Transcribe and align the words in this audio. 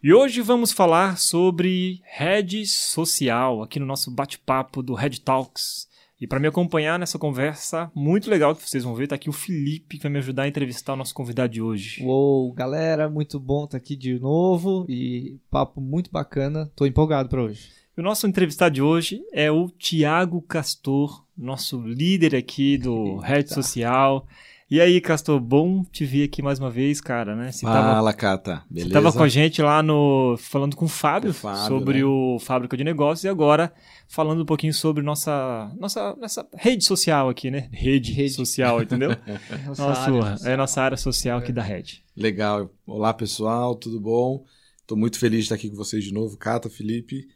E 0.00 0.14
hoje 0.14 0.40
vamos 0.40 0.70
falar 0.70 1.18
sobre 1.18 2.00
rede 2.04 2.64
social 2.68 3.64
aqui 3.64 3.80
no 3.80 3.86
nosso 3.86 4.12
bate-papo 4.12 4.80
do 4.80 4.94
Red 4.94 5.18
Talks. 5.24 5.88
E 6.20 6.26
para 6.26 6.38
me 6.38 6.46
acompanhar 6.46 7.00
nessa 7.00 7.18
conversa 7.18 7.90
muito 7.92 8.30
legal 8.30 8.54
que 8.54 8.62
vocês 8.62 8.84
vão 8.84 8.94
ver, 8.94 9.08
tá 9.08 9.16
aqui 9.16 9.28
o 9.28 9.32
Felipe 9.32 9.96
que 9.96 10.04
vai 10.04 10.12
me 10.12 10.18
ajudar 10.18 10.44
a 10.44 10.48
entrevistar 10.48 10.92
o 10.92 10.96
nosso 10.96 11.12
convidado 11.12 11.52
de 11.52 11.60
hoje. 11.60 12.04
Uou, 12.04 12.52
galera, 12.52 13.10
muito 13.10 13.40
bom 13.40 13.64
estar 13.64 13.76
aqui 13.76 13.96
de 13.96 14.20
novo 14.20 14.86
e 14.88 15.36
papo 15.50 15.80
muito 15.80 16.12
bacana. 16.12 16.70
Tô 16.76 16.86
empolgado 16.86 17.28
para 17.28 17.42
hoje. 17.42 17.68
O 17.96 18.02
nosso 18.02 18.24
entrevistado 18.28 18.76
de 18.76 18.80
hoje 18.80 19.20
é 19.32 19.50
o 19.50 19.68
Tiago 19.68 20.40
Castor, 20.42 21.24
nosso 21.36 21.80
líder 21.80 22.36
aqui 22.36 22.78
do 22.78 23.16
Eita. 23.16 23.26
Rede 23.26 23.52
Social. 23.52 24.24
E 24.70 24.82
aí, 24.82 25.00
Castor, 25.00 25.40
bom 25.40 25.82
te 25.82 26.04
ver 26.04 26.24
aqui 26.24 26.42
mais 26.42 26.58
uma 26.58 26.70
vez, 26.70 27.00
cara, 27.00 27.34
né? 27.34 27.50
Você 27.50 27.64
Fala, 27.64 27.94
tava, 27.94 28.12
Cata, 28.12 28.62
beleza? 28.68 28.88
Você 28.88 28.92
tava 28.92 29.12
com 29.14 29.22
a 29.22 29.28
gente 29.28 29.62
lá 29.62 29.82
no... 29.82 30.36
falando 30.36 30.76
com 30.76 30.84
o 30.84 30.88
Fábio, 30.88 31.30
o 31.30 31.32
Fábio 31.32 31.68
sobre 31.68 31.98
né? 32.00 32.04
o 32.04 32.38
Fábrica 32.38 32.76
de 32.76 32.84
Negócios 32.84 33.24
e 33.24 33.28
agora 33.28 33.72
falando 34.06 34.42
um 34.42 34.44
pouquinho 34.44 34.74
sobre 34.74 35.02
nossa, 35.02 35.74
nossa, 35.80 36.14
nossa 36.16 36.46
rede 36.54 36.84
social 36.84 37.30
aqui, 37.30 37.50
né? 37.50 37.70
Rede, 37.72 38.12
rede. 38.12 38.34
social, 38.34 38.82
entendeu? 38.82 39.08
nossa, 39.68 39.86
nossa 39.86 40.00
área, 40.02 40.50
é 40.50 40.52
a 40.52 40.56
nossa 40.58 40.82
área 40.82 40.98
social 40.98 41.38
aqui 41.38 41.50
é. 41.50 41.54
da 41.54 41.62
rede. 41.62 42.04
Legal. 42.14 42.70
Olá, 42.86 43.14
pessoal, 43.14 43.74
tudo 43.74 43.98
bom? 43.98 44.44
Tô 44.86 44.94
muito 44.94 45.18
feliz 45.18 45.38
de 45.38 45.44
estar 45.44 45.54
aqui 45.54 45.70
com 45.70 45.76
vocês 45.76 46.04
de 46.04 46.12
novo, 46.12 46.36
Cata, 46.36 46.68
Felipe. 46.68 47.26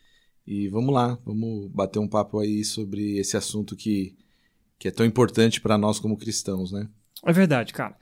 E 0.47 0.69
vamos 0.69 0.92
lá, 0.92 1.19
vamos 1.25 1.70
bater 1.70 1.98
um 1.98 2.08
papo 2.08 2.41
aí 2.41 2.62
sobre 2.62 3.16
esse 3.16 3.38
assunto 3.38 3.75
que, 3.75 4.14
que 4.78 4.86
é 4.86 4.91
tão 4.91 5.06
importante 5.06 5.62
para 5.62 5.78
nós 5.78 5.98
como 5.98 6.19
cristãos, 6.19 6.72
né? 6.72 6.91
É 7.25 7.33
verdade, 7.33 7.73
cara. 7.73 7.97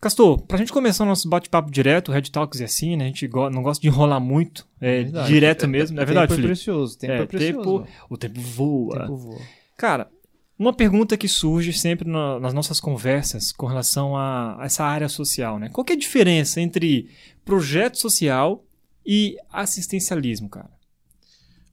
Castor, 0.00 0.42
pra 0.42 0.58
gente 0.58 0.72
começar 0.72 1.04
o 1.04 1.06
nosso 1.06 1.28
bate-papo 1.28 1.70
direto, 1.70 2.10
o 2.10 2.12
Red 2.12 2.22
Talks 2.22 2.60
é 2.60 2.64
assim, 2.64 2.96
né? 2.96 3.04
A 3.04 3.06
gente 3.08 3.26
go 3.26 3.48
não 3.48 3.62
gosta 3.62 3.80
de 3.80 3.88
enrolar 3.88 4.20
muito, 4.20 4.66
é, 4.80 5.00
é 5.00 5.04
direto 5.24 5.66
mesmo. 5.66 5.98
É 5.98 6.04
verdade, 6.04 6.28
tempo 6.28 6.36
Felipe? 6.36 6.46
é 6.46 6.54
precioso, 6.54 6.98
tempo 6.98 7.12
é, 7.12 7.20
é 7.20 7.26
precioso. 7.26 7.58
Tempo, 7.58 7.88
o 8.10 8.16
tempo 8.16 8.40
voa. 8.40 8.94
O 8.94 8.98
tempo 8.98 9.16
voa. 9.16 9.40
Cara, 9.76 10.10
uma 10.58 10.72
pergunta 10.72 11.16
que 11.16 11.28
surge 11.28 11.72
sempre 11.72 12.08
na, 12.08 12.38
nas 12.38 12.54
nossas 12.54 12.78
conversas 12.78 13.52
com 13.52 13.66
relação 13.66 14.16
a, 14.16 14.62
a, 14.62 14.66
essa 14.66 14.84
área 14.84 15.08
social, 15.08 15.58
né? 15.58 15.70
Qual 15.70 15.84
é 15.88 15.92
a 15.92 15.96
diferença 15.96 16.60
entre 16.60 17.10
projeto 17.44 17.98
social 17.98 18.64
e 19.04 19.36
assistencialismo, 19.50 20.48
cara? 20.48 20.70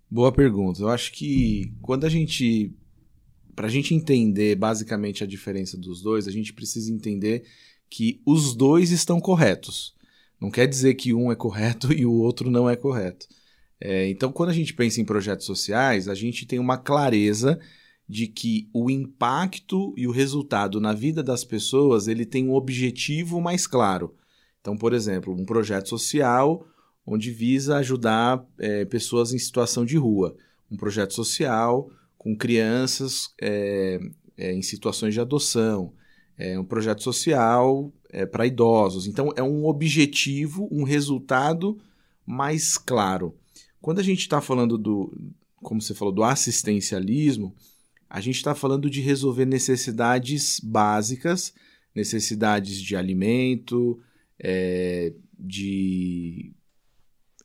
Boa 0.09 0.31
pergunta. 0.31 0.81
Eu 0.81 0.89
acho 0.89 1.11
que 1.11 1.73
quando 1.81 2.05
a 2.05 2.09
gente 2.09 2.73
para 3.55 3.67
a 3.67 3.69
gente 3.69 3.93
entender 3.93 4.55
basicamente 4.55 5.23
a 5.23 5.27
diferença 5.27 5.77
dos 5.77 6.01
dois, 6.01 6.27
a 6.27 6.31
gente 6.31 6.53
precisa 6.53 6.91
entender 6.91 7.43
que 7.89 8.21
os 8.25 8.55
dois 8.55 8.91
estão 8.91 9.19
corretos. 9.19 9.95
Não 10.39 10.51
quer 10.51 10.67
dizer 10.67 10.95
que 10.95 11.13
um 11.13 11.31
é 11.31 11.35
correto 11.35 11.91
e 11.93 12.05
o 12.05 12.13
outro 12.13 12.49
não 12.49 12.69
é 12.69 12.75
correto. 12.75 13.27
É, 13.79 14.09
então, 14.09 14.31
quando 14.31 14.49
a 14.49 14.53
gente 14.53 14.73
pensa 14.73 15.01
em 15.01 15.05
projetos 15.05 15.45
sociais, 15.45 16.07
a 16.07 16.15
gente 16.15 16.45
tem 16.45 16.57
uma 16.57 16.77
clareza 16.77 17.59
de 18.07 18.27
que 18.27 18.69
o 18.73 18.89
impacto 18.89 19.93
e 19.97 20.07
o 20.07 20.11
resultado 20.11 20.79
na 20.79 20.93
vida 20.93 21.23
das 21.23 21.43
pessoas 21.43 22.07
ele 22.07 22.25
tem 22.25 22.47
um 22.47 22.53
objetivo 22.53 23.41
mais 23.41 23.65
claro. 23.65 24.15
Então, 24.61 24.77
por 24.77 24.93
exemplo, 24.93 25.33
um 25.33 25.45
projeto 25.45 25.89
social 25.89 26.65
onde 27.05 27.31
visa 27.31 27.77
ajudar 27.77 28.45
é, 28.57 28.85
pessoas 28.85 29.33
em 29.33 29.39
situação 29.39 29.85
de 29.85 29.97
rua. 29.97 30.35
Um 30.71 30.77
projeto 30.77 31.13
social 31.13 31.89
com 32.23 32.35
crianças 32.37 33.33
é, 33.41 33.99
é, 34.37 34.53
em 34.53 34.61
situações 34.61 35.13
de 35.13 35.19
adoção, 35.19 35.91
é 36.37 36.57
um 36.57 36.63
projeto 36.63 37.03
social 37.03 37.91
é, 38.09 38.25
para 38.25 38.47
idosos. 38.47 39.07
Então, 39.07 39.33
é 39.35 39.43
um 39.43 39.65
objetivo, 39.65 40.69
um 40.71 40.83
resultado 40.83 41.77
mais 42.25 42.77
claro. 42.77 43.35
Quando 43.81 43.99
a 43.99 44.03
gente 44.03 44.21
está 44.21 44.39
falando 44.39 44.77
do, 44.77 45.13
como 45.57 45.81
você 45.81 45.93
falou, 45.93 46.13
do 46.13 46.23
assistencialismo, 46.23 47.53
a 48.09 48.21
gente 48.21 48.37
está 48.37 48.55
falando 48.55 48.89
de 48.89 49.01
resolver 49.01 49.45
necessidades 49.45 50.61
básicas, 50.61 51.53
necessidades 51.93 52.81
de 52.81 52.95
alimento, 52.95 53.99
é, 54.39 55.11
de 55.37 56.53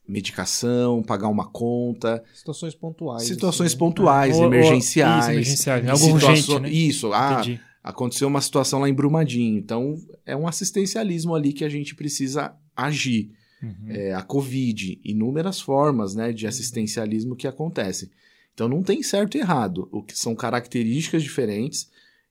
medicação, 0.09 1.03
pagar 1.03 1.29
uma 1.29 1.47
conta. 1.47 2.25
Situações 2.35 2.75
pontuais. 2.75 3.25
Situações 3.25 3.73
assim. 3.73 3.79
pontuais, 3.79 4.37
é. 4.37 4.43
emergenciais. 4.43 5.25
Isso, 5.25 5.31
emergenciais. 5.31 5.87
É 5.87 5.91
algo 5.91 6.07
urgente, 6.07 6.59
né? 6.61 6.71
Isso. 6.71 7.13
Ah, 7.13 7.43
aconteceu 7.85 8.27
uma 8.27 8.41
situação 8.41 8.81
lá 8.81 8.89
em 8.89 8.95
Brumadinho. 8.95 9.59
Então, 9.59 9.99
é 10.25 10.35
um 10.35 10.49
assistencialismo 10.49 11.35
ali 11.35 11.53
que 11.53 11.65
a 11.65 11.69
gente 11.69 11.95
precisa 11.95 12.55
agir. 12.75 13.31
Uhum. 13.63 13.89
É, 13.89 14.15
a 14.15 14.23
Covid, 14.23 15.01
inúmeras 15.05 15.61
formas 15.61 16.15
né, 16.15 16.33
de 16.33 16.47
assistencialismo 16.47 17.37
que 17.37 17.47
acontecem. 17.47 18.09
Então, 18.55 18.69
não 18.69 18.83
tem 18.83 19.03
certo 19.03 19.37
e 19.37 19.41
errado. 19.41 19.89
O 19.93 20.03
que 20.03 20.19
são 20.19 20.35
características 20.35 21.23
diferentes. 21.23 21.91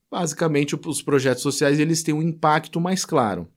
Basicamente, 0.09 0.75
os 0.85 1.01
projetos 1.01 1.43
sociais 1.43 1.79
eles 1.79 2.01
têm 2.01 2.13
um 2.13 2.23
impacto 2.23 2.79
mais 2.79 3.05
claro. 3.05 3.47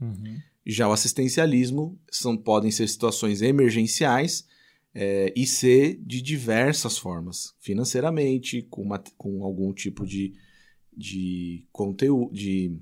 Uhum. 0.00 0.36
Já 0.64 0.88
o 0.88 0.92
assistencialismo 0.92 1.98
são, 2.10 2.36
podem 2.36 2.70
ser 2.70 2.88
situações 2.88 3.42
emergenciais 3.42 4.46
é, 4.94 5.32
e 5.34 5.46
ser 5.46 5.98
de 6.04 6.20
diversas 6.22 6.98
formas, 6.98 7.54
financeiramente, 7.60 8.62
com, 8.70 8.82
uma, 8.82 9.02
com 9.16 9.42
algum 9.42 9.72
tipo 9.72 10.06
de, 10.06 10.32
de 10.96 11.66
conteúdo, 11.72 12.32
de 12.32 12.76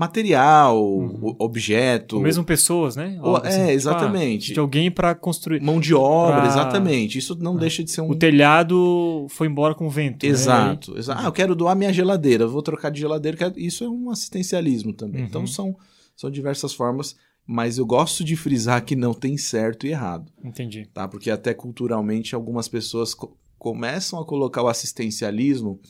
material, 0.00 0.82
uhum. 0.82 1.36
objeto. 1.38 2.16
Ou 2.16 2.22
mesmo 2.22 2.42
pessoas, 2.42 2.96
né? 2.96 3.18
Ou, 3.22 3.36
assim, 3.36 3.48
é, 3.48 3.66
tipo, 3.66 3.70
exatamente. 3.72 4.42
Tipo, 4.46 4.54
de 4.54 4.60
alguém 4.60 4.90
para 4.90 5.14
construir. 5.14 5.60
Mão 5.60 5.78
de 5.78 5.94
obra, 5.94 6.40
pra... 6.40 6.46
exatamente. 6.46 7.18
Isso 7.18 7.36
não 7.38 7.56
ah. 7.56 7.58
deixa 7.58 7.84
de 7.84 7.90
ser 7.90 8.00
um. 8.00 8.10
O 8.10 8.14
telhado 8.14 9.26
foi 9.28 9.46
embora 9.46 9.74
com 9.74 9.86
o 9.86 9.90
vento. 9.90 10.24
Exato. 10.24 10.94
Né? 10.94 11.00
exato. 11.00 11.20
Ah, 11.20 11.26
eu 11.26 11.32
quero 11.32 11.54
doar 11.54 11.76
minha 11.76 11.92
geladeira, 11.92 12.46
vou 12.46 12.62
trocar 12.62 12.90
de 12.90 13.00
geladeira. 13.00 13.52
Isso 13.56 13.84
é 13.84 13.88
um 13.88 14.10
assistencialismo 14.10 14.92
também. 14.94 15.22
Então, 15.22 15.42
uhum. 15.42 15.46
Então 15.46 15.46
são 15.46 15.76
são 16.20 16.30
diversas 16.30 16.74
formas, 16.74 17.16
mas 17.46 17.78
eu 17.78 17.86
gosto 17.86 18.22
de 18.22 18.36
frisar 18.36 18.84
que 18.84 18.94
não 18.94 19.14
tem 19.14 19.38
certo 19.38 19.86
e 19.86 19.90
errado. 19.90 20.30
Entendi. 20.44 20.86
Tá? 20.92 21.08
Porque 21.08 21.30
até 21.30 21.54
culturalmente 21.54 22.34
algumas 22.34 22.68
pessoas 22.68 23.14
co 23.14 23.34
começam 23.58 24.18
a 24.18 24.24
colocar 24.24 24.62
o 24.62 24.68
assistencialismo 24.68 25.80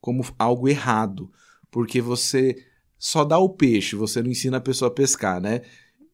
como 0.00 0.24
algo 0.38 0.68
errado, 0.68 1.30
porque 1.70 2.00
você 2.00 2.56
só 2.98 3.24
dá 3.24 3.38
o 3.38 3.50
peixe, 3.50 3.94
você 3.94 4.22
não 4.22 4.30
ensina 4.30 4.56
a 4.56 4.60
pessoa 4.60 4.90
a 4.90 4.94
pescar, 4.94 5.38
né? 5.38 5.60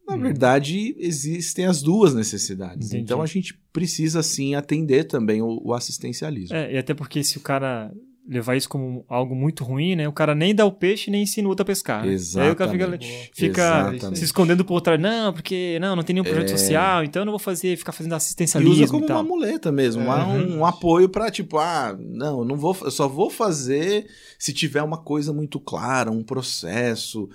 Na 0.06 0.16
hum. 0.16 0.20
verdade, 0.20 0.96
existem 0.98 1.64
as 1.64 1.80
duas 1.80 2.12
necessidades. 2.12 2.88
Entendi. 2.88 3.04
Então 3.04 3.22
a 3.22 3.26
gente 3.26 3.54
precisa 3.72 4.20
sim 4.20 4.56
atender 4.56 5.04
também 5.04 5.42
o, 5.42 5.60
o 5.64 5.74
assistencialismo. 5.74 6.56
É, 6.56 6.74
e 6.74 6.78
até 6.78 6.92
porque 6.92 7.22
se 7.22 7.38
o 7.38 7.40
cara 7.40 7.92
levar 8.28 8.56
isso 8.56 8.68
como 8.68 9.04
algo 9.08 9.34
muito 9.34 9.62
ruim, 9.62 9.94
né? 9.94 10.08
O 10.08 10.12
cara 10.12 10.34
nem 10.34 10.54
dá 10.54 10.64
o 10.64 10.72
peixe 10.72 11.10
nem 11.10 11.22
ensina 11.22 11.46
o 11.46 11.50
outro 11.50 11.62
a 11.62 11.66
pescar. 11.66 12.04
Né? 12.04 12.12
Exatamente. 12.12 12.46
Aí 12.46 12.52
o 12.52 12.56
cara 12.56 12.98
fica, 13.32 13.92
fica 13.92 14.16
se 14.16 14.24
escondendo 14.24 14.64
por 14.64 14.80
trás. 14.80 15.00
Não, 15.00 15.32
porque 15.32 15.78
não, 15.80 15.94
não 15.94 16.02
tem 16.02 16.14
nenhum 16.14 16.24
projeto 16.24 16.52
é... 16.52 16.56
social, 16.56 17.04
então 17.04 17.22
eu 17.22 17.26
não 17.26 17.32
vou 17.32 17.38
fazer, 17.38 17.76
ficar 17.76 17.92
fazendo 17.92 18.14
assistencialismo. 18.14 18.74
E 18.74 18.84
usa 18.84 18.92
como 18.92 19.06
e 19.06 19.10
uma 19.10 19.22
muleta 19.22 19.70
mesmo, 19.70 20.02
é. 20.02 20.24
um, 20.24 20.58
um, 20.58 20.66
apoio 20.66 21.08
para 21.08 21.30
tipo, 21.30 21.58
ah, 21.58 21.96
não, 21.98 22.44
não 22.44 22.56
vou, 22.56 22.76
eu 22.82 22.90
só 22.90 23.08
vou 23.08 23.30
fazer 23.30 24.06
se 24.38 24.52
tiver 24.52 24.82
uma 24.82 24.98
coisa 24.98 25.32
muito 25.32 25.60
clara, 25.60 26.10
um 26.10 26.22
processo, 26.22 27.28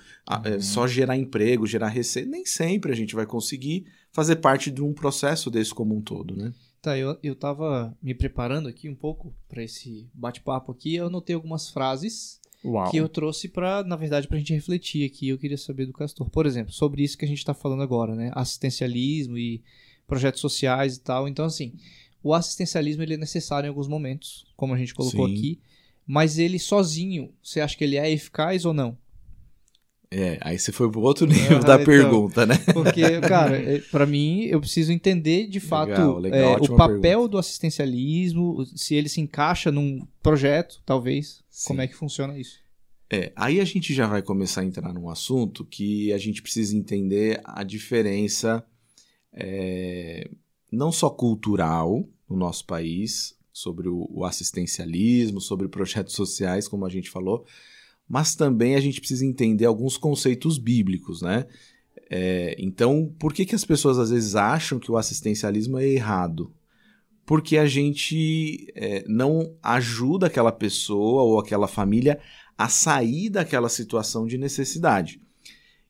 é, 0.44 0.50
uhum. 0.50 0.60
só 0.60 0.86
gerar 0.86 1.16
emprego, 1.16 1.66
gerar 1.66 1.88
receita. 1.88 2.28
Nem 2.28 2.44
sempre 2.44 2.92
a 2.92 2.94
gente 2.94 3.14
vai 3.14 3.26
conseguir 3.26 3.86
fazer 4.12 4.36
parte 4.36 4.70
de 4.70 4.82
um 4.82 4.92
processo 4.92 5.50
desse 5.50 5.74
como 5.74 5.96
um 5.96 6.02
todo, 6.02 6.36
né? 6.36 6.52
Tá, 6.82 6.98
eu, 6.98 7.16
eu 7.22 7.36
tava 7.36 7.96
me 8.02 8.12
preparando 8.12 8.68
aqui 8.68 8.88
um 8.88 8.94
pouco 8.94 9.32
para 9.48 9.62
esse 9.62 10.10
bate-papo 10.12 10.72
aqui. 10.72 10.96
Eu 10.96 11.06
anotei 11.06 11.32
algumas 11.32 11.70
frases 11.70 12.40
Uau. 12.64 12.90
que 12.90 12.96
eu 12.96 13.08
trouxe 13.08 13.48
para, 13.48 13.84
na 13.84 13.94
verdade, 13.94 14.26
para 14.26 14.36
a 14.36 14.40
gente 14.40 14.52
refletir 14.52 15.06
aqui. 15.06 15.28
Eu 15.28 15.38
queria 15.38 15.56
saber 15.56 15.86
do 15.86 15.92
Castor, 15.92 16.28
por 16.28 16.44
exemplo, 16.44 16.72
sobre 16.72 17.04
isso 17.04 17.16
que 17.16 17.24
a 17.24 17.28
gente 17.28 17.38
está 17.38 17.54
falando 17.54 17.84
agora, 17.84 18.16
né? 18.16 18.32
Assistencialismo 18.34 19.38
e 19.38 19.62
projetos 20.08 20.40
sociais 20.40 20.96
e 20.96 21.00
tal. 21.00 21.28
Então, 21.28 21.44
assim, 21.44 21.72
o 22.20 22.34
assistencialismo 22.34 23.04
ele 23.04 23.14
é 23.14 23.16
necessário 23.16 23.68
em 23.68 23.70
alguns 23.70 23.86
momentos, 23.86 24.44
como 24.56 24.74
a 24.74 24.78
gente 24.78 24.92
colocou 24.92 25.28
Sim. 25.28 25.34
aqui, 25.34 25.60
mas 26.04 26.36
ele 26.36 26.58
sozinho, 26.58 27.32
você 27.40 27.60
acha 27.60 27.76
que 27.76 27.84
ele 27.84 27.96
é 27.96 28.10
eficaz 28.10 28.64
ou 28.64 28.74
não? 28.74 28.98
É, 30.14 30.36
aí 30.42 30.58
você 30.58 30.70
foi 30.70 30.90
pro 30.90 31.00
outro 31.00 31.24
nível 31.26 31.60
da 31.60 31.74
então, 31.74 31.86
pergunta, 31.86 32.44
né? 32.44 32.58
Porque, 32.74 33.18
cara, 33.26 33.56
é, 33.56 33.78
para 33.78 34.04
mim, 34.04 34.42
eu 34.42 34.60
preciso 34.60 34.92
entender 34.92 35.46
de 35.46 35.58
fato 35.58 35.88
legal, 35.88 36.18
legal, 36.18 36.40
é, 36.40 36.56
o 36.60 36.76
papel 36.76 37.00
pergunta. 37.00 37.28
do 37.30 37.38
assistencialismo, 37.38 38.66
se 38.76 38.94
ele 38.94 39.08
se 39.08 39.22
encaixa 39.22 39.72
num 39.72 40.06
projeto, 40.22 40.82
talvez. 40.84 41.42
Sim. 41.48 41.68
Como 41.68 41.80
é 41.80 41.86
que 41.86 41.94
funciona 41.94 42.38
isso? 42.38 42.60
É, 43.10 43.32
aí 43.34 43.58
a 43.58 43.64
gente 43.64 43.94
já 43.94 44.06
vai 44.06 44.20
começar 44.20 44.60
a 44.60 44.64
entrar 44.64 44.92
num 44.92 45.08
assunto 45.08 45.64
que 45.64 46.12
a 46.12 46.18
gente 46.18 46.42
precisa 46.42 46.76
entender 46.76 47.40
a 47.44 47.62
diferença 47.62 48.64
é, 49.32 50.28
não 50.70 50.92
só 50.92 51.08
cultural 51.08 52.06
no 52.28 52.36
nosso 52.36 52.66
país, 52.66 53.34
sobre 53.52 53.88
o, 53.88 54.06
o 54.10 54.24
assistencialismo, 54.24 55.40
sobre 55.40 55.68
projetos 55.68 56.14
sociais, 56.14 56.66
como 56.66 56.86
a 56.86 56.88
gente 56.88 57.10
falou, 57.10 57.46
mas 58.12 58.34
também 58.34 58.74
a 58.74 58.80
gente 58.80 59.00
precisa 59.00 59.24
entender 59.24 59.64
alguns 59.64 59.96
conceitos 59.96 60.58
bíblicos, 60.58 61.22
né? 61.22 61.46
É, 62.10 62.54
então, 62.58 63.10
por 63.18 63.32
que, 63.32 63.46
que 63.46 63.54
as 63.54 63.64
pessoas 63.64 63.98
às 63.98 64.10
vezes 64.10 64.36
acham 64.36 64.78
que 64.78 64.92
o 64.92 64.98
assistencialismo 64.98 65.78
é 65.78 65.88
errado? 65.88 66.52
Porque 67.24 67.56
a 67.56 67.64
gente 67.64 68.70
é, 68.74 69.02
não 69.08 69.56
ajuda 69.62 70.26
aquela 70.26 70.52
pessoa 70.52 71.22
ou 71.22 71.40
aquela 71.40 71.66
família 71.66 72.20
a 72.58 72.68
sair 72.68 73.30
daquela 73.30 73.70
situação 73.70 74.26
de 74.26 74.36
necessidade. 74.36 75.18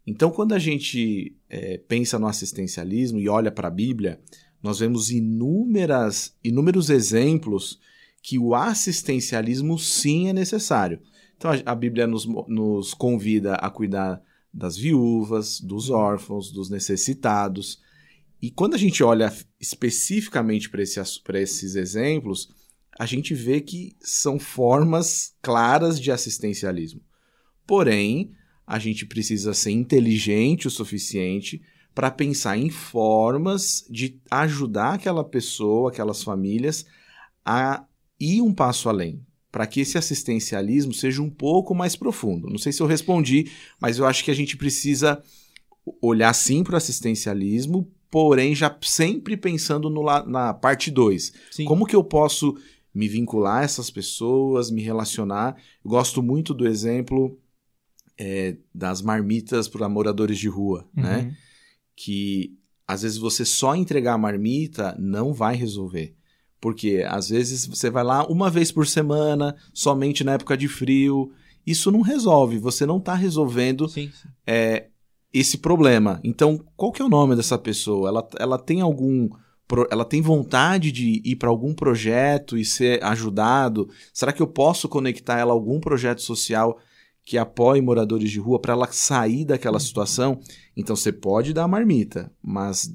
Então, 0.06 0.30
quando 0.30 0.52
a 0.52 0.60
gente 0.60 1.34
é, 1.50 1.76
pensa 1.76 2.20
no 2.20 2.28
assistencialismo 2.28 3.18
e 3.18 3.28
olha 3.28 3.50
para 3.50 3.66
a 3.66 3.72
Bíblia, 3.72 4.20
nós 4.62 4.78
vemos 4.78 5.10
inúmeras, 5.10 6.36
inúmeros 6.44 6.88
exemplos 6.88 7.80
que 8.22 8.38
o 8.38 8.54
assistencialismo 8.54 9.76
sim 9.76 10.28
é 10.28 10.32
necessário. 10.32 11.00
Então 11.42 11.50
a, 11.66 11.74
Bíblia 11.74 12.06
nos, 12.06 12.24
nos 12.24 12.94
convida 12.94 13.56
a 13.56 13.68
cuidar 13.68 14.22
das 14.54 14.76
viúvas, 14.76 15.60
dos 15.60 15.90
órfãos, 15.90 16.52
dos 16.52 16.70
necessitados. 16.70 17.80
E 18.40 18.48
quando 18.48 18.74
a 18.74 18.78
gente 18.78 19.02
olha 19.02 19.34
especificamente 19.60 20.70
para 20.70 20.82
esse, 20.82 21.00
esses 21.34 21.74
exemplos, 21.74 22.48
a 22.96 23.06
gente 23.06 23.34
vê 23.34 23.60
que 23.60 23.96
são 23.98 24.38
formas 24.38 25.34
claras 25.42 25.98
de 25.98 26.12
assistencialismo. 26.12 27.00
Porém, 27.66 28.30
a 28.64 28.78
gente 28.78 29.04
precisa 29.04 29.52
ser 29.52 29.72
inteligente 29.72 30.68
o 30.68 30.70
suficiente 30.70 31.60
para 31.92 32.08
pensar 32.08 32.56
em 32.56 32.70
formas 32.70 33.84
de 33.90 34.20
ajudar 34.30 34.94
aquela 34.94 35.24
pessoa, 35.24 35.90
aquelas 35.90 36.22
famílias 36.22 36.86
a 37.44 37.84
ir 38.20 38.40
um 38.42 38.54
passo 38.54 38.88
além, 38.88 39.26
para 39.52 39.66
que 39.66 39.80
esse 39.80 39.98
assistencialismo 39.98 40.94
seja 40.94 41.20
um 41.20 41.28
pouco 41.28 41.74
mais 41.74 41.94
profundo. 41.94 42.48
Não 42.48 42.56
sei 42.56 42.72
se 42.72 42.82
eu 42.82 42.86
respondi, 42.86 43.52
mas 43.78 43.98
eu 43.98 44.06
acho 44.06 44.24
que 44.24 44.30
a 44.30 44.34
gente 44.34 44.56
precisa 44.56 45.22
olhar 46.00 46.32
sim 46.32 46.64
para 46.64 46.72
o 46.72 46.76
assistencialismo, 46.76 47.86
porém 48.10 48.54
já 48.54 48.74
sempre 48.80 49.36
pensando 49.36 49.90
no, 49.90 50.02
na 50.26 50.54
parte 50.54 50.90
2. 50.90 51.32
Como 51.66 51.86
que 51.86 51.94
eu 51.94 52.02
posso 52.02 52.56
me 52.94 53.06
vincular 53.06 53.60
a 53.60 53.64
essas 53.64 53.90
pessoas, 53.90 54.70
me 54.70 54.82
relacionar? 54.82 55.56
Eu 55.84 55.90
gosto 55.90 56.22
muito 56.22 56.54
do 56.54 56.66
exemplo 56.66 57.38
é, 58.16 58.56
das 58.74 59.02
marmitas 59.02 59.68
para 59.68 59.88
moradores 59.88 60.38
de 60.38 60.48
rua, 60.48 60.88
né? 60.94 61.16
uhum. 61.18 61.24
né? 61.24 61.36
Que 61.94 62.56
às 62.88 63.02
vezes 63.02 63.18
você 63.18 63.44
só 63.44 63.76
entregar 63.76 64.14
a 64.14 64.18
marmita 64.18 64.96
não 64.98 65.34
vai 65.34 65.54
resolver. 65.56 66.16
Porque 66.62 67.04
às 67.08 67.28
vezes 67.28 67.66
você 67.66 67.90
vai 67.90 68.04
lá 68.04 68.24
uma 68.28 68.48
vez 68.48 68.70
por 68.70 68.86
semana, 68.86 69.56
somente 69.74 70.22
na 70.22 70.34
época 70.34 70.56
de 70.56 70.68
frio. 70.68 71.32
Isso 71.66 71.90
não 71.90 72.02
resolve. 72.02 72.56
Você 72.58 72.86
não 72.86 72.98
está 72.98 73.16
resolvendo 73.16 73.88
sim, 73.88 74.12
sim. 74.12 74.28
É, 74.46 74.86
esse 75.34 75.58
problema. 75.58 76.20
Então, 76.22 76.64
qual 76.76 76.92
que 76.92 77.02
é 77.02 77.04
o 77.04 77.08
nome 77.08 77.34
dessa 77.34 77.58
pessoa? 77.58 78.08
Ela, 78.08 78.28
ela 78.38 78.58
tem 78.58 78.80
algum. 78.80 79.28
Ela 79.90 80.04
tem 80.04 80.22
vontade 80.22 80.92
de 80.92 81.20
ir 81.24 81.34
para 81.34 81.48
algum 81.48 81.74
projeto 81.74 82.56
e 82.56 82.64
ser 82.64 83.02
ajudado? 83.02 83.88
Será 84.14 84.32
que 84.32 84.42
eu 84.42 84.46
posso 84.46 84.88
conectar 84.88 85.38
ela 85.38 85.52
a 85.52 85.54
algum 85.54 85.80
projeto 85.80 86.22
social 86.22 86.78
que 87.24 87.38
apoie 87.38 87.80
moradores 87.80 88.30
de 88.30 88.38
rua 88.38 88.60
para 88.60 88.74
ela 88.74 88.86
sair 88.92 89.44
daquela 89.44 89.76
uhum. 89.78 89.80
situação? 89.80 90.40
Então 90.76 90.94
você 90.94 91.10
pode 91.10 91.52
dar 91.52 91.64
a 91.64 91.68
marmita, 91.68 92.30
mas 92.40 92.94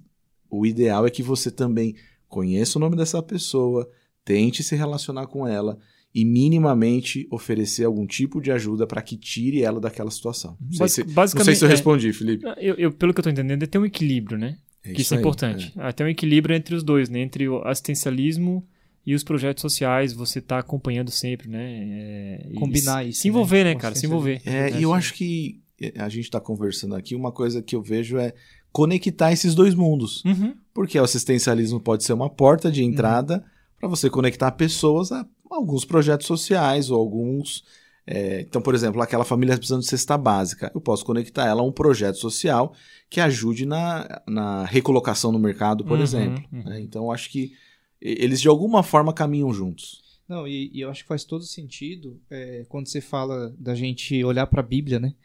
o 0.49 0.65
ideal 0.65 1.05
é 1.05 1.09
que 1.09 1.23
você 1.23 1.49
também 1.49 1.95
conheça 2.27 2.77
o 2.77 2.81
nome 2.81 2.95
dessa 2.95 3.21
pessoa, 3.21 3.89
tente 4.23 4.63
se 4.63 4.75
relacionar 4.75 5.27
com 5.27 5.47
ela 5.47 5.77
e 6.13 6.25
minimamente 6.25 7.27
oferecer 7.29 7.85
algum 7.85 8.05
tipo 8.05 8.41
de 8.41 8.51
ajuda 8.51 8.87
para 8.87 9.01
que 9.01 9.15
tire 9.15 9.61
ela 9.61 9.79
daquela 9.79 10.09
situação. 10.09 10.57
Não 10.59 10.71
sei, 10.71 10.87
se, 10.87 11.03
não 11.03 11.43
sei 11.43 11.55
se 11.55 11.63
eu 11.63 11.67
é, 11.67 11.71
respondi, 11.71 12.09
é, 12.09 12.13
Felipe. 12.13 12.45
Eu, 12.57 12.75
eu, 12.75 12.91
pelo 12.91 13.13
que 13.13 13.19
eu 13.19 13.21
estou 13.21 13.31
entendendo, 13.31 13.63
é 13.63 13.67
ter 13.67 13.77
um 13.77 13.85
equilíbrio, 13.85 14.37
né? 14.37 14.57
É 14.83 14.93
que 14.93 15.01
isso, 15.01 15.13
é 15.13 15.17
importante. 15.19 15.73
É. 15.77 15.83
Até 15.83 16.03
um 16.03 16.07
equilíbrio 16.07 16.55
entre 16.55 16.73
os 16.73 16.83
dois, 16.83 17.09
né? 17.09 17.19
Entre 17.19 17.47
o 17.47 17.61
assistencialismo 17.63 18.65
e 19.05 19.13
os 19.13 19.23
projetos 19.23 19.61
sociais, 19.61 20.13
você 20.13 20.39
está 20.39 20.59
acompanhando 20.59 21.11
sempre, 21.11 21.49
né? 21.49 22.45
É, 22.45 22.49
Combinar 22.55 23.05
isso. 23.05 23.21
Se 23.21 23.27
envolver, 23.27 23.63
né, 23.63 23.73
né 23.73 23.79
cara? 23.79 23.95
Se 23.95 24.05
envolver. 24.05 24.41
É, 24.45 24.71
e 24.71 24.83
eu 24.83 24.93
acho 24.93 25.13
que 25.13 25.61
a 25.97 26.09
gente 26.09 26.25
está 26.25 26.39
conversando 26.39 26.95
aqui, 26.95 27.15
uma 27.15 27.31
coisa 27.31 27.61
que 27.61 27.75
eu 27.75 27.81
vejo 27.81 28.17
é 28.17 28.33
conectar 28.77 29.31
esses 29.31 29.55
dois 29.55 29.73
mundos. 29.73 30.23
Uhum. 30.23 30.53
Porque 30.71 30.99
o 30.99 31.03
assistencialismo 31.03 31.79
pode 31.79 32.03
ser 32.03 32.13
uma 32.13 32.29
porta 32.29 32.71
de 32.71 32.83
entrada 32.83 33.37
uhum. 33.37 33.41
para 33.79 33.89
você 33.89 34.07
conectar 34.07 34.51
pessoas 34.51 35.11
a 35.11 35.25
alguns 35.49 35.83
projetos 35.83 36.27
sociais 36.27 36.91
ou 36.91 36.99
alguns. 36.99 37.63
É, 38.05 38.41
então, 38.41 38.61
por 38.61 38.75
exemplo, 38.75 39.01
aquela 39.01 39.25
família 39.25 39.57
precisando 39.57 39.81
de 39.81 39.87
cesta 39.87 40.15
básica, 40.15 40.71
eu 40.75 40.79
posso 40.79 41.03
conectar 41.03 41.47
ela 41.47 41.61
a 41.61 41.65
um 41.65 41.71
projeto 41.71 42.19
social 42.19 42.71
que 43.09 43.19
ajude 43.19 43.65
na, 43.65 44.21
na 44.27 44.63
recolocação 44.65 45.31
no 45.31 45.39
mercado, 45.39 45.83
por 45.83 45.97
uhum, 45.97 46.03
exemplo. 46.03 46.43
Uhum. 46.53 46.63
Né? 46.63 46.79
Então, 46.79 47.11
acho 47.11 47.31
que 47.31 47.53
eles 47.99 48.39
de 48.39 48.47
alguma 48.47 48.83
forma 48.83 49.11
caminham 49.11 49.51
juntos. 49.51 50.03
Não, 50.29 50.47
e, 50.47 50.69
e 50.71 50.81
eu 50.81 50.91
acho 50.91 51.01
que 51.01 51.07
faz 51.07 51.23
todo 51.23 51.43
sentido 51.43 52.21
é, 52.29 52.63
quando 52.69 52.85
você 52.85 53.01
fala 53.01 53.55
da 53.57 53.73
gente 53.73 54.23
olhar 54.23 54.45
para 54.45 54.59
a 54.59 54.63
Bíblia, 54.63 54.99
né? 54.99 55.15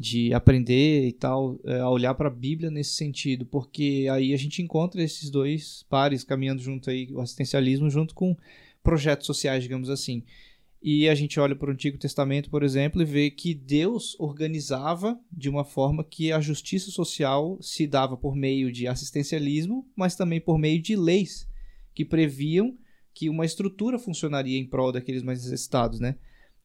De 0.00 0.32
aprender 0.32 1.06
e 1.06 1.12
tal, 1.12 1.60
é, 1.62 1.78
a 1.78 1.90
olhar 1.90 2.14
para 2.14 2.28
a 2.28 2.32
Bíblia 2.32 2.70
nesse 2.70 2.92
sentido, 2.92 3.44
porque 3.44 4.08
aí 4.10 4.32
a 4.32 4.36
gente 4.38 4.62
encontra 4.62 5.02
esses 5.02 5.28
dois 5.28 5.84
pares 5.90 6.24
caminhando 6.24 6.62
junto 6.62 6.88
aí, 6.88 7.12
o 7.12 7.20
assistencialismo 7.20 7.90
junto 7.90 8.14
com 8.14 8.34
projetos 8.82 9.26
sociais, 9.26 9.62
digamos 9.62 9.90
assim. 9.90 10.22
E 10.82 11.06
a 11.06 11.14
gente 11.14 11.38
olha 11.38 11.54
para 11.54 11.68
o 11.68 11.72
Antigo 11.74 11.98
Testamento, 11.98 12.48
por 12.48 12.62
exemplo, 12.62 13.02
e 13.02 13.04
vê 13.04 13.30
que 13.30 13.52
Deus 13.52 14.16
organizava 14.18 15.20
de 15.30 15.50
uma 15.50 15.66
forma 15.66 16.02
que 16.02 16.32
a 16.32 16.40
justiça 16.40 16.90
social 16.90 17.58
se 17.60 17.86
dava 17.86 18.16
por 18.16 18.34
meio 18.34 18.72
de 18.72 18.88
assistencialismo, 18.88 19.86
mas 19.94 20.16
também 20.16 20.40
por 20.40 20.56
meio 20.56 20.80
de 20.80 20.96
leis 20.96 21.46
que 21.94 22.06
previam 22.06 22.74
que 23.12 23.28
uma 23.28 23.44
estrutura 23.44 23.98
funcionaria 23.98 24.58
em 24.58 24.64
prol 24.64 24.92
daqueles 24.92 25.22
mais 25.22 25.44
necessitados, 25.44 26.00
né? 26.00 26.16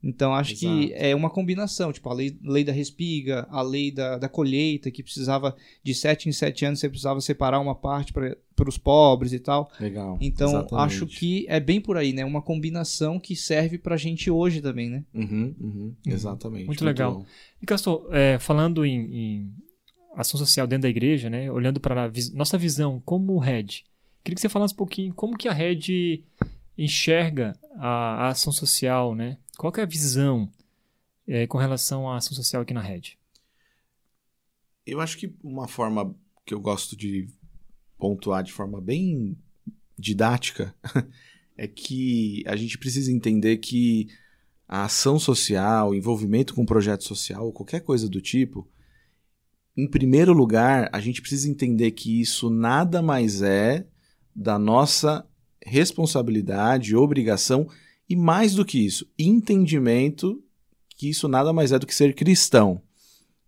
Então 0.04 0.34
acho 0.36 0.54
Exato. 0.54 0.66
que 0.66 0.94
é 0.94 1.16
uma 1.16 1.30
combinação, 1.30 1.92
tipo 1.92 2.08
a 2.10 2.14
lei, 2.14 2.38
lei 2.44 2.64
da 2.64 2.72
respiga, 2.72 3.48
a 3.50 3.62
lei 3.62 3.92
da, 3.92 4.18
da 4.18 4.30
colheita, 4.30 4.92
que 4.92 5.02
precisava 5.02 5.56
de 5.84 5.96
sete 5.96 6.30
em 6.30 6.32
sete 6.32 6.64
anos 6.64 6.80
você 6.80 6.88
precisava 6.88 7.20
separar 7.22 7.60
uma 7.60 7.74
parte 7.74 8.14
para 8.14 8.70
os 8.70 8.78
pobres 8.78 9.34
e 9.34 9.40
tal. 9.40 9.72
Legal. 9.80 10.18
Então 10.22 10.50
Exatamente. 10.50 10.86
acho 10.86 11.08
que 11.08 11.46
é 11.50 11.60
bem 11.60 11.82
por 11.82 11.98
aí, 11.98 12.14
né? 12.14 12.24
Uma 12.24 12.42
combinação 12.42 13.20
que 13.20 13.36
serve 13.36 13.80
para 13.80 13.96
a 13.96 13.98
gente 13.98 14.30
hoje 14.30 14.62
também, 14.62 14.90
né? 14.90 15.04
Uhum, 15.14 15.56
uhum. 15.60 15.94
Exatamente. 16.06 16.68
Muito, 16.68 16.84
Muito 16.84 16.86
legal. 16.86 17.16
Bom. 17.16 17.26
E 17.62 17.66
Castor, 17.66 18.08
é, 18.12 18.38
falando 18.38 18.86
em, 18.86 19.00
em, 19.00 19.54
ação 20.16 20.40
social 20.40 20.68
dentro 20.68 20.84
da 20.84 20.90
igreja, 20.90 21.30
né? 21.30 21.52
Olhando 21.52 21.80
para 21.80 22.12
nossa 22.34 22.58
visão 22.58 23.02
como 23.04 23.40
Red, 23.40 23.84
queria 24.24 24.36
que 24.36 24.42
você 24.42 24.50
falasse 24.50 24.74
um 24.74 24.78
pouquinho 24.78 25.14
como 25.14 25.36
que 25.36 25.48
a 25.48 25.54
Red 25.54 26.24
enxerga 26.78 27.58
a, 27.78 28.26
a 28.26 28.28
ação 28.30 28.54
social, 28.54 29.16
né? 29.16 29.38
Qual 29.58 29.74
é 29.78 29.82
a 29.82 29.86
visão 29.86 30.50
é, 31.28 31.48
com 31.48 31.58
relação 31.58 32.10
à 32.10 32.18
ação 32.18 32.34
social 32.34 32.62
aqui 32.62 32.74
na 32.74 32.82
rede? 32.82 33.18
Eu 34.86 35.02
acho 35.02 35.18
que 35.18 35.34
uma 35.44 35.68
forma 35.68 36.16
que 36.46 36.54
eu 36.54 36.60
gosto 36.60 36.96
de 36.96 37.28
pontuar 37.98 38.44
de 38.44 38.52
forma 38.52 38.80
bem 38.80 39.38
didática 39.98 40.76
é 41.58 41.68
que 41.68 42.44
a 42.46 42.56
gente 42.56 42.78
precisa 42.78 43.12
entender 43.12 43.58
que 43.58 44.08
a 44.68 44.84
ação 44.86 45.18
social, 45.18 45.94
envolvimento 45.94 46.54
com 46.54 46.66
projeto 46.66 47.04
social, 47.04 47.52
qualquer 47.52 47.82
coisa 47.82 48.10
do 48.10 48.22
tipo, 48.22 48.68
em 49.78 49.88
primeiro 49.88 50.34
lugar, 50.34 50.90
a 50.92 51.00
gente 51.00 51.22
precisa 51.22 51.50
entender 51.50 51.92
que 51.92 52.22
isso 52.22 52.50
nada 52.50 53.02
mais 53.02 53.42
é 53.42 53.88
da 54.36 54.58
nossa 54.58 55.28
responsabilidade, 55.64 56.96
obrigação 56.96 57.68
e 58.10 58.16
mais 58.16 58.54
do 58.54 58.66
que 58.66 58.86
isso, 58.86 59.08
entendimento 59.18 60.42
que 60.96 61.10
isso 61.10 61.28
nada 61.28 61.52
mais 61.52 61.72
é 61.72 61.80
do 61.80 61.86
que 61.86 61.94
ser 61.94 62.14
cristão. 62.14 62.82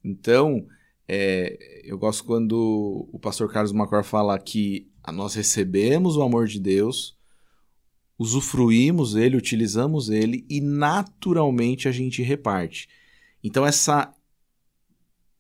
Então, 0.04 0.66
é, 1.08 1.82
eu 1.84 1.98
gosto 1.98 2.24
quando 2.24 3.08
o 3.12 3.20
pastor 3.20 3.52
Carlos 3.52 3.72
Macor 3.72 4.04
fala 4.04 4.38
que 4.38 4.88
nós 5.14 5.36
recebemos 5.36 6.18
o 6.18 6.22
amor 6.22 6.48
de 6.48 6.60
Deus, 6.60 7.16
usufruímos 8.20 9.16
ele, 9.16 9.38
utilizamos 9.38 10.10
ele 10.10 10.46
e 10.50 10.60
naturalmente 10.60 11.88
a 11.88 11.92
gente 11.92 12.22
reparte. 12.22 12.90
Então, 13.44 13.66
essa 13.66 14.14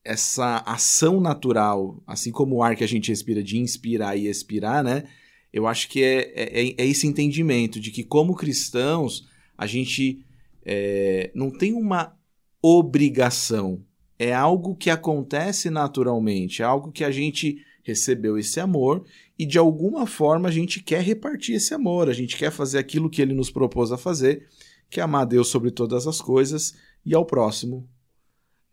essa 0.05 0.63
ação 0.65 1.19
natural, 1.19 2.01
assim 2.07 2.31
como 2.31 2.55
o 2.55 2.63
ar 2.63 2.77
que 2.77 2.83
a 2.83 2.87
gente 2.87 3.09
respira 3.09 3.43
de 3.43 3.57
inspirar 3.57 4.15
e 4.15 4.27
expirar, 4.27 4.81
né? 4.81 5.03
Eu 5.51 5.67
acho 5.67 5.87
que 5.89 6.03
é, 6.03 6.33
é, 6.35 6.75
é 6.77 6.85
esse 6.85 7.07
entendimento 7.07 7.79
de 7.79 7.91
que, 7.91 8.03
como 8.03 8.35
cristãos, 8.35 9.27
a 9.57 9.65
gente 9.65 10.23
é, 10.65 11.31
não 11.33 11.49
tem 11.49 11.73
uma 11.73 12.15
obrigação. 12.61 13.83
É 14.19 14.33
algo 14.33 14.75
que 14.75 14.89
acontece 14.89 15.69
naturalmente, 15.69 16.61
é 16.61 16.65
algo 16.65 16.91
que 16.91 17.03
a 17.03 17.11
gente 17.11 17.57
recebeu 17.83 18.37
esse 18.37 18.59
amor 18.59 19.05
e 19.39 19.45
de 19.45 19.57
alguma 19.57 20.05
forma 20.05 20.49
a 20.49 20.51
gente 20.51 20.83
quer 20.83 21.01
repartir 21.01 21.55
esse 21.55 21.73
amor, 21.73 22.09
a 22.09 22.13
gente 22.13 22.35
quer 22.35 22.51
fazer 22.51 22.79
aquilo 22.79 23.09
que 23.09 23.21
ele 23.21 23.33
nos 23.33 23.49
propôs 23.49 23.91
a 23.91 23.97
fazer, 23.97 24.47
que 24.89 24.99
é 24.99 25.03
amar 25.03 25.21
a 25.21 25.25
Deus 25.25 25.47
sobre 25.47 25.71
todas 25.71 26.07
as 26.07 26.19
coisas 26.19 26.75
e 27.05 27.15
ao 27.15 27.25
próximo 27.25 27.87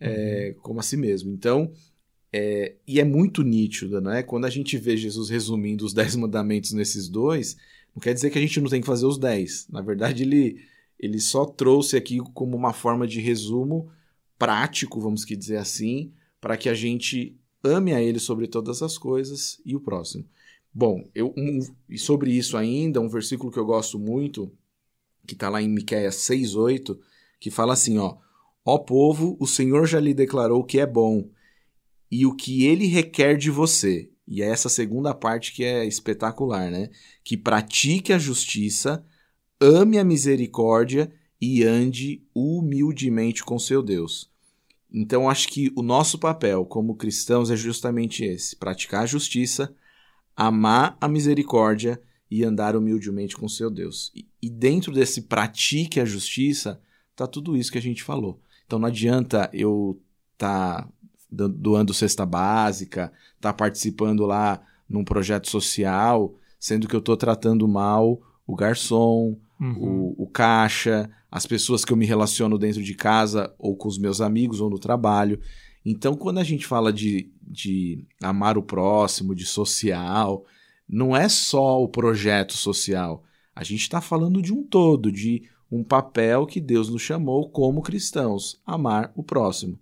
é, 0.00 0.54
uhum. 0.56 0.62
como 0.62 0.80
a 0.80 0.82
si 0.82 0.96
mesmo. 0.96 1.30
Então, 1.32 1.72
é, 2.36 2.74
e 2.84 2.98
é 2.98 3.04
muito 3.04 3.44
nítido, 3.44 4.00
né? 4.00 4.20
Quando 4.24 4.44
a 4.44 4.50
gente 4.50 4.76
vê 4.76 4.96
Jesus 4.96 5.28
resumindo 5.28 5.84
os 5.84 5.94
dez 5.94 6.16
mandamentos 6.16 6.72
nesses 6.72 7.08
dois, 7.08 7.56
não 7.94 8.00
quer 8.00 8.12
dizer 8.12 8.30
que 8.30 8.38
a 8.38 8.40
gente 8.40 8.60
não 8.60 8.68
tem 8.68 8.80
que 8.80 8.86
fazer 8.88 9.06
os 9.06 9.18
dez. 9.18 9.68
Na 9.70 9.80
verdade, 9.80 10.24
ele, 10.24 10.60
ele 10.98 11.20
só 11.20 11.44
trouxe 11.44 11.96
aqui 11.96 12.18
como 12.34 12.56
uma 12.56 12.72
forma 12.72 13.06
de 13.06 13.20
resumo 13.20 13.88
prático, 14.36 15.00
vamos 15.00 15.24
que 15.24 15.36
dizer 15.36 15.58
assim, 15.58 16.12
para 16.40 16.56
que 16.56 16.68
a 16.68 16.74
gente 16.74 17.38
ame 17.62 17.94
a 17.94 18.02
ele 18.02 18.18
sobre 18.18 18.48
todas 18.48 18.82
as 18.82 18.98
coisas 18.98 19.60
e 19.64 19.76
o 19.76 19.80
próximo. 19.80 20.24
Bom, 20.74 21.08
eu, 21.14 21.32
um, 21.36 21.60
e 21.88 21.96
sobre 21.96 22.32
isso 22.32 22.56
ainda, 22.56 23.00
um 23.00 23.08
versículo 23.08 23.52
que 23.52 23.60
eu 23.60 23.64
gosto 23.64 23.96
muito, 23.96 24.50
que 25.24 25.34
está 25.34 25.48
lá 25.48 25.62
em 25.62 25.68
Miqueias 25.68 26.16
6,8, 26.16 26.98
que 27.38 27.48
fala 27.48 27.74
assim, 27.74 27.96
ó, 27.96 28.16
Ó 28.64 28.78
povo, 28.78 29.36
o 29.38 29.46
Senhor 29.46 29.86
já 29.86 30.00
lhe 30.00 30.14
declarou 30.14 30.64
que 30.64 30.80
é 30.80 30.86
bom, 30.86 31.28
e 32.14 32.24
o 32.26 32.32
que 32.32 32.64
ele 32.64 32.86
requer 32.86 33.36
de 33.36 33.50
você, 33.50 34.08
e 34.24 34.40
é 34.40 34.46
essa 34.46 34.68
segunda 34.68 35.12
parte 35.12 35.52
que 35.52 35.64
é 35.64 35.84
espetacular, 35.84 36.70
né? 36.70 36.88
Que 37.24 37.36
pratique 37.36 38.12
a 38.12 38.18
justiça, 38.18 39.04
ame 39.60 39.98
a 39.98 40.04
misericórdia 40.04 41.12
e 41.40 41.64
ande 41.64 42.22
humildemente 42.32 43.42
com 43.42 43.58
seu 43.58 43.82
Deus. 43.82 44.30
Então, 44.92 45.28
acho 45.28 45.48
que 45.48 45.72
o 45.74 45.82
nosso 45.82 46.16
papel 46.16 46.64
como 46.64 46.94
cristãos 46.94 47.50
é 47.50 47.56
justamente 47.56 48.24
esse: 48.24 48.54
praticar 48.54 49.02
a 49.02 49.06
justiça, 49.06 49.74
amar 50.36 50.96
a 51.00 51.08
misericórdia 51.08 52.00
e 52.30 52.44
andar 52.44 52.76
humildemente 52.76 53.36
com 53.36 53.48
seu 53.48 53.68
Deus. 53.68 54.12
E, 54.14 54.24
e 54.40 54.48
dentro 54.48 54.92
desse 54.92 55.22
pratique 55.22 55.98
a 55.98 56.04
justiça, 56.04 56.80
tá 57.16 57.26
tudo 57.26 57.56
isso 57.56 57.72
que 57.72 57.78
a 57.78 57.82
gente 57.82 58.04
falou. 58.04 58.40
Então 58.64 58.78
não 58.78 58.86
adianta 58.86 59.50
eu 59.52 60.00
tá 60.38 60.88
doando 61.34 61.92
cesta 61.92 62.24
básica, 62.24 63.12
estar 63.36 63.50
tá 63.50 63.52
participando 63.52 64.24
lá 64.24 64.60
num 64.88 65.04
projeto 65.04 65.48
social, 65.48 66.34
sendo 66.58 66.88
que 66.88 66.94
eu 66.94 67.00
estou 67.00 67.16
tratando 67.16 67.66
mal 67.66 68.20
o 68.46 68.54
garçom, 68.54 69.38
uhum. 69.60 70.14
o, 70.18 70.24
o 70.24 70.26
caixa, 70.26 71.10
as 71.30 71.46
pessoas 71.46 71.84
que 71.84 71.92
eu 71.92 71.96
me 71.96 72.06
relaciono 72.06 72.58
dentro 72.58 72.82
de 72.82 72.94
casa 72.94 73.52
ou 73.58 73.76
com 73.76 73.88
os 73.88 73.98
meus 73.98 74.20
amigos 74.20 74.60
ou 74.60 74.70
no 74.70 74.78
trabalho. 74.78 75.40
Então, 75.84 76.14
quando 76.16 76.38
a 76.38 76.44
gente 76.44 76.66
fala 76.66 76.92
de, 76.92 77.30
de 77.42 78.04
amar 78.22 78.56
o 78.56 78.62
próximo, 78.62 79.34
de 79.34 79.44
social, 79.44 80.44
não 80.88 81.16
é 81.16 81.28
só 81.28 81.82
o 81.82 81.88
projeto 81.88 82.54
social. 82.54 83.22
A 83.54 83.64
gente 83.64 83.80
está 83.80 84.00
falando 84.00 84.40
de 84.40 84.52
um 84.52 84.62
todo, 84.62 85.10
de 85.10 85.42
um 85.70 85.82
papel 85.82 86.46
que 86.46 86.60
Deus 86.60 86.88
nos 86.88 87.02
chamou 87.02 87.50
como 87.50 87.82
cristãos, 87.82 88.60
amar 88.64 89.12
o 89.14 89.22
próximo. 89.22 89.78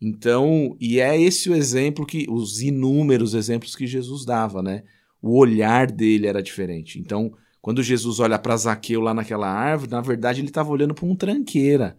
Então, 0.00 0.76
e 0.80 0.98
é 0.98 1.20
esse 1.20 1.50
o 1.50 1.54
exemplo 1.54 2.06
que 2.06 2.26
os 2.28 2.62
inúmeros 2.62 3.34
exemplos 3.34 3.76
que 3.76 3.86
Jesus 3.86 4.24
dava, 4.24 4.62
né? 4.62 4.82
O 5.20 5.36
olhar 5.36 5.90
dele 5.90 6.26
era 6.26 6.42
diferente. 6.42 6.98
Então, 6.98 7.32
quando 7.60 7.82
Jesus 7.82 8.18
olha 8.20 8.38
para 8.38 8.56
Zaqueu 8.56 9.00
lá 9.00 9.12
naquela 9.12 9.48
árvore, 9.48 9.90
na 9.90 10.00
verdade 10.00 10.40
ele 10.40 10.48
estava 10.48 10.70
olhando 10.70 10.94
para 10.94 11.04
um 11.04 11.14
tranqueira. 11.14 11.96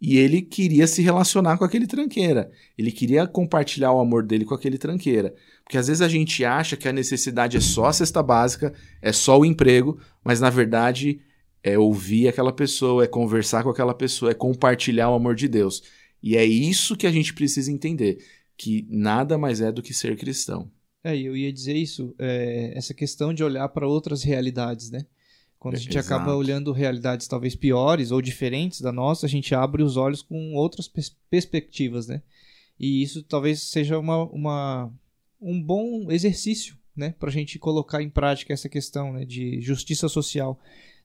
E 0.00 0.18
ele 0.18 0.42
queria 0.42 0.86
se 0.86 1.02
relacionar 1.02 1.56
com 1.56 1.64
aquele 1.64 1.86
tranqueira. 1.86 2.50
Ele 2.76 2.92
queria 2.92 3.26
compartilhar 3.26 3.92
o 3.92 3.98
amor 3.98 4.22
dele 4.22 4.44
com 4.44 4.54
aquele 4.54 4.78
tranqueira. 4.78 5.34
Porque 5.64 5.78
às 5.78 5.88
vezes 5.88 6.02
a 6.02 6.08
gente 6.08 6.44
acha 6.44 6.76
que 6.76 6.86
a 6.86 6.92
necessidade 6.92 7.56
é 7.56 7.60
só 7.60 7.86
a 7.86 7.92
cesta 7.92 8.22
básica, 8.22 8.72
é 9.00 9.10
só 9.12 9.38
o 9.38 9.44
emprego, 9.44 9.98
mas 10.22 10.38
na 10.38 10.50
verdade 10.50 11.20
é 11.62 11.76
ouvir 11.78 12.28
aquela 12.28 12.52
pessoa, 12.52 13.02
é 13.02 13.06
conversar 13.08 13.64
com 13.64 13.70
aquela 13.70 13.94
pessoa, 13.94 14.30
é 14.30 14.34
compartilhar 14.34 15.10
o 15.10 15.14
amor 15.14 15.34
de 15.34 15.48
Deus. 15.48 15.82
E 16.26 16.36
é 16.36 16.44
isso 16.44 16.96
que 16.96 17.06
a 17.06 17.12
gente 17.12 17.32
precisa 17.32 17.70
entender, 17.70 18.18
que 18.56 18.84
nada 18.90 19.38
mais 19.38 19.60
é 19.60 19.70
do 19.70 19.80
que 19.80 19.94
ser 19.94 20.16
cristão. 20.16 20.68
É, 21.04 21.16
eu 21.16 21.36
ia 21.36 21.52
dizer 21.52 21.76
isso, 21.76 22.16
é, 22.18 22.72
essa 22.74 22.92
questão 22.92 23.32
de 23.32 23.44
olhar 23.44 23.68
para 23.68 23.86
outras 23.86 24.24
realidades, 24.24 24.90
né? 24.90 25.06
Quando 25.56 25.76
a 25.76 25.78
gente 25.78 25.96
Exato. 25.96 26.14
acaba 26.14 26.34
olhando 26.34 26.72
realidades 26.72 27.28
talvez 27.28 27.54
piores 27.54 28.10
ou 28.10 28.20
diferentes 28.20 28.80
da 28.80 28.90
nossa, 28.90 29.24
a 29.24 29.28
gente 29.28 29.54
abre 29.54 29.84
os 29.84 29.96
olhos 29.96 30.20
com 30.20 30.54
outras 30.54 30.88
pers 30.88 31.16
perspectivas, 31.30 32.08
né? 32.08 32.20
E 32.76 33.04
isso 33.04 33.22
talvez 33.22 33.62
seja 33.62 33.96
uma, 33.96 34.24
uma 34.24 34.92
um 35.40 35.62
bom 35.62 36.10
exercício, 36.10 36.76
né? 36.96 37.14
Para 37.20 37.28
a 37.28 37.32
gente 37.32 37.56
colocar 37.56 38.02
em 38.02 38.10
prática 38.10 38.52
essa 38.52 38.68
questão 38.68 39.12
né? 39.12 39.24
de 39.24 39.60
justiça 39.60 40.08
social. 40.08 40.58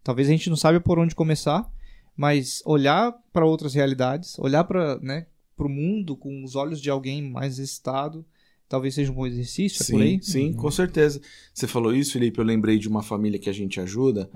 Talvez 0.04 0.28
a 0.28 0.32
gente 0.32 0.50
não 0.50 0.58
saiba 0.58 0.82
por 0.82 0.98
onde 0.98 1.13
começar, 1.13 1.72
mas 2.15 2.62
olhar 2.65 3.13
para 3.32 3.46
outras 3.46 3.74
realidades, 3.74 4.38
olhar 4.39 4.63
para 4.63 5.00
né, 5.00 5.27
o 5.58 5.70
mundo 5.70 6.15
com 6.15 6.44
os 6.44 6.56
olhos 6.56 6.82
de 6.82 6.89
alguém 6.89 7.22
mais 7.22 7.60
excitado, 7.60 8.25
talvez 8.68 8.96
seja 8.96 9.12
um 9.12 9.15
bom 9.15 9.27
exercício, 9.27 9.84
sim, 9.84 9.94
é 9.94 9.96
por 9.96 10.03
aí? 10.03 10.24
Sim, 10.24 10.48
uhum. 10.48 10.53
com 10.53 10.72
certeza. 10.72 11.22
Você 11.53 11.68
falou 11.68 11.94
isso, 11.94 12.13
Felipe, 12.13 12.39
eu 12.39 12.46
lembrei 12.46 12.80
de 12.80 12.88
uma 12.88 13.03
família 13.03 13.39
que 13.39 13.50
a 13.50 13.53
gente 13.53 13.80
ajuda. 13.80 14.30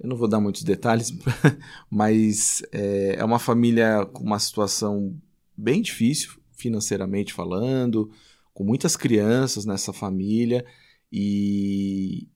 Eu 0.00 0.08
não 0.08 0.16
vou 0.16 0.28
dar 0.28 0.40
muitos 0.40 0.62
detalhes, 0.62 1.12
mas 1.90 2.62
é, 2.72 3.16
é 3.18 3.24
uma 3.24 3.38
família 3.38 4.04
com 4.06 4.24
uma 4.24 4.38
situação 4.38 5.14
bem 5.56 5.80
difícil, 5.80 6.32
financeiramente 6.56 7.32
falando, 7.32 8.10
com 8.52 8.64
muitas 8.64 8.96
crianças 8.96 9.64
nessa 9.64 9.92
família. 9.92 10.64
E, 11.12 12.28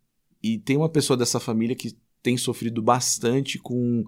e 0.43 0.59
tem 0.59 0.77
uma 0.77 0.89
pessoa 0.89 1.17
dessa 1.17 1.41
família 1.41 1.75
que 1.75 1.97
tem 2.23 2.37
sofrido 2.37 2.83
bastante 2.83 3.59
com 3.59 4.05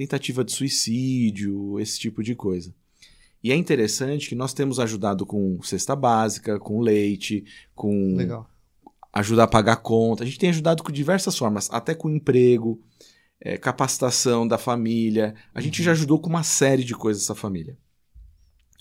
tentativa 0.00 0.42
de 0.42 0.50
suicídio, 0.50 1.78
esse 1.78 1.98
tipo 1.98 2.22
de 2.22 2.34
coisa. 2.34 2.74
E 3.44 3.52
é 3.52 3.54
interessante 3.54 4.30
que 4.30 4.34
nós 4.34 4.54
temos 4.54 4.80
ajudado 4.80 5.26
com 5.26 5.62
cesta 5.62 5.94
básica, 5.94 6.58
com 6.58 6.80
leite, 6.80 7.44
com 7.74 8.16
Legal. 8.16 8.48
ajudar 9.12 9.44
a 9.44 9.48
pagar 9.48 9.76
conta. 9.76 10.22
A 10.22 10.26
gente 10.26 10.38
tem 10.38 10.48
ajudado 10.48 10.82
com 10.82 10.90
diversas 10.90 11.36
formas, 11.36 11.68
até 11.70 11.94
com 11.94 12.08
emprego, 12.08 12.80
é, 13.38 13.58
capacitação 13.58 14.48
da 14.48 14.56
família. 14.56 15.34
A 15.54 15.60
gente 15.60 15.80
uhum. 15.80 15.84
já 15.84 15.92
ajudou 15.92 16.18
com 16.18 16.30
uma 16.30 16.44
série 16.44 16.82
de 16.82 16.94
coisas 16.94 17.24
essa 17.24 17.34
família. 17.34 17.76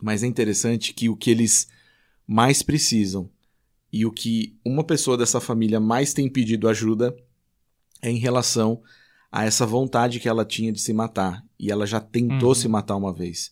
Mas 0.02 0.24
é 0.24 0.28
interessante 0.28 0.94
que 0.94 1.10
o 1.10 1.18
que 1.18 1.30
eles 1.30 1.68
mais 2.26 2.64
precisam 2.64 3.30
e 3.92 4.06
o 4.06 4.12
que 4.12 4.58
uma 4.64 4.86
pessoa 4.86 5.18
dessa 5.18 5.42
família 5.42 5.82
mais 5.82 6.14
tem 6.14 6.30
pedido 6.30 6.70
ajuda 6.70 7.14
é 8.02 8.10
em 8.10 8.20
relação 8.20 8.82
a 9.31 9.45
essa 9.45 9.65
vontade 9.65 10.19
que 10.19 10.27
ela 10.27 10.45
tinha 10.45 10.71
de 10.71 10.81
se 10.81 10.93
matar. 10.93 11.43
E 11.59 11.71
ela 11.71 11.86
já 11.86 12.00
tentou 12.00 12.50
uhum. 12.50 12.55
se 12.55 12.67
matar 12.67 12.95
uma 12.95 13.13
vez. 13.13 13.51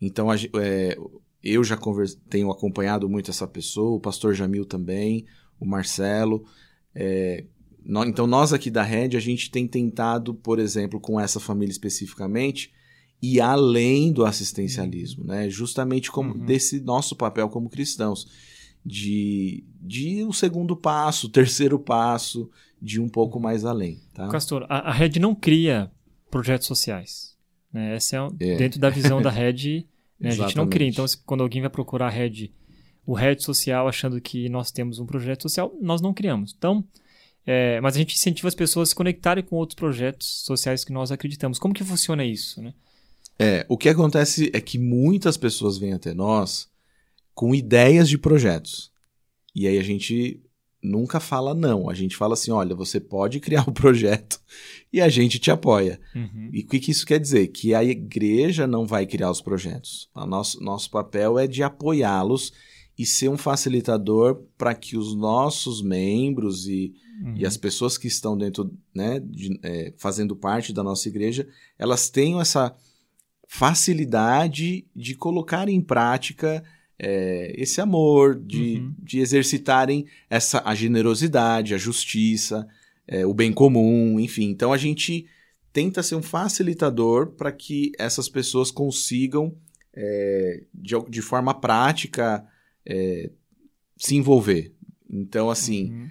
Então, 0.00 0.30
a, 0.30 0.36
é, 0.36 0.96
eu 1.42 1.62
já 1.62 1.76
converse, 1.76 2.16
tenho 2.28 2.50
acompanhado 2.50 3.08
muito 3.08 3.30
essa 3.30 3.46
pessoa, 3.46 3.96
o 3.96 4.00
pastor 4.00 4.34
Jamil 4.34 4.64
também, 4.64 5.26
o 5.60 5.66
Marcelo. 5.66 6.44
É, 6.94 7.44
no, 7.84 8.04
então, 8.04 8.26
nós 8.26 8.52
aqui 8.52 8.70
da 8.70 8.82
Rede, 8.82 9.16
a 9.16 9.20
gente 9.20 9.50
tem 9.50 9.66
tentado, 9.66 10.34
por 10.34 10.58
exemplo, 10.58 11.00
com 11.00 11.20
essa 11.20 11.40
família 11.40 11.72
especificamente, 11.72 12.72
e 13.20 13.40
além 13.40 14.12
do 14.12 14.24
assistencialismo, 14.24 15.24
né? 15.24 15.48
justamente 15.48 16.10
como 16.10 16.34
uhum. 16.34 16.44
desse 16.44 16.80
nosso 16.80 17.14
papel 17.14 17.48
como 17.48 17.70
cristãos, 17.70 18.26
de, 18.84 19.64
de 19.80 20.24
um 20.24 20.32
segundo 20.32 20.76
passo, 20.76 21.28
terceiro 21.28 21.78
passo, 21.78 22.50
de 22.82 23.00
um 23.00 23.08
pouco 23.08 23.38
mais 23.38 23.64
além. 23.64 24.00
Tá? 24.12 24.26
Castor, 24.28 24.66
a, 24.68 24.90
a 24.90 24.92
Red 24.92 25.20
não 25.20 25.36
cria 25.36 25.88
projetos 26.28 26.66
sociais. 26.66 27.36
Né? 27.72 27.94
Essa 27.94 28.16
é, 28.40 28.48
é. 28.48 28.56
dentro 28.56 28.80
da 28.80 28.90
visão 28.90 29.22
da 29.22 29.30
Red, 29.30 29.86
né? 30.18 30.30
a 30.30 30.34
gente 30.34 30.56
não 30.56 30.68
cria. 30.68 30.88
Então, 30.88 31.06
quando 31.24 31.42
alguém 31.42 31.60
vai 31.60 31.70
procurar 31.70 32.08
a 32.08 32.10
Red, 32.10 32.50
o 33.06 33.14
Red 33.14 33.38
social, 33.38 33.86
achando 33.86 34.20
que 34.20 34.48
nós 34.48 34.72
temos 34.72 34.98
um 34.98 35.06
projeto 35.06 35.42
social, 35.42 35.72
nós 35.80 36.00
não 36.00 36.12
criamos. 36.12 36.52
Então, 36.58 36.84
é, 37.46 37.80
mas 37.80 37.94
a 37.94 37.98
gente 37.98 38.16
incentiva 38.16 38.48
as 38.48 38.54
pessoas 38.54 38.88
a 38.88 38.90
se 38.90 38.94
conectarem 38.96 39.44
com 39.44 39.54
outros 39.54 39.76
projetos 39.76 40.42
sociais 40.44 40.84
que 40.84 40.92
nós 40.92 41.12
acreditamos. 41.12 41.60
Como 41.60 41.72
que 41.72 41.84
funciona 41.84 42.24
isso, 42.24 42.60
né? 42.60 42.74
É, 43.38 43.64
o 43.68 43.78
que 43.78 43.88
acontece 43.88 44.50
é 44.52 44.60
que 44.60 44.78
muitas 44.78 45.36
pessoas 45.36 45.78
vêm 45.78 45.92
até 45.92 46.12
nós 46.12 46.68
com 47.34 47.54
ideias 47.54 48.08
de 48.08 48.18
projetos. 48.18 48.90
E 49.54 49.66
aí 49.66 49.78
a 49.78 49.82
gente 49.82 50.40
nunca 50.82 51.20
fala 51.20 51.54
não. 51.54 51.88
A 51.88 51.94
gente 51.94 52.16
fala 52.16 52.34
assim: 52.34 52.50
olha, 52.50 52.74
você 52.74 52.98
pode 52.98 53.38
criar 53.40 53.64
o 53.66 53.70
um 53.70 53.74
projeto 53.74 54.40
e 54.92 55.00
a 55.00 55.08
gente 55.08 55.38
te 55.38 55.50
apoia. 55.50 56.00
Uhum. 56.14 56.50
E 56.52 56.60
o 56.60 56.66
que, 56.66 56.80
que, 56.80 56.90
isso 56.90 57.06
quer 57.06 57.20
dizer? 57.20 57.48
Que 57.48 57.74
a 57.74 57.84
igreja 57.84 58.66
não 58.66 58.86
vai 58.86 59.06
criar 59.06 59.30
os 59.30 59.40
projetos. 59.40 60.10
O 60.14 60.26
nosso, 60.26 60.62
nosso 60.62 60.90
papel 60.90 61.38
é 61.38 61.46
de 61.46 61.62
apoiá-los 61.62 62.52
e 62.98 63.06
ser 63.06 63.28
um 63.28 63.38
facilitador 63.38 64.42
para 64.58 64.74
que 64.74 64.96
os 64.96 65.14
nossos 65.14 65.80
membros 65.80 66.66
e, 66.66 66.94
uhum. 67.22 67.34
e 67.36 67.46
as 67.46 67.56
pessoas 67.56 67.96
que 67.96 68.06
estão 68.06 68.36
dentro, 68.36 68.70
né, 68.94 69.18
de, 69.20 69.58
é, 69.62 69.94
fazendo 69.96 70.36
parte 70.36 70.72
da 70.72 70.82
nossa 70.82 71.08
igreja, 71.08 71.48
elas 71.78 72.10
tenham 72.10 72.40
essa 72.40 72.74
facilidade 73.48 74.86
de 74.94 75.14
colocar 75.14 75.68
em 75.68 75.80
prática 75.80 76.62
é, 77.02 77.52
esse 77.60 77.80
amor, 77.80 78.36
de, 78.36 78.76
uhum. 78.76 78.94
de 79.02 79.18
exercitarem 79.18 80.06
essa 80.30 80.62
a 80.64 80.74
generosidade, 80.74 81.74
a 81.74 81.78
justiça, 81.78 82.66
é, 83.08 83.26
o 83.26 83.34
bem 83.34 83.52
comum, 83.52 84.20
enfim. 84.20 84.48
Então 84.50 84.72
a 84.72 84.78
gente 84.78 85.26
tenta 85.72 86.02
ser 86.02 86.14
um 86.14 86.22
facilitador 86.22 87.32
para 87.32 87.50
que 87.50 87.90
essas 87.98 88.28
pessoas 88.28 88.70
consigam, 88.70 89.54
é, 89.92 90.62
de, 90.72 90.94
de, 91.10 91.20
forma 91.20 91.52
prática, 91.52 92.46
se 93.96 94.16
envolver. 94.16 94.72
Então, 95.10 95.50
assim, 95.50 95.92
uhum. 95.92 96.08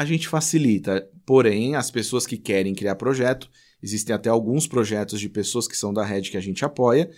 A 0.00 0.04
gente 0.06 0.28
facilita. 0.28 1.06
Porém, 1.26 1.74
as 1.74 1.90
pessoas 1.90 2.26
que 2.26 2.38
querem 2.38 2.74
criar 2.74 2.94
projeto, 2.94 3.50
existem 3.82 4.14
até 4.14 4.30
alguns 4.30 4.66
projetos 4.66 5.20
de 5.20 5.28
pessoas 5.28 5.68
que 5.68 5.76
são 5.76 5.92
da 5.92 6.02
rede 6.02 6.30
que 6.30 6.38
a 6.38 6.40
gente 6.40 6.64
apoia, 6.64 7.10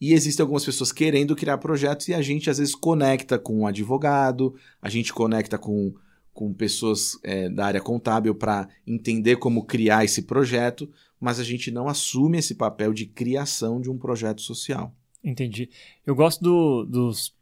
e 0.00 0.14
existem 0.14 0.42
algumas 0.42 0.64
pessoas 0.64 0.90
querendo 0.90 1.36
criar 1.36 1.58
projetos 1.58 2.08
e 2.08 2.14
a 2.14 2.22
gente 2.22 2.48
às 2.48 2.58
vezes 2.58 2.74
conecta 2.74 3.38
com 3.38 3.60
um 3.60 3.66
advogado, 3.66 4.54
a 4.80 4.88
gente 4.88 5.12
conecta 5.12 5.58
com, 5.58 5.94
com 6.32 6.54
pessoas 6.54 7.18
é, 7.22 7.50
da 7.50 7.66
área 7.66 7.80
contábil 7.80 8.34
para 8.34 8.68
entender 8.86 9.36
como 9.36 9.66
criar 9.66 10.04
esse 10.04 10.22
projeto, 10.22 10.90
mas 11.20 11.38
a 11.38 11.44
gente 11.44 11.70
não 11.70 11.86
assume 11.86 12.38
esse 12.38 12.54
papel 12.54 12.94
de 12.94 13.04
criação 13.04 13.80
de 13.80 13.90
um 13.90 13.98
projeto 13.98 14.40
social. 14.40 14.94
Entendi. 15.22 15.68
Eu 16.06 16.14
gosto 16.14 16.42
do, 16.42 16.84
dos 16.86 17.34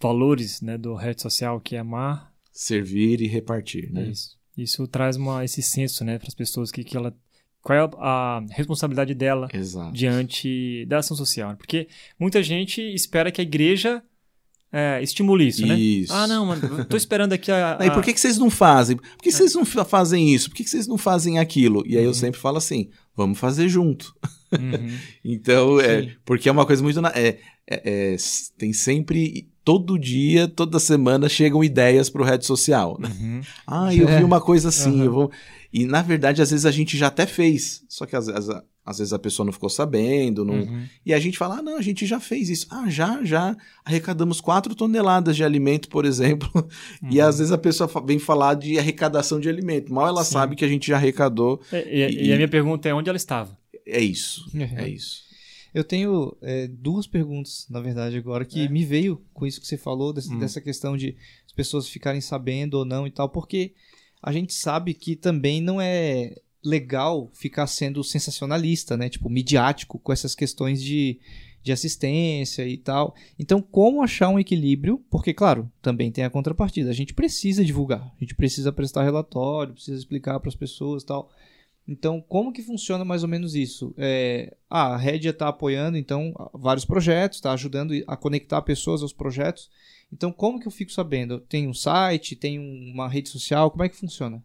valores 0.00 0.60
né, 0.60 0.78
do 0.78 0.94
rede 0.94 1.20
social, 1.20 1.60
que 1.60 1.74
é 1.74 1.80
amar, 1.80 2.32
servir 2.52 3.20
e 3.20 3.26
repartir. 3.26 3.92
Né? 3.92 4.10
Isso. 4.10 4.38
Isso 4.56 4.86
traz 4.86 5.16
uma, 5.16 5.44
esse 5.44 5.62
senso 5.62 6.04
né, 6.04 6.18
para 6.18 6.28
as 6.28 6.34
pessoas 6.34 6.70
que, 6.70 6.84
que 6.84 6.96
ela 6.96 7.16
qual 7.62 7.78
é 7.78 7.90
a, 7.98 8.42
responsabilidade 8.50 9.14
dela 9.14 9.48
Exato. 9.52 9.92
diante 9.92 10.86
da 10.86 10.98
ação 10.98 11.16
social. 11.16 11.56
Porque 11.56 11.88
muita 12.18 12.42
gente 12.42 12.80
espera 12.80 13.30
que 13.30 13.40
a 13.40 13.44
igreja 13.44 14.02
é, 14.70 15.02
estimule 15.02 15.48
isso, 15.48 15.66
né? 15.66 15.78
Isso. 15.78 16.12
Ah, 16.12 16.26
não, 16.26 16.44
mano, 16.44 16.84
tô 16.84 16.96
esperando 16.96 17.32
aqui 17.32 17.50
a. 17.50 17.78
a... 17.80 17.86
E 17.86 17.90
por 17.90 18.02
que, 18.02 18.12
que 18.12 18.20
vocês 18.20 18.36
não 18.36 18.50
fazem? 18.50 18.96
Por 18.96 19.22
que, 19.22 19.30
é. 19.30 19.32
vocês 19.32 19.54
não 19.54 19.64
fazem 19.64 20.34
isso? 20.34 20.50
Por 20.50 20.56
que, 20.56 20.64
que 20.64 20.70
vocês 20.70 20.86
não 20.86 20.98
fazem 20.98 21.38
aquilo? 21.38 21.82
E 21.86 21.96
aí 21.96 22.02
uhum. 22.02 22.10
eu 22.10 22.14
sempre 22.14 22.38
falo 22.38 22.58
assim: 22.58 22.90
vamos 23.16 23.38
fazer 23.38 23.68
junto. 23.68 24.14
Uhum. 24.52 24.94
então, 25.24 25.80
é, 25.80 26.14
porque 26.24 26.48
é 26.48 26.52
uma 26.52 26.66
coisa 26.66 26.82
muito. 26.82 27.00
É, 27.06 27.38
é, 27.70 28.12
é, 28.14 28.16
tem 28.58 28.72
sempre 28.72 29.48
todo 29.64 29.98
dia, 29.98 30.48
toda 30.48 30.78
semana 30.78 31.28
chegam 31.28 31.64
ideias 31.64 32.10
para 32.10 32.22
o 32.22 32.24
rede 32.24 32.44
social. 32.46 32.98
Né? 33.00 33.10
Uhum. 33.20 33.40
Ah, 33.66 33.94
eu 33.94 34.06
vi 34.06 34.14
é. 34.14 34.24
uma 34.24 34.40
coisa 34.40 34.68
assim, 34.68 34.98
uhum. 34.98 35.04
eu 35.04 35.12
vou. 35.12 35.30
E 35.72 35.84
na 35.84 36.02
verdade, 36.02 36.40
às 36.40 36.50
vezes 36.50 36.64
a 36.64 36.70
gente 36.70 36.96
já 36.96 37.08
até 37.08 37.26
fez, 37.26 37.84
só 37.88 38.06
que 38.06 38.16
às, 38.16 38.28
às, 38.28 38.48
às 38.84 38.98
vezes 38.98 39.12
a 39.12 39.18
pessoa 39.18 39.44
não 39.44 39.52
ficou 39.52 39.68
sabendo, 39.68 40.46
não... 40.46 40.54
Uhum. 40.54 40.86
e 41.04 41.12
a 41.12 41.20
gente 41.20 41.36
fala: 41.36 41.58
ah, 41.58 41.62
não, 41.62 41.76
a 41.76 41.82
gente 41.82 42.06
já 42.06 42.18
fez 42.18 42.48
isso. 42.48 42.66
Ah, 42.70 42.88
já, 42.88 43.22
já 43.22 43.54
arrecadamos 43.84 44.40
quatro 44.40 44.74
toneladas 44.74 45.36
de 45.36 45.44
alimento, 45.44 45.88
por 45.88 46.04
exemplo. 46.04 46.48
E 47.10 47.20
às 47.20 47.34
uhum. 47.34 47.38
vezes 47.38 47.52
a 47.52 47.58
pessoa 47.58 47.90
vem 48.04 48.18
falar 48.18 48.54
de 48.54 48.78
arrecadação 48.78 49.38
de 49.38 49.48
alimento. 49.48 49.92
Mal 49.92 50.08
ela 50.08 50.24
Sim. 50.24 50.32
sabe 50.32 50.56
que 50.56 50.64
a 50.64 50.68
gente 50.68 50.88
já 50.88 50.96
arrecadou. 50.96 51.60
É, 51.70 51.86
e, 51.86 52.14
e, 52.14 52.26
e, 52.28 52.32
a 52.32 52.36
minha 52.36 52.48
pergunta 52.48 52.88
é: 52.88 52.94
onde 52.94 53.08
ela 53.08 53.16
estava? 53.16 53.56
É 53.86 54.00
isso, 54.00 54.50
é 54.76 54.88
isso. 54.88 55.28
Eu 55.74 55.84
tenho 55.84 56.36
é, 56.40 56.66
duas 56.66 57.06
perguntas, 57.06 57.66
na 57.68 57.80
verdade, 57.80 58.16
agora, 58.16 58.44
que 58.44 58.64
é. 58.64 58.68
me 58.68 58.84
veio 58.84 59.22
com 59.34 59.46
isso 59.46 59.60
que 59.60 59.66
você 59.66 59.76
falou, 59.76 60.12
desse, 60.12 60.32
hum. 60.32 60.38
dessa 60.38 60.60
questão 60.60 60.96
de 60.96 61.14
as 61.46 61.52
pessoas 61.52 61.88
ficarem 61.88 62.20
sabendo 62.20 62.74
ou 62.74 62.84
não 62.84 63.06
e 63.06 63.10
tal, 63.10 63.28
porque 63.28 63.74
a 64.22 64.32
gente 64.32 64.52
sabe 64.54 64.94
que 64.94 65.16
também 65.16 65.60
não 65.60 65.80
é 65.80 66.34
legal 66.64 67.30
ficar 67.34 67.66
sendo 67.66 68.02
sensacionalista, 68.02 68.96
né? 68.96 69.08
Tipo, 69.08 69.30
midiático 69.30 69.98
com 69.98 70.12
essas 70.12 70.34
questões 70.34 70.82
de, 70.82 71.18
de 71.62 71.72
assistência 71.72 72.66
e 72.66 72.76
tal. 72.76 73.14
Então, 73.38 73.62
como 73.62 74.02
achar 74.02 74.28
um 74.28 74.38
equilíbrio? 74.38 75.02
Porque, 75.10 75.32
claro, 75.32 75.70
também 75.80 76.10
tem 76.10 76.24
a 76.24 76.30
contrapartida. 76.30 76.90
A 76.90 76.94
gente 76.94 77.14
precisa 77.14 77.64
divulgar, 77.64 78.12
a 78.16 78.20
gente 78.20 78.34
precisa 78.34 78.72
prestar 78.72 79.04
relatório, 79.04 79.74
precisa 79.74 79.98
explicar 79.98 80.40
para 80.40 80.48
as 80.48 80.56
pessoas 80.56 81.02
e 81.02 81.06
tal. 81.06 81.30
Então, 81.88 82.20
como 82.20 82.52
que 82.52 82.62
funciona 82.62 83.02
mais 83.02 83.22
ou 83.22 83.28
menos 83.30 83.54
isso? 83.54 83.94
É, 83.96 84.54
ah, 84.68 84.94
a 84.94 84.96
Redia 84.98 85.30
está 85.30 85.48
apoiando, 85.48 85.96
então, 85.96 86.34
vários 86.52 86.84
projetos, 86.84 87.38
está 87.38 87.50
ajudando 87.52 87.94
a 88.06 88.14
conectar 88.14 88.60
pessoas 88.60 89.00
aos 89.00 89.14
projetos. 89.14 89.70
Então, 90.12 90.30
como 90.30 90.60
que 90.60 90.68
eu 90.68 90.70
fico 90.70 90.92
sabendo? 90.92 91.40
Tem 91.40 91.66
um 91.66 91.72
site, 91.72 92.36
tem 92.36 92.58
uma 92.58 93.08
rede 93.08 93.30
social, 93.30 93.70
como 93.70 93.84
é 93.84 93.88
que 93.88 93.96
funciona? 93.96 94.44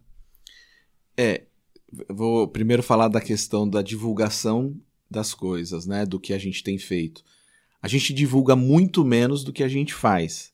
É, 1.18 1.44
vou 2.08 2.48
primeiro 2.48 2.82
falar 2.82 3.10
da 3.10 3.20
questão 3.20 3.70
da 3.70 3.82
divulgação 3.82 4.74
das 5.12 5.34
coisas, 5.34 5.86
né? 5.86 6.06
Do 6.06 6.22
que 6.22 6.34
a 6.34 6.38
gente 6.38 6.64
tem 6.64 6.78
feito. 6.78 7.26
A 7.82 7.90
gente 7.90 8.14
divulga 8.14 8.56
muito 8.56 9.04
menos 9.04 9.44
do 9.44 9.52
que 9.52 9.64
a 9.64 9.68
gente 9.68 9.94
faz. 9.94 10.54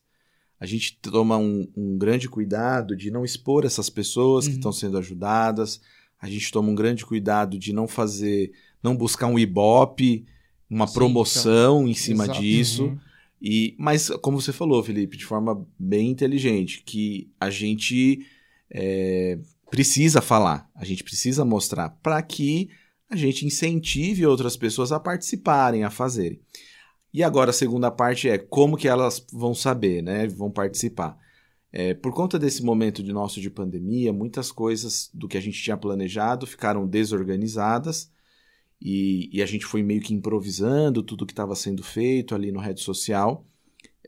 A 0.58 0.66
gente 0.66 0.98
toma 1.00 1.36
um, 1.38 1.68
um 1.76 1.96
grande 1.96 2.28
cuidado 2.28 2.96
de 2.96 3.12
não 3.12 3.24
expor 3.24 3.64
essas 3.64 3.88
pessoas 3.88 4.44
uhum. 4.44 4.50
que 4.50 4.56
estão 4.56 4.72
sendo 4.72 4.98
ajudadas 4.98 5.80
a 6.20 6.28
gente 6.28 6.50
toma 6.52 6.70
um 6.70 6.74
grande 6.74 7.04
cuidado 7.04 7.58
de 7.58 7.72
não 7.72 7.88
fazer, 7.88 8.52
não 8.82 8.96
buscar 8.96 9.26
um 9.26 9.38
ibope, 9.38 10.26
uma 10.68 10.86
Sim, 10.86 10.94
promoção 10.94 11.78
então, 11.78 11.88
em 11.88 11.94
cima 11.94 12.24
exato. 12.24 12.40
disso. 12.40 12.84
Uhum. 12.84 12.98
E, 13.42 13.74
mas, 13.78 14.10
como 14.20 14.40
você 14.40 14.52
falou, 14.52 14.82
Felipe, 14.82 15.16
de 15.16 15.24
forma 15.24 15.66
bem 15.78 16.10
inteligente, 16.10 16.82
que 16.84 17.30
a 17.40 17.48
gente 17.48 18.26
é, 18.70 19.38
precisa 19.70 20.20
falar, 20.20 20.70
a 20.74 20.84
gente 20.84 21.02
precisa 21.02 21.44
mostrar 21.44 21.88
para 22.02 22.20
que 22.22 22.68
a 23.08 23.16
gente 23.16 23.46
incentive 23.46 24.26
outras 24.26 24.56
pessoas 24.56 24.92
a 24.92 25.00
participarem, 25.00 25.84
a 25.84 25.90
fazerem. 25.90 26.38
E 27.12 27.24
agora 27.24 27.50
a 27.50 27.54
segunda 27.54 27.90
parte 27.90 28.28
é 28.28 28.38
como 28.38 28.76
que 28.76 28.86
elas 28.86 29.24
vão 29.32 29.54
saber, 29.54 30.02
né? 30.02 30.28
Vão 30.28 30.50
participar. 30.50 31.18
É, 31.72 31.94
por 31.94 32.12
conta 32.12 32.38
desse 32.38 32.62
momento 32.64 33.02
de 33.02 33.12
nosso 33.12 33.40
de 33.40 33.48
pandemia, 33.48 34.12
muitas 34.12 34.50
coisas 34.50 35.08
do 35.14 35.28
que 35.28 35.38
a 35.38 35.40
gente 35.40 35.62
tinha 35.62 35.76
planejado 35.76 36.46
ficaram 36.46 36.86
desorganizadas 36.86 38.10
e, 38.80 39.28
e 39.32 39.42
a 39.42 39.46
gente 39.46 39.64
foi 39.64 39.82
meio 39.82 40.00
que 40.00 40.14
improvisando 40.14 41.02
tudo 41.02 41.26
que 41.26 41.32
estava 41.32 41.54
sendo 41.54 41.82
feito 41.82 42.34
ali 42.34 42.50
no 42.50 42.58
rede 42.58 42.80
social. 42.80 43.44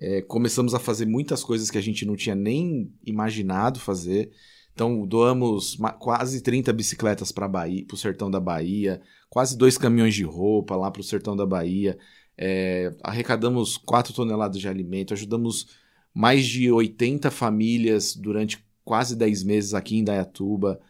É, 0.01 0.23
começamos 0.23 0.75
a 0.75 0.81
fazer 0.81 1.07
muitas 1.07 1.45
coisas 1.45 1.71
que 1.71 1.79
a 1.79 1.83
gente 1.83 2.05
não 2.05 2.17
tinha 2.17 2.35
nem 2.35 2.93
imaginado 3.05 3.79
fazer. 3.79 4.33
Então, 4.75 5.07
doamos 5.07 5.77
quase 6.01 6.41
30 6.41 6.73
bicicletas 6.73 7.31
para 7.31 7.49
o 7.93 7.97
sertão 7.97 8.31
da 8.31 8.41
Bahia, 8.41 9.03
quase 9.29 9.57
dois 9.57 9.77
caminhões 9.77 10.15
de 10.15 10.25
roupa 10.25 10.75
lá 10.75 10.91
para 10.91 11.01
o 11.01 11.05
sertão 11.05 11.37
da 11.37 11.45
Bahia, 11.45 11.99
é, 12.39 12.93
arrecadamos 13.03 13.77
4 13.77 14.15
toneladas 14.15 14.59
de 14.59 14.67
alimento, 14.67 15.13
ajudamos 15.13 15.67
mais 16.15 16.47
de 16.47 16.71
80 16.71 17.31
famílias 17.31 18.15
durante 18.15 18.65
quase 18.85 19.17
10 19.17 19.45
meses 19.45 19.75
aqui 19.75 19.97
em 19.99 20.05
Dayatuba. 20.05 20.81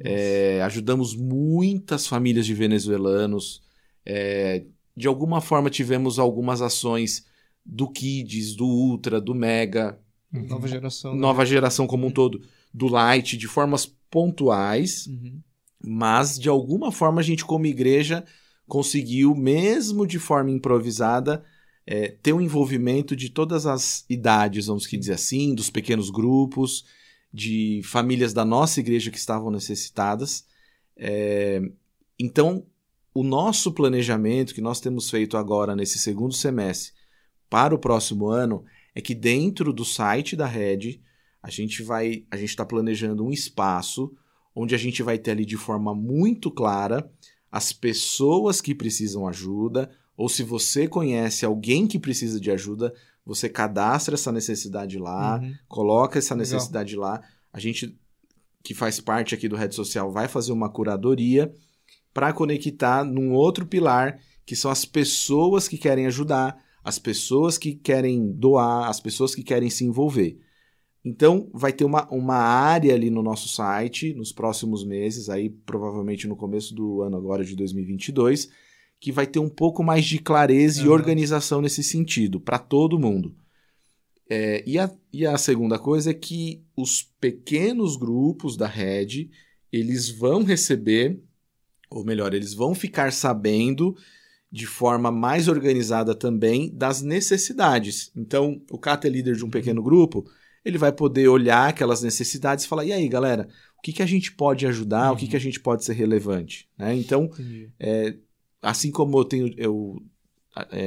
É, 0.00 0.62
ajudamos 0.62 1.16
muitas 1.16 2.06
famílias 2.06 2.46
de 2.46 2.54
venezuelanos. 2.54 3.62
É, 4.06 4.64
de 4.96 5.08
alguma 5.08 5.40
forma 5.40 5.70
tivemos 5.70 6.18
algumas 6.18 6.62
ações 6.62 7.26
do 7.64 7.88
Kids, 7.88 8.54
do 8.54 8.66
Ultra, 8.66 9.20
do 9.20 9.34
Mega. 9.34 9.98
Uhum. 10.32 10.46
Nova 10.46 10.68
geração. 10.68 11.14
Né? 11.14 11.20
Nova 11.20 11.44
geração 11.44 11.86
como 11.86 12.06
um 12.06 12.10
todo. 12.10 12.40
Do 12.72 12.86
Light, 12.86 13.36
de 13.36 13.46
formas 13.46 13.86
pontuais. 14.10 15.06
Uhum. 15.06 15.40
Mas, 15.84 16.38
de 16.38 16.48
alguma 16.48 16.90
forma, 16.90 17.20
a 17.20 17.24
gente, 17.24 17.44
como 17.44 17.66
igreja, 17.66 18.24
conseguiu, 18.66 19.34
mesmo 19.34 20.06
de 20.06 20.18
forma 20.18 20.50
improvisada, 20.50 21.44
é, 21.90 22.08
ter 22.22 22.34
um 22.34 22.40
envolvimento 22.40 23.16
de 23.16 23.30
todas 23.30 23.64
as 23.64 24.04
idades, 24.10 24.66
vamos 24.66 24.86
dizer 24.86 25.14
assim, 25.14 25.54
dos 25.54 25.70
pequenos 25.70 26.10
grupos, 26.10 26.84
de 27.32 27.80
famílias 27.82 28.34
da 28.34 28.44
nossa 28.44 28.78
igreja 28.78 29.10
que 29.10 29.16
estavam 29.16 29.50
necessitadas. 29.50 30.46
É, 30.94 31.62
então, 32.18 32.66
o 33.14 33.22
nosso 33.22 33.72
planejamento 33.72 34.54
que 34.54 34.60
nós 34.60 34.80
temos 34.80 35.08
feito 35.08 35.38
agora 35.38 35.74
nesse 35.74 35.98
segundo 35.98 36.34
semestre 36.34 36.92
para 37.48 37.74
o 37.74 37.78
próximo 37.78 38.28
ano 38.28 38.66
é 38.94 39.00
que 39.00 39.14
dentro 39.14 39.72
do 39.72 39.82
site 39.82 40.36
da 40.36 40.46
Red 40.46 41.00
a 41.42 41.48
gente 41.48 41.82
vai, 41.82 42.26
a 42.30 42.36
gente 42.36 42.50
está 42.50 42.66
planejando 42.66 43.24
um 43.24 43.32
espaço 43.32 44.14
onde 44.54 44.74
a 44.74 44.78
gente 44.78 45.02
vai 45.02 45.16
ter 45.16 45.30
ali 45.30 45.46
de 45.46 45.56
forma 45.56 45.94
muito 45.94 46.50
clara 46.50 47.10
as 47.50 47.72
pessoas 47.72 48.60
que 48.60 48.74
precisam 48.74 49.26
ajuda, 49.26 49.90
ou 50.18 50.28
se 50.28 50.42
você 50.42 50.88
conhece 50.88 51.46
alguém 51.46 51.86
que 51.86 51.96
precisa 51.96 52.40
de 52.40 52.50
ajuda, 52.50 52.92
você 53.24 53.48
cadastra 53.48 54.16
essa 54.16 54.32
necessidade 54.32 54.98
lá, 54.98 55.38
uhum. 55.38 55.54
coloca 55.68 56.18
essa 56.18 56.34
necessidade 56.34 56.96
Legal. 56.96 57.12
lá. 57.12 57.22
A 57.52 57.60
gente 57.60 57.96
que 58.64 58.74
faz 58.74 58.98
parte 58.98 59.32
aqui 59.32 59.48
do 59.48 59.54
Rede 59.54 59.76
Social 59.76 60.10
vai 60.10 60.26
fazer 60.26 60.50
uma 60.50 60.68
curadoria 60.68 61.52
para 62.12 62.32
conectar 62.32 63.04
num 63.04 63.32
outro 63.32 63.64
pilar, 63.64 64.18
que 64.44 64.56
são 64.56 64.72
as 64.72 64.84
pessoas 64.84 65.68
que 65.68 65.78
querem 65.78 66.06
ajudar, 66.06 66.58
as 66.82 66.98
pessoas 66.98 67.56
que 67.56 67.76
querem 67.76 68.32
doar, 68.32 68.88
as 68.88 68.98
pessoas 68.98 69.36
que 69.36 69.44
querem 69.44 69.70
se 69.70 69.84
envolver. 69.84 70.36
Então, 71.04 71.48
vai 71.54 71.72
ter 71.72 71.84
uma, 71.84 72.08
uma 72.10 72.38
área 72.38 72.92
ali 72.92 73.08
no 73.08 73.22
nosso 73.22 73.48
site 73.48 74.12
nos 74.14 74.32
próximos 74.32 74.84
meses, 74.84 75.28
aí 75.28 75.48
provavelmente 75.48 76.26
no 76.26 76.34
começo 76.34 76.74
do 76.74 77.02
ano 77.02 77.16
agora 77.16 77.44
de 77.44 77.54
2022, 77.54 78.50
que 79.00 79.12
vai 79.12 79.26
ter 79.26 79.38
um 79.38 79.48
pouco 79.48 79.82
mais 79.82 80.04
de 80.04 80.18
clareza 80.18 80.80
uhum. 80.80 80.86
e 80.86 80.90
organização 80.90 81.60
nesse 81.60 81.82
sentido, 81.82 82.40
para 82.40 82.58
todo 82.58 82.98
mundo. 82.98 83.34
É, 84.28 84.62
e, 84.66 84.78
a, 84.78 84.90
e 85.12 85.26
a 85.26 85.38
segunda 85.38 85.78
coisa 85.78 86.10
é 86.10 86.14
que 86.14 86.62
os 86.76 87.02
pequenos 87.20 87.96
grupos 87.96 88.56
da 88.56 88.66
rede, 88.66 89.30
eles 89.72 90.10
vão 90.10 90.42
receber, 90.42 91.18
ou 91.90 92.04
melhor, 92.04 92.34
eles 92.34 92.52
vão 92.52 92.74
ficar 92.74 93.12
sabendo 93.12 93.96
de 94.50 94.66
forma 94.66 95.10
mais 95.10 95.48
organizada 95.48 96.14
também 96.14 96.70
das 96.74 97.02
necessidades. 97.02 98.10
Então, 98.16 98.60
o 98.70 98.78
Cata 98.78 99.06
é 99.06 99.10
líder 99.10 99.36
de 99.36 99.44
um 99.44 99.50
pequeno 99.50 99.82
grupo, 99.82 100.28
ele 100.64 100.78
vai 100.78 100.92
poder 100.92 101.28
olhar 101.28 101.68
aquelas 101.68 102.02
necessidades 102.02 102.64
e 102.64 102.68
falar: 102.68 102.84
e 102.84 102.92
aí, 102.92 103.08
galera, 103.08 103.48
o 103.78 103.82
que, 103.82 103.92
que 103.92 104.02
a 104.02 104.06
gente 104.06 104.32
pode 104.32 104.66
ajudar, 104.66 105.08
uhum. 105.08 105.14
o 105.14 105.16
que, 105.16 105.26
que 105.26 105.36
a 105.36 105.38
uhum. 105.38 105.42
gente 105.42 105.60
pode 105.60 105.84
ser 105.84 105.94
relevante? 105.94 106.68
Né? 106.76 106.94
Então, 106.94 107.30
é, 107.78 108.14
assim 108.62 108.90
como 108.90 109.18
eu 109.18 109.24
tenho. 109.24 109.54
Eu 109.56 110.02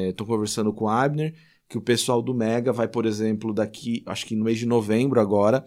estou 0.08 0.26
é, 0.26 0.30
conversando 0.30 0.74
com 0.74 0.86
o 0.86 0.90
Abner, 0.90 1.34
que 1.70 1.78
o 1.78 1.82
pessoal 1.82 2.22
do 2.22 2.34
Mega 2.34 2.74
vai, 2.74 2.88
por 2.88 3.06
exemplo, 3.06 3.54
daqui, 3.54 4.04
acho 4.06 4.26
que 4.26 4.36
no 4.36 4.44
mês 4.44 4.60
de 4.60 4.66
novembro 4.66 5.20
agora, 5.20 5.66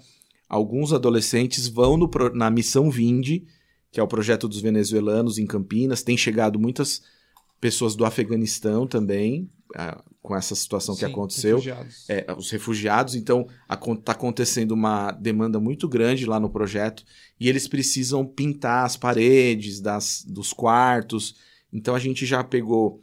alguns 0.48 0.92
adolescentes 0.92 1.66
vão 1.66 1.96
no, 1.96 2.10
na 2.34 2.50
Missão 2.50 2.90
Vinde, 2.90 3.46
que 3.90 3.98
é 3.98 4.02
o 4.02 4.08
projeto 4.08 4.48
dos 4.48 4.60
venezuelanos 4.60 5.38
em 5.38 5.46
Campinas. 5.46 6.02
Tem 6.02 6.16
chegado 6.16 6.58
muitas 6.58 7.02
pessoas 7.60 7.96
do 7.96 8.04
Afeganistão 8.04 8.86
também, 8.86 9.48
com 10.22 10.36
essa 10.36 10.54
situação 10.54 10.94
Sim, 10.94 11.00
que 11.00 11.04
aconteceu. 11.06 11.56
Refugiados. 11.56 12.04
É, 12.08 12.26
os 12.36 12.50
refugiados, 12.50 13.14
então 13.14 13.46
está 13.98 14.12
acontecendo 14.12 14.72
uma 14.72 15.10
demanda 15.10 15.58
muito 15.58 15.88
grande 15.88 16.26
lá 16.26 16.38
no 16.38 16.48
projeto 16.48 17.04
e 17.38 17.48
eles 17.48 17.66
precisam 17.66 18.24
pintar 18.24 18.84
as 18.84 18.96
paredes 18.96 19.80
das, 19.80 20.24
dos 20.26 20.52
quartos. 20.52 21.36
Então 21.74 21.94
a 21.94 21.98
gente 21.98 22.24
já 22.24 22.44
pegou 22.44 23.02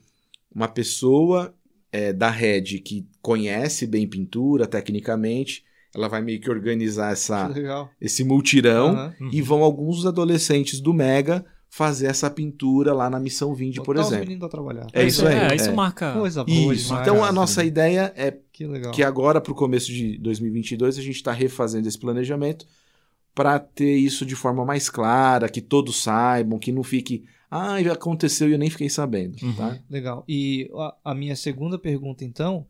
uma 0.53 0.69
pessoa 0.69 1.53
é, 1.91 2.13
da 2.13 2.29
rede 2.29 2.79
que 2.79 3.05
conhece 3.21 3.86
bem 3.86 4.07
pintura 4.07 4.65
tecnicamente. 4.65 5.65
Ela 5.93 6.07
vai 6.07 6.21
meio 6.21 6.39
que 6.39 6.49
organizar 6.49 7.12
essa, 7.12 7.51
esse 7.99 8.23
multirão 8.23 9.13
uhum. 9.19 9.29
e 9.31 9.41
vão 9.41 9.62
alguns 9.62 10.05
adolescentes 10.05 10.79
do 10.79 10.93
Mega 10.93 11.45
fazer 11.69 12.07
essa 12.07 12.29
pintura 12.29 12.93
lá 12.93 13.10
na 13.10 13.19
Missão 13.19 13.53
Vinde, 13.53 13.81
por 13.81 13.97
exemplo. 13.97 14.45
A 14.45 14.49
trabalhar. 14.49 14.88
É 14.93 15.05
isso 15.05 15.25
aí. 15.25 15.36
É, 15.36 15.55
isso 15.55 15.69
é. 15.69 15.73
marca. 15.73 16.13
Coisa 16.13 16.43
boa 16.43 16.73
isso. 16.73 16.88
Demais, 16.88 17.07
então 17.07 17.23
a 17.23 17.31
nossa 17.31 17.63
ideia 17.63 18.13
é 18.15 18.38
que, 18.51 18.67
que 18.93 19.03
agora 19.03 19.41
para 19.41 19.51
o 19.51 19.55
começo 19.55 19.88
de 19.88 20.17
2022 20.17 20.97
a 20.97 21.01
gente 21.01 21.15
está 21.15 21.31
refazendo 21.31 21.88
esse 21.88 21.97
planejamento 21.97 22.65
para 23.34 23.57
ter 23.60 23.95
isso 23.95 24.25
de 24.25 24.36
forma 24.36 24.65
mais 24.65 24.89
clara, 24.89 25.47
que 25.47 25.62
todos 25.62 26.01
saibam, 26.03 26.60
que 26.60 26.71
não 26.71 26.84
fique 26.84 27.25
ah, 27.51 27.77
aconteceu 27.91 28.47
e 28.47 28.53
eu 28.53 28.57
nem 28.57 28.69
fiquei 28.69 28.89
sabendo. 28.89 29.37
Uhum. 29.43 29.53
Tá? 29.53 29.77
Legal. 29.89 30.23
E 30.25 30.71
a, 30.73 31.11
a 31.11 31.13
minha 31.13 31.35
segunda 31.35 31.77
pergunta, 31.77 32.23
então, 32.23 32.65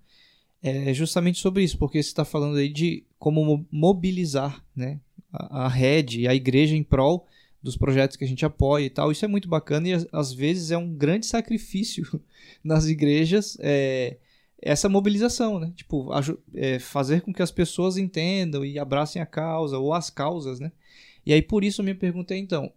é 0.64 0.92
justamente 0.92 1.40
sobre 1.40 1.64
isso, 1.64 1.78
porque 1.78 2.02
você 2.02 2.10
está 2.10 2.26
falando 2.26 2.58
aí 2.58 2.68
de 2.68 3.04
como 3.20 3.64
mobilizar 3.72 4.66
né, 4.76 5.00
a, 5.32 5.66
a 5.66 5.68
rede 5.68 6.22
e 6.22 6.28
a 6.28 6.34
igreja 6.34 6.76
em 6.76 6.82
prol 6.82 7.28
dos 7.62 7.78
projetos 7.78 8.18
que 8.18 8.24
a 8.24 8.28
gente 8.28 8.44
apoia 8.44 8.86
e 8.86 8.90
tal. 8.90 9.12
Isso 9.12 9.24
é 9.24 9.28
muito 9.28 9.48
bacana 9.48 9.88
e 9.88 10.08
às 10.12 10.34
vezes 10.34 10.72
é 10.72 10.78
um 10.78 10.92
grande 10.92 11.28
sacrifício 11.28 12.04
nas 12.64 12.88
igrejas 12.88 13.58
é, 13.60 14.18
essa 14.60 14.90
mobilização, 14.90 15.60
né? 15.60 15.72
Tipo, 15.76 16.10
é, 16.56 16.80
fazer 16.80 17.22
com 17.22 17.32
que 17.32 17.44
as 17.44 17.52
pessoas 17.52 17.98
entendam 17.98 18.66
e 18.66 18.80
abracem 18.80 19.22
a 19.22 19.28
causa 19.28 19.78
ou 19.78 19.94
as 19.94 20.10
causas, 20.10 20.60
né? 20.60 20.72
E 21.24 21.34
aí 21.34 21.42
por 21.42 21.64
isso 21.64 21.84
minha 21.84 21.96
pergunta 21.96 22.34
é 22.34 22.38
então, 22.38 22.74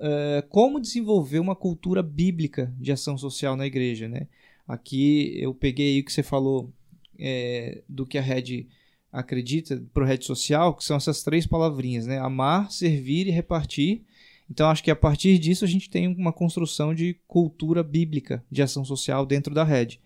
é, 0.00 0.42
como 0.48 0.80
desenvolver 0.80 1.38
uma 1.38 1.54
cultura 1.54 2.02
bíblica 2.02 2.72
de 2.78 2.90
ação 2.90 3.18
social 3.18 3.54
na 3.56 3.66
igreja, 3.66 4.08
né? 4.08 4.26
Aqui 4.66 5.32
eu 5.36 5.54
peguei 5.54 6.00
o 6.00 6.04
que 6.04 6.12
você 6.12 6.22
falou 6.22 6.72
é, 7.18 7.82
do 7.88 8.06
que 8.06 8.16
a 8.16 8.22
Red 8.22 8.66
acredita 9.12 9.82
para 9.92 10.06
rede 10.06 10.24
social, 10.24 10.74
que 10.74 10.84
são 10.84 10.96
essas 10.96 11.22
três 11.22 11.46
palavrinhas, 11.46 12.06
né? 12.06 12.18
Amar, 12.18 12.70
servir 12.70 13.26
e 13.26 13.30
repartir. 13.30 14.02
Então 14.48 14.70
acho 14.70 14.82
que 14.82 14.90
a 14.90 14.96
partir 14.96 15.38
disso 15.38 15.64
a 15.64 15.68
gente 15.68 15.90
tem 15.90 16.08
uma 16.08 16.32
construção 16.32 16.94
de 16.94 17.14
cultura 17.28 17.82
bíblica 17.82 18.44
de 18.50 18.62
ação 18.62 18.84
social 18.84 19.26
dentro 19.26 19.54
da 19.54 19.64
rede. 19.64 20.00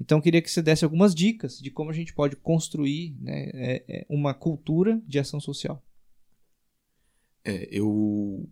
Então 0.00 0.20
queria 0.20 0.40
que 0.40 0.50
você 0.50 0.62
desse 0.62 0.84
algumas 0.84 1.14
dicas 1.14 1.58
de 1.58 1.70
como 1.70 1.90
a 1.90 1.94
gente 1.94 2.12
pode 2.12 2.36
construir 2.36 3.14
né, 3.20 3.50
é, 3.54 4.06
uma 4.08 4.34
cultura 4.34 5.00
de 5.06 5.18
ação 5.18 5.40
social. 5.40 5.82
É, 7.44 7.68
eu 7.70 8.48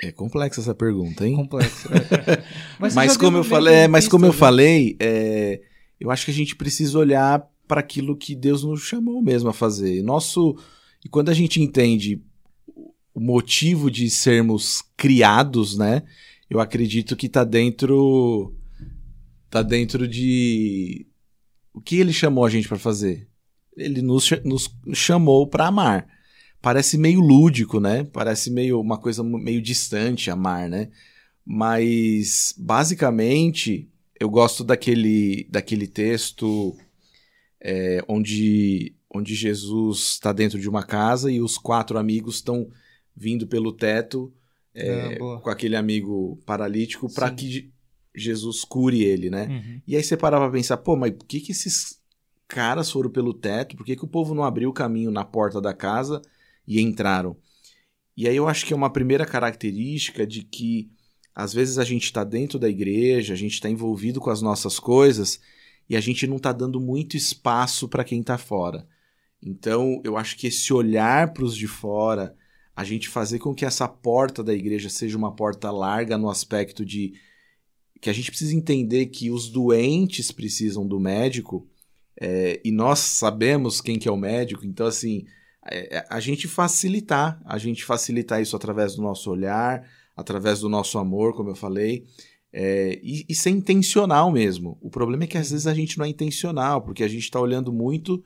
é 0.00 0.12
complexa 0.12 0.60
essa 0.60 0.74
pergunta, 0.74 1.26
hein? 1.26 1.36
Complexa. 1.36 1.88
É. 2.26 2.42
mas, 2.78 2.94
mas 2.94 3.16
como 3.16 3.38
eu 3.38 3.44
falei, 3.44 3.74
é, 3.74 3.88
mas 3.88 4.08
como 4.08 4.26
eu 4.26 4.32
né? 4.32 4.36
falei, 4.36 4.96
é, 5.00 5.60
eu 5.98 6.10
acho 6.10 6.24
que 6.24 6.30
a 6.30 6.34
gente 6.34 6.54
precisa 6.56 6.98
olhar 6.98 7.48
para 7.66 7.80
aquilo 7.80 8.16
que 8.16 8.34
Deus 8.34 8.62
nos 8.62 8.82
chamou 8.82 9.22
mesmo 9.22 9.48
a 9.48 9.52
fazer. 9.52 10.02
Nosso 10.02 10.56
e 11.04 11.08
quando 11.08 11.28
a 11.28 11.34
gente 11.34 11.62
entende 11.62 12.20
o 13.14 13.20
motivo 13.20 13.90
de 13.90 14.10
sermos 14.10 14.82
criados, 14.96 15.76
né? 15.76 16.02
Eu 16.50 16.60
acredito 16.60 17.16
que 17.16 17.28
tá 17.28 17.44
dentro 17.44 18.54
tá 19.48 19.62
dentro 19.62 20.06
de 20.06 21.06
o 21.72 21.80
que 21.80 21.96
ele 21.96 22.12
chamou 22.12 22.44
a 22.44 22.50
gente 22.50 22.68
para 22.68 22.78
fazer. 22.78 23.28
Ele 23.76 24.02
nos, 24.02 24.30
nos 24.44 24.70
chamou 24.92 25.46
para 25.46 25.66
amar. 25.66 26.06
Parece 26.66 26.98
meio 26.98 27.20
lúdico, 27.20 27.78
né? 27.78 28.02
Parece 28.12 28.50
meio 28.50 28.80
uma 28.80 28.98
coisa 28.98 29.22
meio 29.22 29.62
distante 29.62 30.32
amar, 30.32 30.68
né? 30.68 30.88
Mas 31.44 32.52
basicamente 32.58 33.88
eu 34.18 34.28
gosto 34.28 34.64
daquele 34.64 35.46
daquele 35.48 35.86
texto 35.86 36.76
é, 37.60 38.02
onde 38.08 38.96
onde 39.08 39.36
Jesus 39.36 40.14
está 40.14 40.32
dentro 40.32 40.58
de 40.58 40.68
uma 40.68 40.82
casa 40.82 41.30
e 41.30 41.40
os 41.40 41.56
quatro 41.56 41.98
amigos 41.98 42.34
estão 42.38 42.68
vindo 43.14 43.46
pelo 43.46 43.70
teto 43.70 44.34
é, 44.74 44.88
é, 44.88 45.16
com 45.18 45.48
aquele 45.48 45.76
amigo 45.76 46.36
paralítico 46.44 47.08
para 47.14 47.30
que 47.30 47.70
Jesus 48.12 48.64
cure 48.64 49.04
ele, 49.04 49.30
né? 49.30 49.46
Uhum. 49.46 49.80
E 49.86 49.94
aí 49.94 50.02
você 50.02 50.16
parava 50.16 50.46
pra 50.46 50.58
pensar, 50.58 50.78
pô, 50.78 50.96
mas 50.96 51.12
por 51.12 51.26
que, 51.26 51.38
que 51.38 51.52
esses 51.52 52.00
caras 52.48 52.90
foram 52.90 53.08
pelo 53.08 53.32
teto? 53.32 53.76
Por 53.76 53.86
que, 53.86 53.94
que 53.94 54.04
o 54.04 54.08
povo 54.08 54.34
não 54.34 54.42
abriu 54.42 54.68
o 54.68 54.72
caminho 54.74 55.12
na 55.12 55.24
porta 55.24 55.60
da 55.60 55.72
casa 55.72 56.20
e 56.66 56.80
entraram? 56.80 57.36
E 58.16 58.26
aí 58.26 58.36
eu 58.36 58.48
acho 58.48 58.64
que 58.64 58.72
é 58.72 58.76
uma 58.76 58.92
primeira 58.92 59.26
característica 59.26 60.26
de 60.26 60.42
que 60.42 60.90
às 61.34 61.52
vezes 61.52 61.78
a 61.78 61.84
gente 61.84 62.04
está 62.04 62.24
dentro 62.24 62.58
da 62.58 62.68
igreja, 62.68 63.34
a 63.34 63.36
gente 63.36 63.52
está 63.52 63.68
envolvido 63.68 64.20
com 64.20 64.30
as 64.30 64.40
nossas 64.40 64.80
coisas 64.80 65.38
e 65.88 65.94
a 65.94 66.00
gente 66.00 66.26
não 66.26 66.38
está 66.38 66.50
dando 66.50 66.80
muito 66.80 67.16
espaço 67.16 67.88
para 67.88 68.04
quem 68.04 68.20
está 68.20 68.38
fora. 68.38 68.88
Então 69.42 70.00
eu 70.02 70.16
acho 70.16 70.36
que 70.36 70.46
esse 70.46 70.72
olhar 70.72 71.34
para 71.34 71.44
os 71.44 71.54
de 71.54 71.66
fora, 71.66 72.34
a 72.74 72.84
gente 72.84 73.08
fazer 73.08 73.38
com 73.38 73.54
que 73.54 73.66
essa 73.66 73.86
porta 73.86 74.42
da 74.42 74.54
igreja 74.54 74.88
seja 74.88 75.16
uma 75.16 75.34
porta 75.34 75.70
larga 75.70 76.16
no 76.16 76.30
aspecto 76.30 76.84
de 76.84 77.12
que 78.00 78.08
a 78.08 78.12
gente 78.12 78.30
precisa 78.30 78.54
entender 78.54 79.06
que 79.06 79.30
os 79.30 79.50
doentes 79.50 80.30
precisam 80.30 80.86
do 80.86 80.98
médico 80.98 81.68
é, 82.18 82.60
e 82.64 82.70
nós 82.70 82.98
sabemos 83.00 83.80
quem 83.80 83.98
que 83.98 84.08
é 84.08 84.12
o 84.12 84.16
médico, 84.16 84.64
então 84.64 84.86
assim 84.86 85.26
a 86.08 86.20
gente 86.20 86.46
facilitar, 86.46 87.40
a 87.44 87.58
gente 87.58 87.84
facilitar 87.84 88.40
isso 88.40 88.56
através 88.56 88.94
do 88.94 89.02
nosso 89.02 89.30
olhar, 89.30 89.88
através 90.16 90.60
do 90.60 90.68
nosso 90.68 90.98
amor, 90.98 91.34
como 91.34 91.50
eu 91.50 91.54
falei, 91.54 92.06
é, 92.52 92.98
e, 93.02 93.26
e 93.28 93.34
ser 93.34 93.50
intencional 93.50 94.32
mesmo. 94.32 94.78
O 94.80 94.88
problema 94.88 95.24
é 95.24 95.26
que 95.26 95.36
às 95.36 95.50
vezes 95.50 95.66
a 95.66 95.74
gente 95.74 95.98
não 95.98 96.06
é 96.06 96.08
intencional, 96.08 96.80
porque 96.80 97.04
a 97.04 97.08
gente 97.08 97.22
está 97.22 97.38
olhando 97.40 97.72
muito 97.72 98.24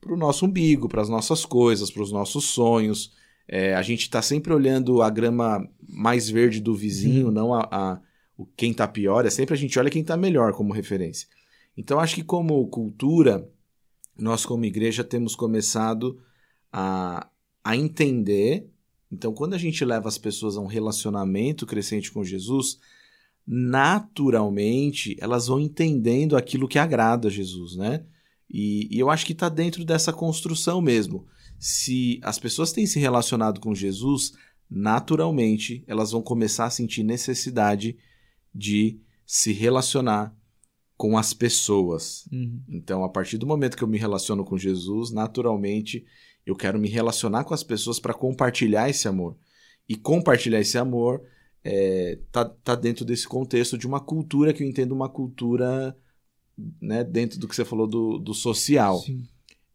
para 0.00 0.12
o 0.12 0.16
nosso 0.18 0.44
umbigo, 0.44 0.88
para 0.88 1.00
as 1.00 1.08
nossas 1.08 1.46
coisas, 1.46 1.90
para 1.90 2.02
os 2.02 2.12
nossos 2.12 2.44
sonhos. 2.44 3.12
É, 3.48 3.74
a 3.74 3.82
gente 3.82 4.02
está 4.02 4.20
sempre 4.20 4.52
olhando 4.52 5.00
a 5.00 5.08
grama 5.08 5.66
mais 5.88 6.28
verde 6.28 6.60
do 6.60 6.74
vizinho, 6.74 7.26
uhum. 7.26 7.32
não 7.32 7.54
a, 7.54 7.68
a, 7.70 8.00
o 8.36 8.44
quem 8.44 8.70
está 8.70 8.86
pior. 8.86 9.24
É 9.24 9.30
sempre 9.30 9.54
a 9.54 9.56
gente 9.56 9.78
olha 9.78 9.90
quem 9.90 10.02
está 10.02 10.16
melhor 10.16 10.52
como 10.52 10.72
referência. 10.72 11.26
Então, 11.76 11.98
acho 11.98 12.14
que 12.14 12.22
como 12.22 12.66
cultura, 12.68 13.48
nós 14.16 14.44
como 14.44 14.64
igreja 14.64 15.02
temos 15.02 15.34
começado 15.34 16.20
a, 16.76 17.28
a 17.62 17.76
entender. 17.76 18.68
Então, 19.10 19.32
quando 19.32 19.54
a 19.54 19.58
gente 19.58 19.84
leva 19.84 20.08
as 20.08 20.18
pessoas 20.18 20.56
a 20.56 20.60
um 20.60 20.66
relacionamento 20.66 21.64
crescente 21.64 22.10
com 22.10 22.24
Jesus, 22.24 22.80
naturalmente 23.46 25.16
elas 25.20 25.46
vão 25.46 25.60
entendendo 25.60 26.36
aquilo 26.36 26.66
que 26.66 26.76
agrada 26.76 27.28
a 27.28 27.30
Jesus, 27.30 27.76
né? 27.76 28.04
E, 28.50 28.88
e 28.90 28.98
eu 28.98 29.08
acho 29.08 29.24
que 29.24 29.32
está 29.32 29.48
dentro 29.48 29.84
dessa 29.84 30.12
construção 30.12 30.80
mesmo. 30.80 31.28
Se 31.60 32.18
as 32.24 32.40
pessoas 32.40 32.72
têm 32.72 32.86
se 32.86 32.98
relacionado 32.98 33.60
com 33.60 33.72
Jesus, 33.72 34.32
naturalmente 34.68 35.84
elas 35.86 36.10
vão 36.10 36.22
começar 36.22 36.64
a 36.64 36.70
sentir 36.70 37.04
necessidade 37.04 37.96
de 38.52 38.98
se 39.24 39.52
relacionar 39.52 40.36
com 40.96 41.18
as 41.18 41.32
pessoas. 41.32 42.28
Uhum. 42.32 42.60
Então, 42.68 43.04
a 43.04 43.08
partir 43.08 43.38
do 43.38 43.46
momento 43.46 43.76
que 43.76 43.84
eu 43.84 43.88
me 43.88 43.98
relaciono 43.98 44.44
com 44.44 44.56
Jesus, 44.56 45.10
naturalmente 45.10 46.04
eu 46.46 46.54
quero 46.54 46.78
me 46.78 46.88
relacionar 46.88 47.44
com 47.44 47.54
as 47.54 47.62
pessoas 47.62 47.98
para 47.98 48.14
compartilhar 48.14 48.88
esse 48.88 49.08
amor. 49.08 49.36
E 49.88 49.96
compartilhar 49.96 50.60
esse 50.60 50.78
amor 50.78 51.22
é, 51.62 52.18
tá, 52.30 52.44
tá 52.44 52.74
dentro 52.74 53.04
desse 53.04 53.26
contexto 53.26 53.78
de 53.78 53.86
uma 53.86 54.00
cultura 54.00 54.52
que 54.52 54.62
eu 54.62 54.68
entendo 54.68 54.92
uma 54.92 55.08
cultura 55.08 55.96
né, 56.80 57.02
dentro 57.02 57.38
do 57.38 57.48
que 57.48 57.56
você 57.56 57.64
falou 57.64 57.86
do, 57.86 58.18
do 58.18 58.34
social. 58.34 59.02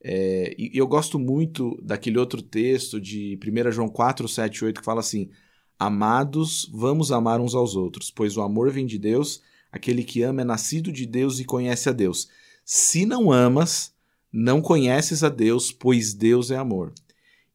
É, 0.01 0.55
e 0.57 0.71
eu 0.73 0.87
gosto 0.87 1.19
muito 1.19 1.77
daquele 1.83 2.17
outro 2.17 2.41
texto 2.41 3.01
de 3.01 3.37
1 3.43 3.71
João 3.71 3.89
4, 3.89 4.27
7, 4.27 4.65
8, 4.65 4.79
que 4.79 4.85
fala 4.85 5.01
assim: 5.01 5.29
Amados, 5.77 6.69
vamos 6.73 7.11
amar 7.11 7.41
uns 7.41 7.53
aos 7.53 7.75
outros, 7.75 8.09
pois 8.11 8.37
o 8.37 8.41
amor 8.41 8.71
vem 8.71 8.85
de 8.85 8.97
Deus, 8.97 9.41
aquele 9.71 10.03
que 10.03 10.21
ama 10.21 10.41
é 10.41 10.45
nascido 10.45 10.91
de 10.91 11.05
Deus 11.05 11.39
e 11.39 11.45
conhece 11.45 11.89
a 11.89 11.91
Deus. 11.91 12.29
Se 12.65 13.05
não 13.05 13.31
amas, 13.31 13.93
não 14.31 14.61
conheces 14.61 15.23
a 15.23 15.29
Deus, 15.29 15.71
pois 15.71 16.13
Deus 16.13 16.51
é 16.51 16.57
amor. 16.57 16.93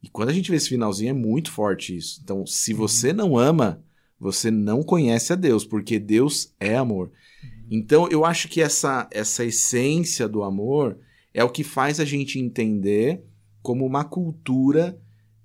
E 0.03 0.09
quando 0.09 0.29
a 0.29 0.33
gente 0.33 0.50
vê 0.50 0.57
esse 0.57 0.68
finalzinho, 0.68 1.11
é 1.11 1.14
muito 1.14 1.50
forte 1.50 1.96
isso. 1.96 2.20
Então, 2.22 2.46
se 2.46 2.72
uhum. 2.72 2.79
você 2.79 3.12
não 3.12 3.38
ama, 3.38 3.83
você 4.18 4.50
não 4.50 4.83
conhece 4.83 5.33
a 5.33 5.37
Deus, 5.37 5.64
porque 5.64 5.98
Deus 5.98 6.53
é 6.61 6.77
amor. 6.77 7.11
Uhum. 7.42 7.50
Então, 7.70 8.09
eu 8.09 8.24
acho 8.24 8.48
que 8.48 8.61
essa, 8.61 9.09
essa 9.11 9.44
essência 9.44 10.29
do 10.29 10.42
amor 10.42 10.98
é 11.33 11.42
o 11.42 11.48
que 11.48 11.64
faz 11.64 12.00
a 12.00 12.05
gente 12.05 12.38
entender 12.38 13.24
como 13.62 13.87
uma 13.87 14.05
cultura 14.05 15.00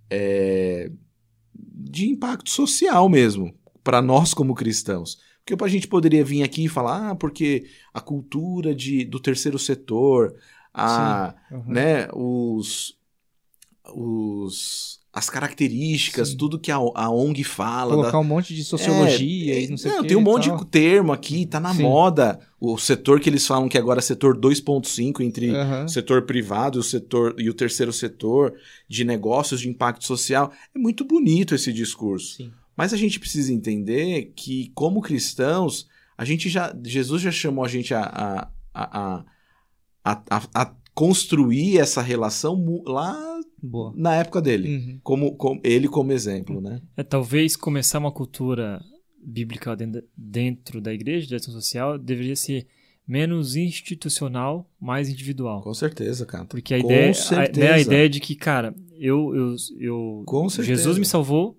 é, 0.09 0.91
de 1.55 2.09
impacto 2.09 2.49
social 2.49 3.07
mesmo, 3.07 3.53
para 3.83 4.01
nós 4.01 4.33
como 4.33 4.53
cristãos. 4.53 5.19
Porque 5.55 5.69
a 5.69 5.73
gente 5.73 5.87
poderia 5.87 6.23
vir 6.23 6.43
aqui 6.43 6.65
e 6.65 6.69
falar, 6.69 7.11
ah, 7.11 7.15
porque 7.15 7.65
a 7.93 8.01
cultura 8.01 8.73
de, 8.73 9.05
do 9.05 9.19
terceiro 9.19 9.59
setor, 9.59 10.35
a, 10.73 11.33
uhum. 11.51 11.63
né, 11.67 12.07
os, 12.13 12.97
os, 13.93 14.99
as 15.11 15.29
características, 15.29 16.29
Sim. 16.29 16.37
tudo 16.37 16.59
que 16.59 16.71
a, 16.71 16.75
a 16.77 17.09
ONG 17.09 17.43
fala. 17.43 17.91
Colocar 17.91 18.11
da... 18.11 18.19
um 18.19 18.23
monte 18.23 18.53
de 18.55 18.63
sociologia 18.63 19.55
é, 19.55 19.63
e 19.63 19.67
não 19.67 19.77
sei 19.77 19.91
o 19.91 20.01
que. 20.01 20.07
Tem 20.07 20.17
um 20.17 20.21
monte 20.21 20.51
de 20.51 20.65
termo 20.67 21.11
aqui, 21.11 21.45
tá 21.45 21.59
na 21.59 21.73
Sim. 21.73 21.83
moda. 21.83 22.39
O 22.59 22.77
setor 22.77 23.19
que 23.19 23.29
eles 23.29 23.45
falam 23.45 23.67
que 23.67 23.77
agora 23.77 23.99
é 23.99 24.01
setor 24.01 24.37
2.5 24.37 25.21
entre 25.21 25.51
uhum. 25.51 25.85
o 25.85 25.89
setor 25.89 26.23
privado 26.23 26.77
e 26.77 26.81
o 26.81 26.83
setor 26.83 27.35
e 27.37 27.49
o 27.49 27.53
terceiro 27.53 27.91
setor 27.91 28.53
de 28.87 29.03
negócios 29.03 29.61
de 29.61 29.69
impacto 29.69 30.05
social. 30.05 30.51
É 30.75 30.79
muito 30.79 31.03
bonito 31.03 31.55
esse 31.55 31.73
discurso. 31.73 32.35
Sim. 32.35 32.51
Mas 32.79 32.93
a 32.93 32.97
gente 32.97 33.19
precisa 33.19 33.53
entender 33.53 34.31
que, 34.37 34.71
como 34.73 35.01
cristãos, 35.01 35.85
a 36.17 36.23
gente 36.23 36.47
já. 36.47 36.73
Jesus 36.81 37.21
já 37.21 37.29
chamou 37.29 37.65
a 37.65 37.67
gente 37.67 37.93
a, 37.93 38.03
a, 38.03 38.51
a, 38.73 39.25
a, 40.05 40.23
a, 40.29 40.61
a 40.61 40.75
construir 40.93 41.77
essa 41.77 42.01
relação 42.01 42.81
lá 42.85 43.41
Boa. 43.61 43.91
na 43.97 44.15
época 44.15 44.41
dele, 44.41 44.77
uhum. 44.77 44.99
como, 45.03 45.35
como 45.35 45.59
ele 45.61 45.89
como 45.89 46.13
exemplo, 46.13 46.61
né? 46.61 46.81
É 46.95 47.03
talvez 47.03 47.57
começar 47.57 47.99
uma 47.99 48.13
cultura 48.13 48.81
bíblica 49.21 49.75
dentro 50.15 50.79
da 50.79 50.93
igreja, 50.93 51.27
de 51.27 51.35
ação 51.35 51.53
social, 51.53 51.99
deveria 51.99 52.37
ser 52.37 52.65
menos 53.05 53.57
institucional, 53.57 54.71
mais 54.79 55.09
individual. 55.09 55.61
Com 55.63 55.73
certeza, 55.73 56.25
cara. 56.25 56.45
Porque 56.45 56.73
a 56.73 56.79
Com 56.79 56.85
ideia, 56.85 57.13
certeza. 57.13 57.67
A, 57.67 57.71
né, 57.71 57.73
a 57.73 57.81
ideia 57.81 58.07
de 58.07 58.21
que, 58.21 58.35
cara, 58.35 58.73
eu, 58.97 59.35
eu, 59.35 59.55
eu 59.77 60.63
Jesus 60.63 60.97
me 60.97 61.05
salvou, 61.05 61.58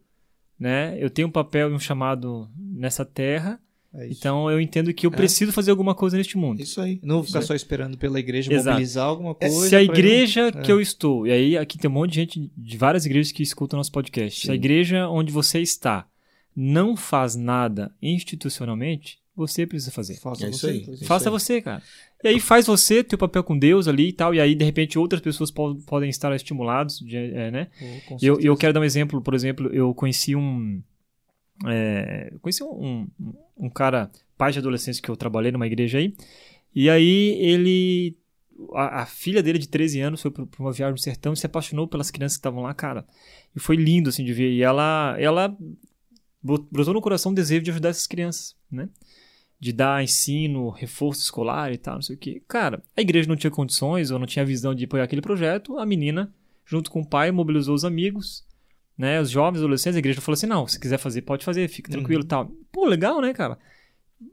né? 0.60 0.96
Eu 1.00 1.10
tenho 1.10 1.26
um 1.26 1.32
papel 1.32 1.70
e 1.70 1.74
um 1.74 1.80
chamado 1.80 2.48
nessa 2.56 3.04
terra 3.04 3.58
é 3.92 4.06
então 4.08 4.48
eu 4.48 4.60
entendo 4.60 4.94
que 4.94 5.04
eu 5.04 5.10
é. 5.10 5.16
preciso 5.16 5.52
fazer 5.52 5.72
alguma 5.72 5.94
coisa 5.94 6.16
neste 6.16 6.36
mundo. 6.36 6.62
Isso 6.62 6.80
aí. 6.80 7.00
Não 7.02 7.24
ficar 7.24 7.42
só 7.42 7.54
esperando 7.54 7.98
pela 7.98 8.20
igreja 8.20 8.52
Exato. 8.52 8.70
mobilizar 8.70 9.06
alguma 9.06 9.36
é, 9.40 9.48
coisa. 9.48 9.68
Se 9.68 9.76
a 9.76 9.82
igreja 9.82 10.42
eu... 10.42 10.52
que 10.52 10.70
é. 10.70 10.74
eu 10.74 10.80
estou, 10.80 11.26
e 11.26 11.32
aí 11.32 11.58
aqui 11.58 11.76
tem 11.76 11.90
um 11.90 11.94
monte 11.94 12.10
de 12.10 12.16
gente 12.16 12.52
de 12.56 12.76
várias 12.76 13.04
igrejas 13.04 13.32
que 13.32 13.42
escutam 13.42 13.76
nosso 13.76 13.90
podcast. 13.90 14.40
Sim. 14.40 14.46
Se 14.46 14.52
a 14.52 14.54
igreja 14.54 15.08
onde 15.08 15.32
você 15.32 15.60
está 15.60 16.06
não 16.54 16.96
faz 16.96 17.34
nada 17.34 17.92
institucionalmente, 18.00 19.18
você 19.34 19.66
precisa 19.66 19.90
fazer. 19.90 20.16
Faça 20.16 20.46
é 20.46 20.50
você. 20.50 20.96
Faça 21.04 21.30
você, 21.30 21.60
cara. 21.60 21.82
E 22.22 22.28
aí 22.28 22.40
faz 22.40 22.66
você, 22.66 23.02
teu 23.02 23.16
papel 23.18 23.42
com 23.42 23.58
Deus 23.58 23.88
ali 23.88 24.08
e 24.08 24.12
tal, 24.12 24.34
e 24.34 24.40
aí 24.40 24.54
de 24.54 24.64
repente 24.64 24.98
outras 24.98 25.22
pessoas 25.22 25.50
po 25.50 25.76
podem 25.86 26.10
estar 26.10 26.34
estimulados, 26.34 27.00
de, 27.00 27.16
é, 27.16 27.50
né? 27.50 27.68
Oh, 28.10 28.16
eu, 28.20 28.38
eu 28.40 28.56
quero 28.56 28.72
dar 28.72 28.80
um 28.80 28.84
exemplo, 28.84 29.22
por 29.22 29.34
exemplo, 29.34 29.68
eu 29.72 29.94
conheci 29.94 30.36
um 30.36 30.82
é, 31.66 32.32
conheci 32.40 32.62
um, 32.62 33.06
um, 33.18 33.34
um, 33.58 33.70
cara, 33.70 34.10
pai 34.36 34.52
de 34.52 34.58
adolescentes 34.58 35.00
que 35.00 35.10
eu 35.10 35.16
trabalhei 35.16 35.52
numa 35.52 35.66
igreja 35.66 35.98
aí, 35.98 36.14
e 36.74 36.88
aí 36.88 37.36
ele. 37.40 38.16
A, 38.74 39.02
a 39.02 39.06
filha 39.06 39.42
dele 39.42 39.58
de 39.58 39.68
13 39.68 40.00
anos 40.00 40.22
foi 40.22 40.30
para 40.30 40.46
uma 40.58 40.72
viagem 40.72 40.92
no 40.92 40.98
sertão 40.98 41.32
e 41.32 41.36
se 41.36 41.46
apaixonou 41.46 41.88
pelas 41.88 42.10
crianças 42.10 42.36
que 42.36 42.40
estavam 42.40 42.62
lá, 42.62 42.74
cara. 42.74 43.06
E 43.56 43.60
foi 43.60 43.76
lindo 43.76 44.10
assim 44.10 44.22
de 44.22 44.34
ver. 44.34 44.52
E 44.52 44.62
ela, 44.62 45.16
ela 45.18 45.56
brotou 46.42 46.92
no 46.92 47.00
coração 47.00 47.32
o 47.32 47.34
desejo 47.34 47.62
de 47.62 47.70
ajudar 47.70 47.88
essas 47.88 48.06
crianças, 48.06 48.54
né? 48.70 48.88
De 49.60 49.72
dar 49.74 50.02
ensino, 50.02 50.70
reforço 50.70 51.20
escolar 51.20 51.70
e 51.70 51.76
tal, 51.76 51.96
não 51.96 52.02
sei 52.02 52.16
o 52.16 52.18
que. 52.18 52.40
Cara, 52.48 52.82
a 52.96 53.00
igreja 53.02 53.28
não 53.28 53.36
tinha 53.36 53.50
condições 53.50 54.10
ou 54.10 54.18
não 54.18 54.26
tinha 54.26 54.44
visão 54.44 54.74
de 54.74 54.86
apoiar 54.86 55.04
aquele 55.04 55.20
projeto. 55.20 55.78
A 55.78 55.84
menina, 55.84 56.32
junto 56.64 56.90
com 56.90 57.02
o 57.02 57.06
pai, 57.06 57.30
mobilizou 57.30 57.74
os 57.74 57.84
amigos 57.84 58.48
né? 59.00 59.18
Os 59.18 59.30
jovens, 59.30 59.60
adolescentes, 59.60 59.96
a 59.96 59.98
igreja 59.98 60.20
falou 60.20 60.34
assim: 60.34 60.46
não, 60.46 60.68
se 60.68 60.78
quiser 60.78 60.98
fazer, 60.98 61.22
pode 61.22 61.42
fazer, 61.42 61.66
fique 61.68 61.88
tranquilo 61.88 62.20
e 62.20 62.24
uhum. 62.24 62.28
tal. 62.28 62.50
Pô, 62.70 62.84
legal, 62.84 63.18
né, 63.22 63.32
cara? 63.32 63.58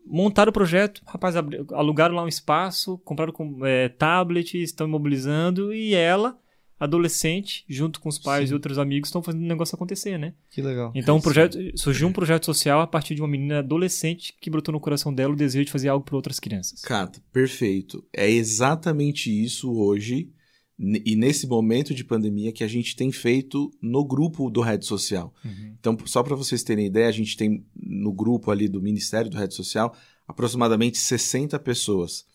Montaram 0.06 0.50
o 0.50 0.54
projeto, 0.54 1.02
rapaz, 1.06 1.38
alugaram 1.38 2.14
lá 2.14 2.22
um 2.22 2.28
espaço, 2.28 2.98
compraram 3.06 3.32
com, 3.32 3.66
é, 3.66 3.88
tablet, 3.88 4.62
estão 4.62 4.86
imobilizando 4.86 5.74
e 5.74 5.96
ela, 5.96 6.38
adolescente, 6.80 7.66
junto 7.68 8.00
com 8.00 8.10
os 8.10 8.20
pais 8.20 8.50
Sim. 8.50 8.54
e 8.54 8.56
outros 8.56 8.78
amigos, 8.78 9.10
estão 9.10 9.24
fazendo 9.24 9.44
o 9.44 9.48
negócio 9.48 9.76
acontecer, 9.76 10.18
né? 10.18 10.34
Que 10.52 10.62
legal. 10.62 10.92
Então, 10.96 11.18
um 11.18 11.22
projeto, 11.22 11.58
surgiu 11.76 12.08
um 12.08 12.14
projeto 12.14 12.46
social 12.46 12.82
a 12.82 12.88
partir 12.88 13.16
de 13.16 13.22
uma 13.22 13.28
menina 13.28 13.60
adolescente 13.60 14.34
que 14.40 14.50
brotou 14.50 14.72
no 14.72 14.80
coração 14.80 15.14
dela 15.14 15.34
o 15.34 15.38
desejo 15.38 15.66
de 15.66 15.72
fazer 15.72 15.90
algo 15.90 16.06
para 16.06 16.16
outras 16.16 16.40
crianças. 16.40 16.82
Cato, 16.82 17.22
perfeito. 17.32 18.06
É 18.14 18.30
exatamente 18.30 19.32
isso 19.32 19.72
hoje 19.72 20.32
e 20.80 21.16
nesse 21.16 21.48
momento 21.48 21.92
de 21.94 22.04
pandemia 22.04 22.52
que 22.52 22.64
a 22.64 22.68
gente 22.68 22.96
tem 22.96 23.12
feito 23.12 23.72
no 23.82 24.06
grupo 24.06 24.48
do 24.48 24.62
Rede 24.62 24.86
Social. 24.86 25.34
Uhum. 25.44 25.76
Então, 25.80 25.98
só 26.06 26.22
para 26.22 26.36
vocês 26.36 26.62
terem 26.62 26.86
ideia, 26.86 27.08
a 27.08 27.12
gente 27.12 27.36
tem 27.36 27.66
no 27.76 28.14
grupo 28.14 28.52
ali 28.52 28.68
do 28.68 28.80
Ministério 28.80 29.30
do 29.32 29.38
Rede 29.38 29.56
Social 29.56 29.96
aproximadamente 30.28 31.00
60 31.00 31.58
pessoas. 31.60 32.26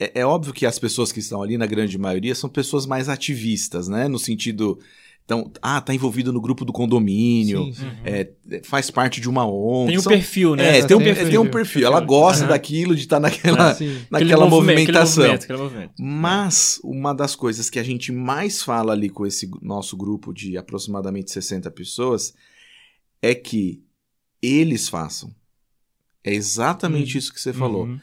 É, 0.00 0.20
é 0.20 0.26
óbvio 0.26 0.52
que 0.54 0.64
as 0.64 0.78
pessoas 0.78 1.12
que 1.12 1.20
estão 1.20 1.42
ali, 1.42 1.58
na 1.58 1.66
grande 1.66 1.98
maioria, 1.98 2.34
são 2.34 2.48
pessoas 2.48 2.86
mais 2.86 3.08
ativistas, 3.08 3.86
né? 3.86 4.08
No 4.08 4.18
sentido 4.18 4.78
então, 5.30 5.48
ah, 5.62 5.80
tá 5.80 5.94
envolvido 5.94 6.32
no 6.32 6.40
grupo 6.40 6.64
do 6.64 6.72
condomínio, 6.72 7.66
sim, 7.66 7.72
sim. 7.74 7.90
É, 8.04 8.32
faz 8.64 8.90
parte 8.90 9.20
de 9.20 9.28
uma 9.28 9.46
ONG. 9.46 9.92
Tem 9.92 9.98
um 10.00 10.02
perfil, 10.02 10.56
né? 10.56 10.78
É, 10.78 10.84
tem, 10.84 10.96
um, 10.96 11.00
perfil. 11.00 11.28
tem 11.28 11.38
um 11.38 11.48
perfil. 11.48 11.86
Ela 11.86 12.00
gosta 12.00 12.42
uhum. 12.42 12.48
daquilo, 12.48 12.96
de 12.96 13.02
estar 13.02 13.18
tá 13.18 13.20
naquela, 13.20 13.70
ah, 13.70 13.76
naquela 14.10 14.48
movimentação. 14.48 15.22
Movimento, 15.22 15.44
aquele 15.44 15.58
movimento. 15.60 15.92
Mas, 16.00 16.80
uma 16.82 17.14
das 17.14 17.36
coisas 17.36 17.70
que 17.70 17.78
a 17.78 17.82
gente 17.84 18.10
mais 18.10 18.60
fala 18.60 18.92
ali 18.92 19.08
com 19.08 19.24
esse 19.24 19.48
nosso 19.62 19.96
grupo 19.96 20.32
de 20.34 20.56
aproximadamente 20.56 21.30
60 21.30 21.70
pessoas 21.70 22.34
é 23.22 23.32
que 23.32 23.80
eles 24.42 24.88
façam. 24.88 25.32
É 26.24 26.34
exatamente 26.34 27.14
uhum. 27.14 27.18
isso 27.20 27.32
que 27.32 27.40
você 27.40 27.52
falou. 27.52 27.84
Uhum. 27.84 28.00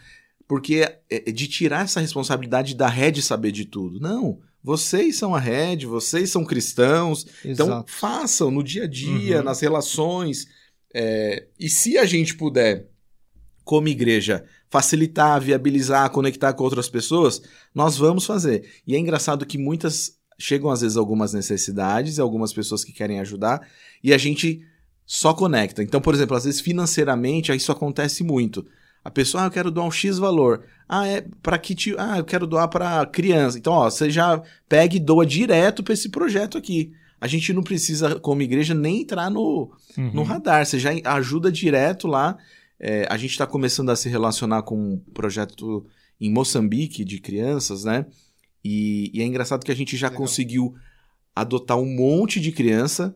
Porque 0.47 0.75
é, 0.75 1.01
é 1.09 1.31
de 1.31 1.47
tirar 1.47 1.83
essa 1.83 1.99
responsabilidade 1.99 2.75
da 2.75 2.87
rede 2.87 3.21
saber 3.21 3.51
de 3.51 3.65
tudo. 3.65 3.99
Não. 3.99 4.39
Vocês 4.63 5.17
são 5.17 5.35
a 5.35 5.39
rede, 5.39 5.85
vocês 5.85 6.29
são 6.29 6.43
cristãos. 6.43 7.25
Então, 7.43 7.67
Exato. 7.67 7.71
Então, 7.71 7.85
façam 7.87 8.51
no 8.51 8.63
dia 8.63 8.83
a 8.83 8.87
dia, 8.87 9.37
uhum. 9.37 9.43
nas 9.43 9.59
relações. 9.59 10.47
É, 10.93 11.47
e 11.59 11.69
se 11.69 11.97
a 11.97 12.05
gente 12.05 12.35
puder, 12.35 12.87
como 13.63 13.87
igreja, 13.87 14.45
facilitar, 14.69 15.39
viabilizar, 15.41 16.09
conectar 16.09 16.53
com 16.53 16.63
outras 16.63 16.89
pessoas, 16.89 17.41
nós 17.73 17.97
vamos 17.97 18.25
fazer. 18.25 18.69
E 18.85 18.95
é 18.95 18.99
engraçado 18.99 19.45
que 19.45 19.57
muitas 19.57 20.17
chegam 20.39 20.69
às 20.69 20.81
vezes 20.81 20.97
algumas 20.97 21.33
necessidades 21.33 22.17
e 22.17 22.21
algumas 22.21 22.53
pessoas 22.53 22.83
que 22.83 22.93
querem 22.93 23.19
ajudar 23.19 23.67
e 24.03 24.13
a 24.13 24.17
gente 24.17 24.61
só 25.05 25.33
conecta. 25.33 25.81
Então, 25.81 26.01
por 26.01 26.13
exemplo, 26.13 26.35
às 26.35 26.43
vezes 26.45 26.59
financeiramente 26.59 27.55
isso 27.55 27.71
acontece 27.71 28.23
muito. 28.23 28.65
A 29.03 29.11
pessoa, 29.11 29.43
ah, 29.43 29.47
eu 29.47 29.51
quero 29.51 29.71
doar 29.71 29.87
um 29.87 29.91
X 29.91 30.17
valor. 30.17 30.65
Ah, 30.87 31.07
é 31.07 31.25
para 31.41 31.57
que 31.57 31.73
te... 31.73 31.95
Ah, 31.97 32.17
eu 32.17 32.25
quero 32.25 32.45
doar 32.45 32.67
para 32.67 33.05
criança. 33.05 33.57
Então, 33.57 33.73
ó, 33.73 33.89
você 33.89 34.09
já 34.09 34.41
pega 34.67 34.95
e 34.95 34.99
doa 34.99 35.25
direto 35.25 35.83
para 35.83 35.93
esse 35.93 36.09
projeto 36.09 36.57
aqui. 36.57 36.91
A 37.19 37.27
gente 37.27 37.51
não 37.51 37.63
precisa, 37.63 38.19
como 38.19 38.41
igreja, 38.41 38.73
nem 38.73 39.01
entrar 39.01 39.29
no, 39.29 39.71
uhum. 39.97 40.11
no 40.13 40.23
radar. 40.23 40.65
Você 40.65 40.77
já 40.77 40.91
ajuda 41.05 41.51
direto 41.51 42.07
lá. 42.07 42.37
É, 42.79 43.07
a 43.09 43.17
gente 43.17 43.31
está 43.31 43.47
começando 43.47 43.89
a 43.89 43.95
se 43.95 44.07
relacionar 44.07 44.61
com 44.61 44.77
um 44.77 44.99
projeto 45.13 45.85
em 46.21 46.31
Moçambique 46.31 47.03
de 47.03 47.19
crianças, 47.19 47.83
né? 47.83 48.05
E, 48.63 49.11
e, 49.13 49.21
é 49.21 49.25
engraçado 49.25 49.63
que 49.63 49.71
a 49.71 49.75
gente 49.75 49.95
já 49.95 50.07
Legal. 50.07 50.21
conseguiu 50.21 50.75
adotar 51.35 51.77
um 51.77 51.85
monte 51.85 52.39
de 52.39 52.51
criança 52.51 53.15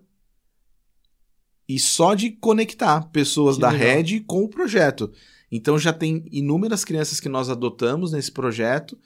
e 1.67 1.80
só 1.80 2.13
de 2.13 2.32
conectar 2.32 3.10
pessoas 3.12 3.56
que 3.56 3.62
da 3.62 3.70
legal. 3.70 3.88
rede 3.88 4.20
com 4.22 4.44
o 4.44 4.50
projeto. 4.50 5.12
Então 5.52 5.78
já 5.78 5.92
tem 5.92 6.26
inúmeras 6.32 6.86
crianças 6.86 7.20
que 7.20 7.28
nós 7.28 7.50
adotamos 7.50 8.14
nesse 8.14 8.32
projeto. 8.32 8.98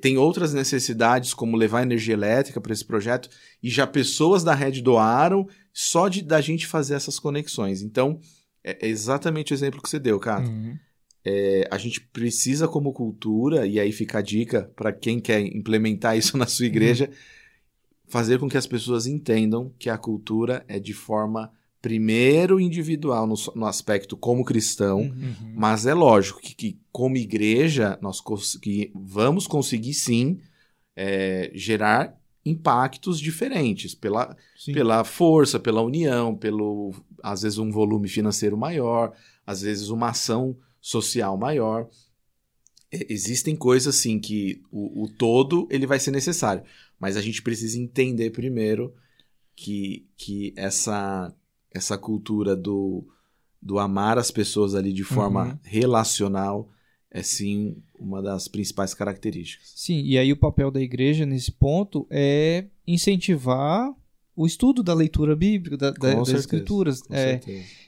Tem 0.00 0.16
outras 0.16 0.54
necessidades, 0.54 1.34
como 1.34 1.56
levar 1.56 1.82
energia 1.82 2.14
elétrica 2.14 2.60
para 2.60 2.72
esse 2.72 2.84
projeto, 2.84 3.28
e 3.60 3.68
já 3.68 3.84
pessoas 3.84 4.44
da 4.44 4.54
rede 4.54 4.80
doaram 4.80 5.48
só 5.72 6.08
de 6.08 6.22
da 6.22 6.40
gente 6.40 6.68
fazer 6.68 6.94
essas 6.94 7.18
conexões. 7.18 7.82
Então, 7.82 8.20
é 8.62 8.86
exatamente 8.86 9.52
o 9.52 9.54
exemplo 9.54 9.82
que 9.82 9.88
você 9.88 9.98
deu, 9.98 10.20
cara. 10.20 10.46
Uhum. 10.46 10.78
É, 11.24 11.68
a 11.70 11.78
gente 11.78 12.00
precisa, 12.00 12.68
como 12.68 12.92
cultura, 12.92 13.66
e 13.66 13.80
aí 13.80 13.90
fica 13.90 14.18
a 14.18 14.22
dica 14.22 14.70
para 14.76 14.92
quem 14.92 15.20
quer 15.20 15.40
implementar 15.40 16.16
isso 16.16 16.36
na 16.38 16.46
sua 16.46 16.66
igreja, 16.66 17.06
uhum. 17.06 17.14
fazer 18.06 18.38
com 18.38 18.48
que 18.48 18.56
as 18.56 18.68
pessoas 18.68 19.08
entendam 19.08 19.72
que 19.80 19.90
a 19.90 19.98
cultura 19.98 20.64
é 20.68 20.78
de 20.78 20.92
forma 20.92 21.52
primeiro 21.82 22.60
individual 22.60 23.26
no, 23.26 23.34
no 23.56 23.66
aspecto 23.66 24.16
como 24.16 24.44
cristão, 24.44 25.00
uhum. 25.00 25.52
mas 25.56 25.84
é 25.84 25.92
lógico 25.92 26.40
que, 26.40 26.54
que 26.54 26.80
como 26.92 27.16
igreja 27.16 27.98
nós 28.00 28.20
consegui, 28.20 28.92
vamos 28.94 29.48
conseguir 29.48 29.92
sim 29.92 30.38
é, 30.94 31.50
gerar 31.52 32.16
impactos 32.46 33.18
diferentes 33.18 33.94
pela, 33.94 34.36
pela 34.66 35.02
força, 35.02 35.58
pela 35.58 35.82
união, 35.82 36.36
pelo 36.36 36.94
às 37.22 37.42
vezes 37.42 37.58
um 37.58 37.70
volume 37.70 38.08
financeiro 38.08 38.56
maior, 38.56 39.12
às 39.44 39.62
vezes 39.62 39.88
uma 39.88 40.10
ação 40.10 40.56
social 40.80 41.36
maior. 41.36 41.88
É, 42.92 43.12
existem 43.12 43.56
coisas 43.56 43.96
assim 43.96 44.20
que 44.20 44.62
o, 44.70 45.04
o 45.04 45.08
todo 45.08 45.66
ele 45.68 45.86
vai 45.86 45.98
ser 45.98 46.12
necessário, 46.12 46.62
mas 46.98 47.16
a 47.16 47.20
gente 47.20 47.42
precisa 47.42 47.76
entender 47.78 48.30
primeiro 48.30 48.94
que, 49.56 50.06
que 50.16 50.52
essa 50.56 51.34
essa 51.74 51.96
cultura 51.96 52.54
do, 52.54 53.04
do 53.60 53.78
amar 53.78 54.18
as 54.18 54.30
pessoas 54.30 54.74
ali 54.74 54.92
de 54.92 55.04
forma 55.04 55.44
uhum. 55.44 55.58
relacional 55.62 56.68
é 57.10 57.22
sim 57.22 57.76
uma 57.98 58.22
das 58.22 58.48
principais 58.48 58.94
características. 58.94 59.72
Sim, 59.76 60.02
e 60.02 60.16
aí 60.16 60.32
o 60.32 60.36
papel 60.36 60.70
da 60.70 60.80
igreja 60.80 61.26
nesse 61.26 61.52
ponto 61.52 62.06
é 62.10 62.64
incentivar 62.86 63.94
o 64.34 64.46
estudo 64.46 64.82
da 64.82 64.94
leitura 64.94 65.36
bíblica, 65.36 65.76
da, 65.76 65.90
da, 65.90 66.14
das 66.14 66.28
escrituras. 66.30 67.02
é, 67.10 67.38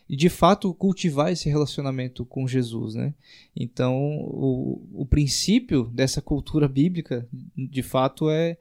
e 0.08 0.14
de 0.14 0.28
fato 0.28 0.72
cultivar 0.74 1.32
esse 1.32 1.48
relacionamento 1.48 2.24
com 2.26 2.46
Jesus. 2.46 2.94
Né? 2.94 3.14
Então, 3.56 3.96
o, 3.96 4.82
o 4.92 5.06
princípio 5.06 5.84
dessa 5.84 6.20
cultura 6.20 6.68
bíblica, 6.68 7.26
de 7.56 7.82
fato, 7.82 8.28
é 8.28 8.58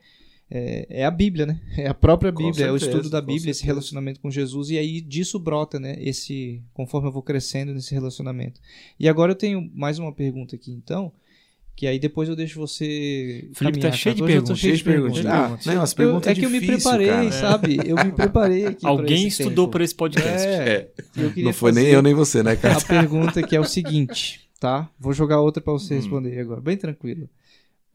é, 0.55 0.85
é, 0.87 1.05
a 1.05 1.09
Bíblia, 1.09 1.47
né? 1.47 1.59
É 1.75 1.87
a 1.87 1.93
própria 1.95 2.31
Bíblia, 2.31 2.53
certeza, 2.53 2.69
é 2.69 2.71
o 2.71 2.77
estudo 2.77 3.09
da 3.09 3.19
Bíblia, 3.19 3.49
esse 3.49 3.65
relacionamento 3.65 4.19
com 4.19 4.29
Jesus, 4.29 4.69
e 4.69 4.77
aí 4.77 5.01
disso 5.01 5.39
brota, 5.39 5.79
né? 5.79 5.95
Esse, 5.97 6.61
conforme 6.73 7.07
eu 7.07 7.11
vou 7.11 7.23
crescendo 7.23 7.73
nesse 7.73 7.91
relacionamento. 7.91 8.61
E 8.99 9.09
agora 9.09 9.31
eu 9.31 9.35
tenho 9.35 9.67
mais 9.73 9.97
uma 9.97 10.13
pergunta 10.13 10.55
aqui, 10.55 10.71
então, 10.71 11.11
que 11.75 11.87
aí 11.87 11.97
depois 11.97 12.29
eu 12.29 12.35
deixo 12.35 12.59
você. 12.59 13.49
Felipe 13.55 13.79
tá 13.79 13.91
cheio 13.91 14.13
de 14.13 14.23
perguntas. 14.23 14.59
Cheio 14.59 14.77
de 14.77 14.83
perguntas. 14.83 15.25
Ah, 15.25 15.57
não, 15.65 15.81
as 15.81 15.93
perguntas 15.95 16.27
eu, 16.27 16.31
é, 16.31 16.35
que 16.35 16.45
eu 16.45 16.49
me 16.51 16.61
preparei, 16.61 17.07
cara. 17.07 17.31
sabe? 17.31 17.79
Eu 17.83 17.95
me 18.05 18.11
preparei 18.11 18.67
aqui. 18.67 18.85
Alguém 18.85 19.25
estudou 19.25 19.67
para 19.67 19.83
esse 19.83 19.95
podcast. 19.95 20.47
É, 20.47 20.91
é. 21.17 21.41
Não 21.41 21.51
foi 21.51 21.71
nem 21.71 21.87
eu 21.87 22.03
nem 22.03 22.13
você, 22.13 22.43
né, 22.43 22.55
cara? 22.55 22.77
A 22.77 22.81
pergunta 22.81 23.41
que 23.41 23.55
é 23.55 23.59
o 23.59 23.65
seguinte, 23.65 24.47
tá? 24.59 24.87
Vou 24.99 25.13
jogar 25.13 25.41
outra 25.41 25.63
para 25.63 25.73
você 25.73 25.95
hum. 25.95 25.97
responder 25.97 26.39
agora, 26.39 26.61
bem 26.61 26.77
tranquilo 26.77 27.27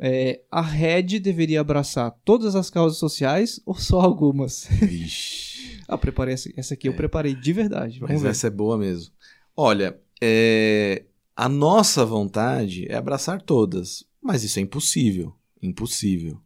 é, 0.01 0.41
a 0.51 0.61
rede 0.61 1.19
deveria 1.19 1.61
abraçar 1.61 2.11
todas 2.25 2.55
as 2.55 2.71
causas 2.71 2.99
sociais 2.99 3.61
ou 3.67 3.75
só 3.75 4.01
algumas? 4.01 4.67
Vixe. 4.71 5.81
ah, 5.89 5.99
preparei 5.99 6.35
essa, 6.35 6.51
essa 6.57 6.75
aqui, 6.75 6.87
é. 6.87 6.91
eu 6.91 6.95
preparei 6.95 7.35
de 7.35 7.53
verdade. 7.53 7.99
Vamos 7.99 8.15
Mas 8.15 8.23
ver. 8.23 8.29
essa 8.29 8.47
é 8.47 8.51
boa 8.51 8.79
mesmo. 8.79 9.13
Olha, 9.57 9.99
é, 10.21 11.05
a 11.35 11.49
nossa 11.49 12.05
vontade 12.05 12.87
é 12.89 12.95
abraçar 12.95 13.43
todas, 13.43 14.05
mas 14.23 14.45
isso 14.45 14.59
é 14.59 14.63
impossível. 14.63 15.35
Impossível. 15.61 16.41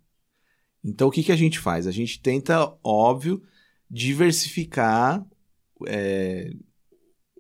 Então 0.82 1.08
o 1.08 1.10
que, 1.10 1.22
que 1.22 1.32
a 1.32 1.36
gente 1.36 1.58
faz? 1.58 1.86
A 1.86 1.92
gente 1.92 2.20
tenta, 2.20 2.74
óbvio, 2.82 3.42
diversificar 3.90 5.24
é, 5.86 6.50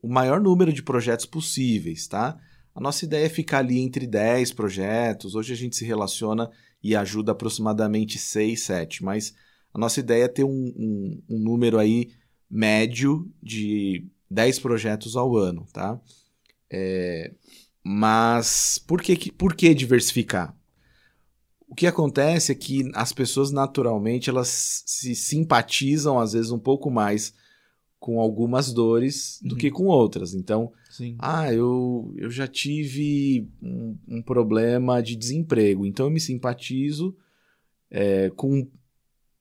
o 0.02 0.08
maior 0.08 0.40
número 0.40 0.72
de 0.72 0.82
projetos 0.82 1.24
possíveis, 1.24 2.06
tá? 2.06 2.38
A 2.74 2.80
nossa 2.80 3.04
ideia 3.04 3.26
é 3.26 3.28
ficar 3.28 3.58
ali 3.58 3.78
entre 3.78 4.06
10 4.06 4.52
projetos. 4.52 5.34
Hoje 5.34 5.52
a 5.52 5.56
gente 5.56 5.76
se 5.76 5.84
relaciona 5.84 6.50
e 6.82 6.96
ajuda 6.96 7.32
aproximadamente 7.32 8.18
6, 8.18 8.60
7, 8.62 9.04
mas 9.04 9.34
a 9.72 9.78
nossa 9.78 10.00
ideia 10.00 10.24
é 10.24 10.28
ter 10.28 10.44
um, 10.44 10.72
um, 10.76 11.22
um 11.28 11.38
número 11.38 11.78
aí 11.78 12.10
médio 12.50 13.30
de 13.42 14.06
10 14.30 14.58
projetos 14.58 15.16
ao 15.16 15.36
ano, 15.36 15.66
tá? 15.72 16.00
É, 16.70 17.32
mas 17.84 18.78
por 18.86 19.02
que, 19.02 19.30
por 19.32 19.54
que 19.54 19.74
diversificar? 19.74 20.56
O 21.68 21.74
que 21.74 21.86
acontece 21.86 22.52
é 22.52 22.54
que 22.54 22.90
as 22.94 23.12
pessoas 23.12 23.50
naturalmente 23.50 24.28
elas 24.28 24.82
se 24.86 25.14
simpatizam 25.14 26.18
às 26.18 26.32
vezes 26.34 26.50
um 26.50 26.58
pouco 26.58 26.90
mais 26.90 27.32
com 27.98 28.20
algumas 28.20 28.72
dores 28.72 29.38
do 29.42 29.54
uhum. 29.54 29.58
que 29.58 29.70
com 29.70 29.84
outras. 29.84 30.34
Então, 30.34 30.72
Sim. 30.92 31.16
ah, 31.18 31.50
eu, 31.50 32.12
eu 32.18 32.30
já 32.30 32.46
tive 32.46 33.48
um, 33.62 33.96
um, 34.06 34.20
problema 34.20 35.02
de 35.02 35.16
desemprego, 35.16 35.86
então 35.86 36.04
eu 36.04 36.12
me 36.12 36.20
simpatizo 36.20 37.16
é, 37.90 38.28
com 38.36 38.68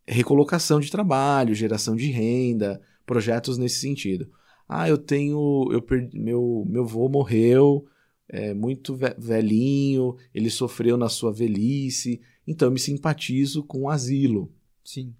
recolocação 0.08 0.80
de 0.80 0.90
trabalho, 0.90 1.54
geração 1.54 1.94
de 1.94 2.10
renda, 2.10 2.82
projetos 3.06 3.58
nesse 3.58 3.82
sentido. 3.82 4.32
Ah, 4.66 4.88
eu 4.88 4.98
tenho, 4.98 5.68
eu 5.74 5.82
perdi, 5.82 6.18
meu 6.18 6.66
meu 6.70 6.84
avô 6.84 7.10
morreu, 7.10 7.86
é, 8.30 8.54
muito 8.54 8.98
velhinho, 9.18 10.16
ele 10.34 10.50
sofreu 10.50 10.96
na 10.96 11.10
sua 11.10 11.34
velhice, 11.34 12.22
então 12.48 12.70
eu 12.70 12.72
me 12.72 12.80
simpatizo 12.80 13.62
com 13.62 13.82
o 13.82 13.90
asilo. 13.90 14.50
Sim. 14.86 15.14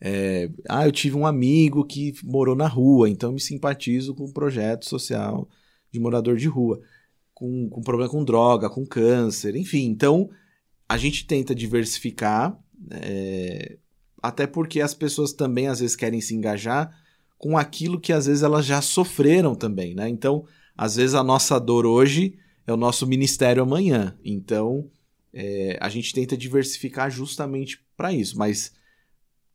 É, 0.00 0.50
ah, 0.68 0.84
eu 0.84 0.90
tive 0.90 1.16
um 1.16 1.24
amigo 1.24 1.84
que 1.84 2.12
morou 2.24 2.56
na 2.56 2.66
rua, 2.66 3.08
então 3.08 3.30
me 3.30 3.40
simpatizo 3.40 4.16
com 4.16 4.24
o 4.24 4.32
projeto 4.32 4.84
social 4.84 5.48
de 5.90 6.00
morador 6.00 6.36
de 6.36 6.48
rua, 6.48 6.80
com, 7.34 7.68
com 7.68 7.82
problema 7.82 8.10
com 8.10 8.24
droga, 8.24 8.68
com 8.68 8.86
câncer, 8.86 9.56
enfim. 9.56 9.86
Então, 9.86 10.30
a 10.88 10.96
gente 10.96 11.26
tenta 11.26 11.54
diversificar, 11.54 12.58
é, 12.90 13.78
até 14.22 14.46
porque 14.46 14.80
as 14.80 14.94
pessoas 14.94 15.32
também 15.32 15.68
às 15.68 15.80
vezes 15.80 15.96
querem 15.96 16.20
se 16.20 16.34
engajar 16.34 16.94
com 17.38 17.56
aquilo 17.56 17.98
que 17.98 18.12
às 18.12 18.26
vezes 18.26 18.42
elas 18.42 18.66
já 18.66 18.82
sofreram 18.82 19.54
também, 19.54 19.94
né? 19.94 20.08
Então, 20.08 20.44
às 20.76 20.96
vezes 20.96 21.14
a 21.14 21.22
nossa 21.22 21.58
dor 21.58 21.86
hoje 21.86 22.38
é 22.66 22.72
o 22.72 22.76
nosso 22.76 23.06
ministério 23.06 23.62
amanhã. 23.62 24.16
Então, 24.24 24.90
é, 25.32 25.78
a 25.80 25.88
gente 25.88 26.12
tenta 26.12 26.36
diversificar 26.36 27.10
justamente 27.10 27.80
para 27.96 28.12
isso, 28.12 28.36
mas 28.36 28.72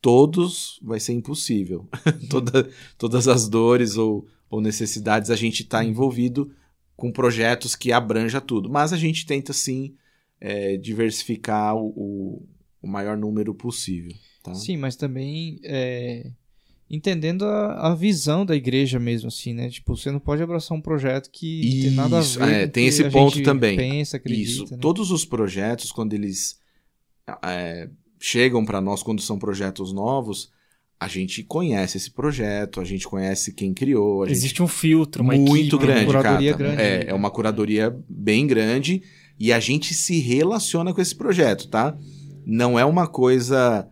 todos 0.01 0.79
vai 0.81 0.99
ser 0.99 1.13
impossível. 1.13 1.87
Toda, 2.29 2.69
todas 2.97 3.27
as 3.27 3.47
dores 3.47 3.97
ou, 3.97 4.27
ou 4.49 4.61
necessidades 4.61 5.29
a 5.29 5.35
gente 5.35 5.63
está 5.63 5.83
envolvido 5.83 6.51
com 6.95 7.11
projetos 7.11 7.75
que 7.75 7.91
abranja 7.91 8.39
tudo. 8.39 8.69
Mas 8.69 8.93
a 8.93 8.97
gente 8.97 9.25
tenta 9.25 9.51
sim 9.53 9.95
é, 10.39 10.77
diversificar 10.77 11.75
o, 11.75 12.47
o, 12.81 12.87
maior 12.87 13.17
número 13.17 13.53
possível. 13.53 14.13
Tá? 14.43 14.53
Sim, 14.53 14.77
mas 14.77 14.95
também 14.95 15.59
é, 15.63 16.31
entendendo 16.89 17.45
a, 17.45 17.91
a, 17.91 17.95
visão 17.95 18.45
da 18.45 18.55
igreja 18.55 18.99
mesmo, 18.99 19.27
assim, 19.27 19.53
né? 19.53 19.69
Tipo, 19.69 19.97
você 19.97 20.11
não 20.11 20.19
pode 20.19 20.43
abraçar 20.43 20.77
um 20.77 20.81
projeto 20.81 21.29
que 21.31 21.61
Isso, 21.61 21.87
tem 21.87 21.91
nada 21.91 22.19
a 22.19 22.21
ver 22.21 22.53
é, 22.53 22.65
com 22.65 22.71
tem 22.71 22.87
esse 22.87 23.09
ponto 23.09 23.41
também. 23.43 23.75
Pensa, 23.75 24.17
acredita, 24.17 24.49
Isso. 24.49 24.71
Né? 24.71 24.77
Todos 24.79 25.11
os 25.11 25.25
projetos, 25.25 25.91
quando 25.91 26.13
eles 26.13 26.59
é, 27.43 27.89
chegam 28.19 28.63
para 28.63 28.79
nós 28.79 29.01
quando 29.01 29.21
são 29.21 29.37
projetos 29.37 29.91
novos, 29.91 30.51
a 30.99 31.07
gente 31.07 31.43
conhece 31.43 31.97
esse 31.97 32.09
projeto, 32.09 32.79
a 32.79 32.83
gente 32.83 33.07
conhece 33.07 33.53
quem 33.53 33.73
criou. 33.73 34.25
Existe 34.25 34.49
gente... 34.49 34.63
um 34.63 34.67
filtro, 34.67 35.23
uma 35.23 35.35
muito 35.35 35.75
equipe, 35.75 35.85
grande, 35.85 36.05
uma 36.05 36.13
curadoria 36.13 36.51
cara. 36.51 36.63
grande. 36.63 36.81
É, 36.81 37.05
é 37.07 37.13
uma 37.13 37.29
curadoria 37.29 37.97
bem 38.07 38.47
grande 38.47 39.03
e 39.39 39.51
a 39.51 39.59
gente 39.59 39.93
se 39.93 40.19
relaciona 40.19 40.93
com 40.93 41.01
esse 41.01 41.15
projeto, 41.15 41.67
tá? 41.67 41.97
Não 42.45 42.79
é 42.79 42.85
uma 42.85 43.07
coisa 43.07 43.89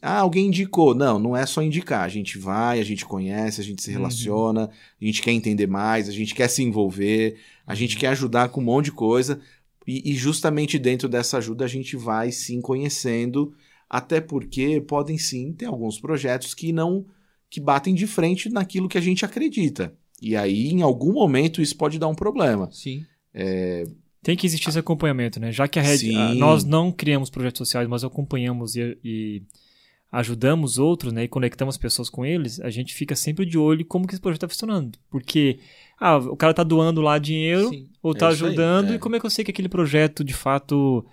ah, 0.00 0.20
alguém 0.20 0.46
indicou. 0.46 0.94
Não, 0.94 1.18
não 1.18 1.36
é 1.36 1.44
só 1.44 1.62
indicar. 1.62 2.02
A 2.02 2.08
gente 2.08 2.38
vai, 2.38 2.80
a 2.80 2.84
gente 2.84 3.04
conhece, 3.04 3.60
a 3.60 3.64
gente 3.64 3.82
se 3.82 3.90
uhum. 3.90 3.98
relaciona, 3.98 4.62
uhum. 4.62 4.68
a 5.00 5.04
gente 5.04 5.20
quer 5.20 5.32
entender 5.32 5.66
mais, 5.66 6.08
a 6.08 6.12
gente 6.12 6.34
quer 6.34 6.48
se 6.48 6.62
envolver, 6.62 7.36
a 7.66 7.74
gente 7.74 7.96
uhum. 7.96 8.00
quer 8.00 8.08
ajudar 8.08 8.48
com 8.48 8.60
um 8.60 8.64
monte 8.64 8.86
de 8.86 8.92
coisa. 8.92 9.40
E, 9.86 10.12
e, 10.12 10.14
justamente 10.14 10.78
dentro 10.78 11.08
dessa 11.08 11.38
ajuda 11.38 11.64
a 11.64 11.68
gente 11.68 11.96
vai 11.96 12.30
sim 12.30 12.60
conhecendo 12.60 13.52
até 13.92 14.22
porque 14.22 14.80
podem 14.80 15.18
sim 15.18 15.52
ter 15.52 15.66
alguns 15.66 16.00
projetos 16.00 16.54
que 16.54 16.72
não 16.72 17.04
que 17.50 17.60
batem 17.60 17.94
de 17.94 18.06
frente 18.06 18.48
naquilo 18.48 18.88
que 18.88 18.96
a 18.96 19.00
gente 19.02 19.22
acredita. 19.22 19.92
E 20.22 20.34
aí, 20.34 20.68
em 20.70 20.80
algum 20.80 21.12
momento, 21.12 21.60
isso 21.60 21.76
pode 21.76 21.98
dar 21.98 22.08
um 22.08 22.14
problema. 22.14 22.70
Sim. 22.72 23.04
É, 23.34 23.84
Tem 24.22 24.34
que 24.34 24.46
existir 24.46 24.70
esse 24.70 24.78
acompanhamento, 24.78 25.38
né? 25.38 25.52
Já 25.52 25.68
que 25.68 25.78
a 25.78 25.82
Red, 25.82 26.14
a, 26.16 26.34
nós 26.34 26.64
não 26.64 26.90
criamos 26.90 27.28
projetos 27.28 27.58
sociais, 27.58 27.86
mas 27.86 28.02
acompanhamos 28.02 28.76
e, 28.76 28.96
e, 29.04 29.42
ajudamos 30.10 30.78
outros, 30.78 31.12
né? 31.12 31.24
E 31.24 31.28
conectamos 31.28 31.76
pessoas 31.76 32.08
com 32.08 32.24
eles, 32.24 32.58
a 32.60 32.70
gente 32.70 32.94
fica 32.94 33.14
sempre 33.14 33.44
de 33.44 33.58
olho 33.58 33.84
como 33.84 34.06
que 34.06 34.14
esse 34.14 34.22
projeto 34.22 34.44
está 34.44 34.48
funcionando. 34.48 34.98
Porque 35.10 35.58
ah, 36.00 36.16
o 36.16 36.36
cara 36.36 36.54
tá 36.54 36.62
doando 36.62 37.02
lá 37.02 37.18
dinheiro 37.18 37.68
Sim. 37.68 37.90
ou 38.02 38.14
tá 38.14 38.28
é 38.28 38.30
ajudando, 38.30 38.86
aí, 38.86 38.92
é. 38.92 38.96
e 38.96 38.98
como 38.98 39.16
é 39.16 39.20
que 39.20 39.26
eu 39.26 39.30
sei 39.30 39.44
que 39.44 39.50
aquele 39.50 39.68
projeto 39.68 40.24
de 40.24 40.32
fato 40.32 41.04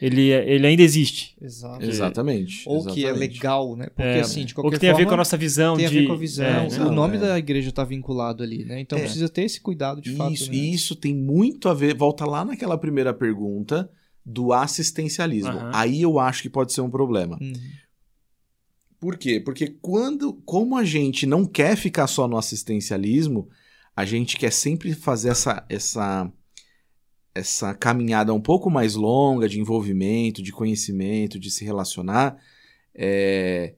ele, 0.00 0.30
ele 0.30 0.66
ainda 0.66 0.82
existe. 0.82 1.36
Exato. 1.40 1.84
Exatamente. 1.84 2.62
Ou 2.66 2.76
exatamente. 2.76 3.00
que 3.00 3.06
é 3.06 3.12
legal, 3.12 3.76
né? 3.76 3.86
Porque 3.86 4.02
é, 4.02 4.20
assim, 4.20 4.44
de 4.44 4.54
qualquer 4.54 4.66
Ou 4.68 4.72
que 4.72 4.78
tem 4.78 4.90
forma, 4.90 5.00
a 5.00 5.04
ver 5.04 5.08
com 5.08 5.14
a 5.14 5.16
nossa 5.16 5.36
visão. 5.36 5.76
Tem 5.76 5.88
de... 5.88 5.98
a 5.98 6.00
ver 6.00 6.06
com 6.06 6.12
a 6.12 6.16
visão. 6.16 6.46
É, 6.46 6.80
o 6.80 6.92
nome 6.92 7.16
é. 7.16 7.20
da 7.20 7.38
igreja 7.38 7.70
está 7.70 7.82
vinculado 7.82 8.42
ali, 8.42 8.64
né? 8.64 8.80
Então 8.80 8.96
é. 8.96 9.02
precisa 9.02 9.28
ter 9.28 9.42
esse 9.42 9.60
cuidado 9.60 10.00
de 10.00 10.10
isso, 10.10 10.18
fato. 10.18 10.30
Né? 10.30 10.56
E 10.56 10.72
isso 10.72 10.94
tem 10.94 11.14
muito 11.14 11.68
a 11.68 11.74
ver. 11.74 11.96
Volta 11.96 12.24
lá 12.24 12.44
naquela 12.44 12.78
primeira 12.78 13.12
pergunta 13.12 13.90
do 14.24 14.52
assistencialismo. 14.52 15.52
Uhum. 15.52 15.70
Aí 15.72 16.00
eu 16.00 16.18
acho 16.20 16.42
que 16.42 16.50
pode 16.50 16.72
ser 16.72 16.80
um 16.80 16.90
problema. 16.90 17.36
Uhum. 17.40 17.52
Por 19.00 19.16
quê? 19.16 19.40
Porque 19.40 19.76
quando, 19.80 20.34
como 20.44 20.76
a 20.76 20.84
gente 20.84 21.26
não 21.26 21.44
quer 21.44 21.76
ficar 21.76 22.06
só 22.06 22.28
no 22.28 22.36
assistencialismo, 22.36 23.48
a 23.96 24.04
gente 24.04 24.36
quer 24.36 24.52
sempre 24.52 24.92
fazer 24.92 25.30
essa, 25.30 25.64
essa 25.68 26.30
essa 27.38 27.74
caminhada 27.74 28.34
um 28.34 28.40
pouco 28.40 28.70
mais 28.70 28.94
longa 28.94 29.48
de 29.48 29.60
envolvimento, 29.60 30.42
de 30.42 30.52
conhecimento, 30.52 31.38
de 31.38 31.50
se 31.50 31.64
relacionar, 31.64 32.36
é, 32.94 33.74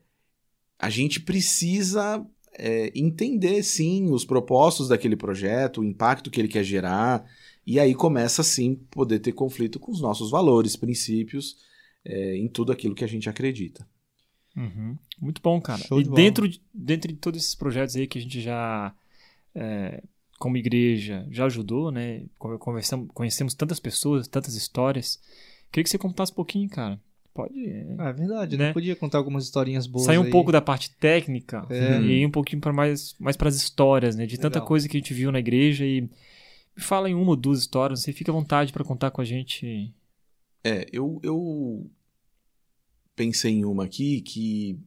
a 0.78 0.88
gente 0.88 1.20
precisa 1.20 2.26
é, 2.54 2.90
entender 2.94 3.62
sim 3.62 4.11
os 4.11 4.24
propósitos 4.24 4.88
daquele 4.88 5.16
projeto, 5.16 5.80
o 5.80 5.84
impacto 5.84 6.30
que 6.30 6.40
ele 6.40 6.48
quer 6.48 6.64
gerar, 6.64 7.24
e 7.66 7.78
aí 7.78 7.94
começa 7.94 8.42
sim 8.42 8.74
poder 8.90 9.18
ter 9.18 9.32
conflito 9.32 9.78
com 9.78 9.92
os 9.92 10.00
nossos 10.00 10.30
valores, 10.30 10.76
princípios, 10.76 11.56
é, 12.04 12.36
em 12.36 12.48
tudo 12.48 12.72
aquilo 12.72 12.94
que 12.94 13.04
a 13.04 13.08
gente 13.08 13.28
acredita. 13.28 13.86
Uhum. 14.56 14.96
Muito 15.20 15.40
bom, 15.42 15.61
cara. 15.61 15.82
Show 15.82 16.00
e 16.00 16.04
de 16.04 16.11
dentro 16.11 16.48
de, 16.48 16.61
dentro 16.72 17.12
de 17.12 17.18
todos 17.18 17.40
esses 17.40 17.54
projetos 17.54 17.94
aí 17.94 18.06
que 18.06 18.18
a 18.18 18.22
gente 18.22 18.40
já 18.40 18.94
é, 19.54 20.02
como 20.41 20.57
igreja 20.57 21.26
já 21.30 21.45
ajudou, 21.45 21.93
né? 21.93 22.24
Conversamos, 22.38 23.11
conhecemos 23.12 23.53
tantas 23.53 23.78
pessoas, 23.78 24.26
tantas 24.26 24.55
histórias. 24.55 25.20
Queria 25.70 25.84
que 25.84 25.91
você 25.91 25.99
contasse 25.99 26.32
um 26.32 26.34
pouquinho, 26.34 26.66
cara. 26.66 26.99
Pode. 27.34 27.62
É, 27.62 27.95
ah, 27.99 28.09
é 28.09 28.12
verdade, 28.14 28.57
né? 28.57 28.72
Podia 28.72 28.97
contar 28.97 29.18
algumas 29.18 29.45
historinhas 29.45 29.86
boas. 29.86 30.07
Sair 30.07 30.16
um 30.16 30.22
aí. 30.22 30.30
pouco 30.30 30.51
da 30.51 30.62
parte 30.62 30.97
técnica 30.97 31.66
é. 31.68 32.01
e 32.01 32.22
ir 32.22 32.26
um 32.26 32.30
pouquinho 32.30 32.62
para 32.62 32.72
mais, 32.72 33.14
mais 33.20 33.36
para 33.36 33.51
as 33.51 33.57
histórias, 33.57 34.16
né? 34.16 34.24
De 34.24 34.36
Legal. 34.36 34.51
tanta 34.51 34.64
coisa 34.64 34.88
que 34.88 34.97
a 34.97 35.01
gente 35.01 35.12
viu 35.12 35.30
na 35.30 35.38
igreja 35.38 35.84
e 35.84 36.01
me 36.01 36.09
fala 36.78 37.11
em 37.11 37.14
uma 37.14 37.32
ou 37.32 37.36
duas 37.36 37.59
histórias. 37.59 38.01
Você 38.01 38.11
fica 38.11 38.32
à 38.32 38.34
vontade 38.34 38.72
para 38.72 38.82
contar 38.82 39.11
com 39.11 39.20
a 39.20 39.24
gente. 39.24 39.95
É, 40.64 40.86
eu, 40.91 41.20
eu 41.22 41.86
pensei 43.14 43.53
em 43.53 43.64
uma 43.66 43.84
aqui 43.84 44.22
que 44.22 44.80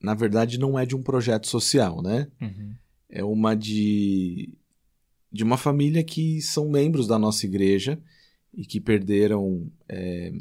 na 0.00 0.14
verdade 0.14 0.60
não 0.60 0.78
é 0.78 0.86
de 0.86 0.94
um 0.94 1.02
projeto 1.02 1.48
social, 1.48 2.00
né? 2.00 2.28
Uhum 2.40 2.76
é 3.14 3.22
uma 3.22 3.54
de, 3.54 4.52
de 5.30 5.44
uma 5.44 5.56
família 5.56 6.02
que 6.02 6.42
são 6.42 6.68
membros 6.68 7.06
da 7.06 7.16
nossa 7.16 7.46
igreja 7.46 8.02
e 8.52 8.66
que 8.66 8.80
perderam 8.80 9.70
é, 9.88 10.32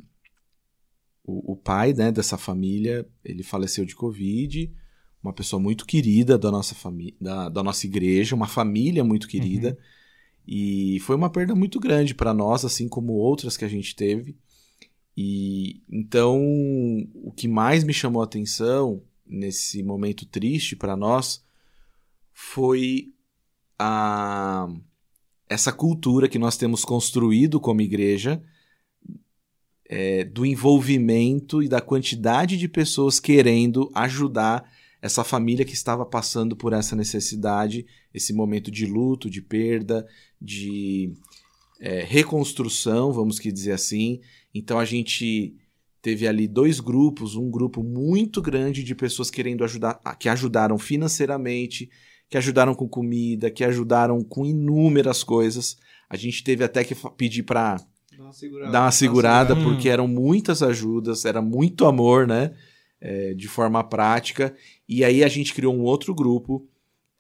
o, 1.24 1.53
o, 1.53 1.55
pai 1.55 1.93
né, 1.93 2.11
dessa 2.11 2.36
família. 2.36 3.07
Ele 3.24 3.43
faleceu 3.43 3.86
de 3.86 3.95
Covid, 3.95 4.74
uma 5.21 5.32
pessoa 5.32 5.61
muito 5.61 5.86
querida 5.86 6.36
da 6.36 6.49
nossa, 6.49 6.74
família, 6.74 7.13
da, 7.21 7.47
da 7.47 7.61
nossa 7.61 7.86
igreja, 7.86 8.36
uma 8.36 8.47
família 8.47 9.03
muito 9.03 9.28
querida. 9.28 9.69
Uhum. 9.69 9.76
E 10.47 10.99
foi 11.01 11.15
uma 11.15 11.30
perda 11.30 11.53
muito 11.53 11.80
grande 11.80 12.15
para 12.15 12.34
nós, 12.34 12.65
assim 12.65 12.89
como 12.89 13.13
outras 13.13 13.55
que 13.55 13.63
a 13.63 13.69
gente 13.69 13.95
teve. 13.95 14.36
E 15.15 15.80
então 15.88 16.41
o 17.13 17.32
que 17.32 17.47
mais 17.47 17.84
me 17.84 17.93
chamou 17.93 18.24
a 18.24 18.26
atenção 18.26 19.03
nesse 19.28 19.84
momento 19.84 20.26
triste 20.26 20.76
para 20.76 20.97
nós 20.97 21.43
foi 22.34 23.13
a 23.77 24.67
essa 25.49 25.71
cultura 25.71 26.27
que 26.27 26.39
nós 26.39 26.57
temos 26.57 26.84
construído 26.84 27.59
como 27.59 27.81
igreja 27.81 28.41
é, 29.86 30.23
do 30.23 30.45
envolvimento 30.45 31.61
e 31.61 31.67
da 31.67 31.79
quantidade 31.79 32.57
de 32.57 32.67
pessoas 32.67 33.19
querendo 33.19 33.91
ajudar 33.93 34.63
essa 35.01 35.23
família 35.23 35.65
que 35.65 35.73
estava 35.73 36.05
passando 36.05 36.55
por 36.55 36.71
essa 36.71 36.95
necessidade, 36.95 37.86
esse 38.13 38.34
momento 38.34 38.71
de 38.71 38.86
luto, 38.86 39.29
de 39.29 39.41
perda, 39.41 40.07
de 40.41 41.13
é, 41.79 42.01
reconstrução, 42.03 43.11
vamos 43.11 43.38
que 43.38 43.51
dizer 43.51 43.73
assim. 43.73 44.21
Então 44.55 44.79
a 44.79 44.86
gente 44.86 45.53
teve 46.01 46.25
ali 46.25 46.47
dois 46.47 46.79
grupos, 46.79 47.36
um 47.36 47.51
grupo 47.51 47.84
muito 47.84 48.41
grande 48.41 48.84
de 48.84 48.95
pessoas 48.95 49.29
querendo 49.29 49.63
ajudar, 49.63 49.99
que 50.17 50.29
ajudaram 50.29 50.79
financeiramente, 50.79 51.89
que 52.34 52.38
ajudaram 52.39 52.73
com 52.73 52.89
comida, 52.89 53.51
que 53.51 53.63
ajudaram 53.63 54.23
com 54.23 54.43
inúmeras 54.43 55.23
coisas. 55.23 55.77
A 56.09 56.17
gente 56.17 56.43
teve 56.43 56.63
até 56.63 56.84
que 56.84 56.95
pedir 57.15 57.43
para 57.43 57.75
dar 57.75 58.23
uma 58.23 58.34
segurada, 58.34 58.71
dar 58.71 58.81
uma 58.81 58.91
segurada 58.91 59.55
porque 59.55 59.88
eram 59.88 60.07
muitas 60.07 60.63
ajudas, 60.63 61.25
era 61.25 61.43
muito 61.43 61.86
amor, 61.86 62.25
né? 62.25 62.55
É, 62.99 63.36
de 63.36 63.47
forma 63.47 63.84
prática. 63.84 64.55
E 64.89 65.05
aí 65.05 65.23
a 65.23 65.27
gente 65.27 65.53
criou 65.53 65.75
um 65.75 65.84
outro 65.84 66.15
grupo 66.15 66.67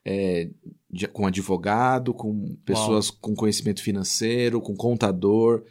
é, 0.03 0.49
de, 0.89 1.07
com 1.07 1.27
advogado, 1.27 2.11
com 2.11 2.57
pessoas 2.65 3.09
Uau. 3.09 3.17
com 3.21 3.35
conhecimento 3.35 3.83
financeiro, 3.83 4.59
com 4.59 4.75
contador, 4.75 5.63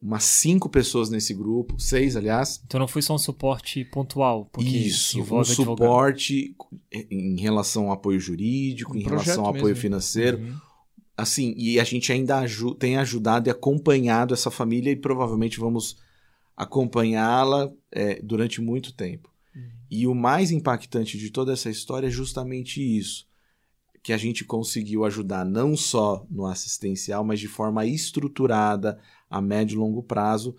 umas 0.00 0.24
cinco 0.24 0.68
pessoas 0.68 1.10
nesse 1.10 1.34
grupo, 1.34 1.78
seis, 1.78 2.16
aliás. 2.16 2.60
Então 2.66 2.80
não 2.80 2.88
foi 2.88 3.02
só 3.02 3.14
um 3.14 3.18
suporte 3.18 3.84
pontual, 3.84 4.48
Isso, 4.58 5.20
um 5.20 5.44
suporte 5.44 6.54
em 6.92 7.40
relação 7.40 7.86
ao 7.86 7.92
apoio 7.92 8.20
jurídico, 8.20 8.94
um 8.94 9.00
em 9.00 9.02
relação 9.02 9.44
ao 9.44 9.50
apoio 9.50 9.66
mesmo. 9.66 9.82
financeiro. 9.82 10.38
Uhum. 10.38 10.56
Assim, 11.16 11.52
e 11.56 11.80
a 11.80 11.84
gente 11.84 12.12
ainda 12.12 12.38
aju 12.38 12.74
tem 12.74 12.96
ajudado 12.96 13.48
e 13.48 13.50
acompanhado 13.50 14.32
essa 14.32 14.50
família 14.50 14.92
e 14.92 14.96
provavelmente 14.96 15.58
vamos 15.58 15.98
acompanhá-la 16.56 17.72
é, 17.90 18.20
durante 18.22 18.60
muito 18.60 18.92
tempo. 18.92 19.28
Uhum. 19.54 19.68
E 19.90 20.06
o 20.06 20.14
mais 20.14 20.52
impactante 20.52 21.18
de 21.18 21.30
toda 21.30 21.52
essa 21.52 21.68
história 21.68 22.06
é 22.06 22.10
justamente 22.10 22.80
isso. 22.80 23.26
Que 24.00 24.12
a 24.12 24.16
gente 24.16 24.44
conseguiu 24.44 25.04
ajudar 25.04 25.44
não 25.44 25.76
só 25.76 26.24
no 26.30 26.46
assistencial, 26.46 27.24
mas 27.24 27.40
de 27.40 27.48
forma 27.48 27.84
estruturada, 27.84 28.98
a 29.30 29.40
médio 29.40 29.76
e 29.76 29.78
longo 29.78 30.02
prazo 30.02 30.54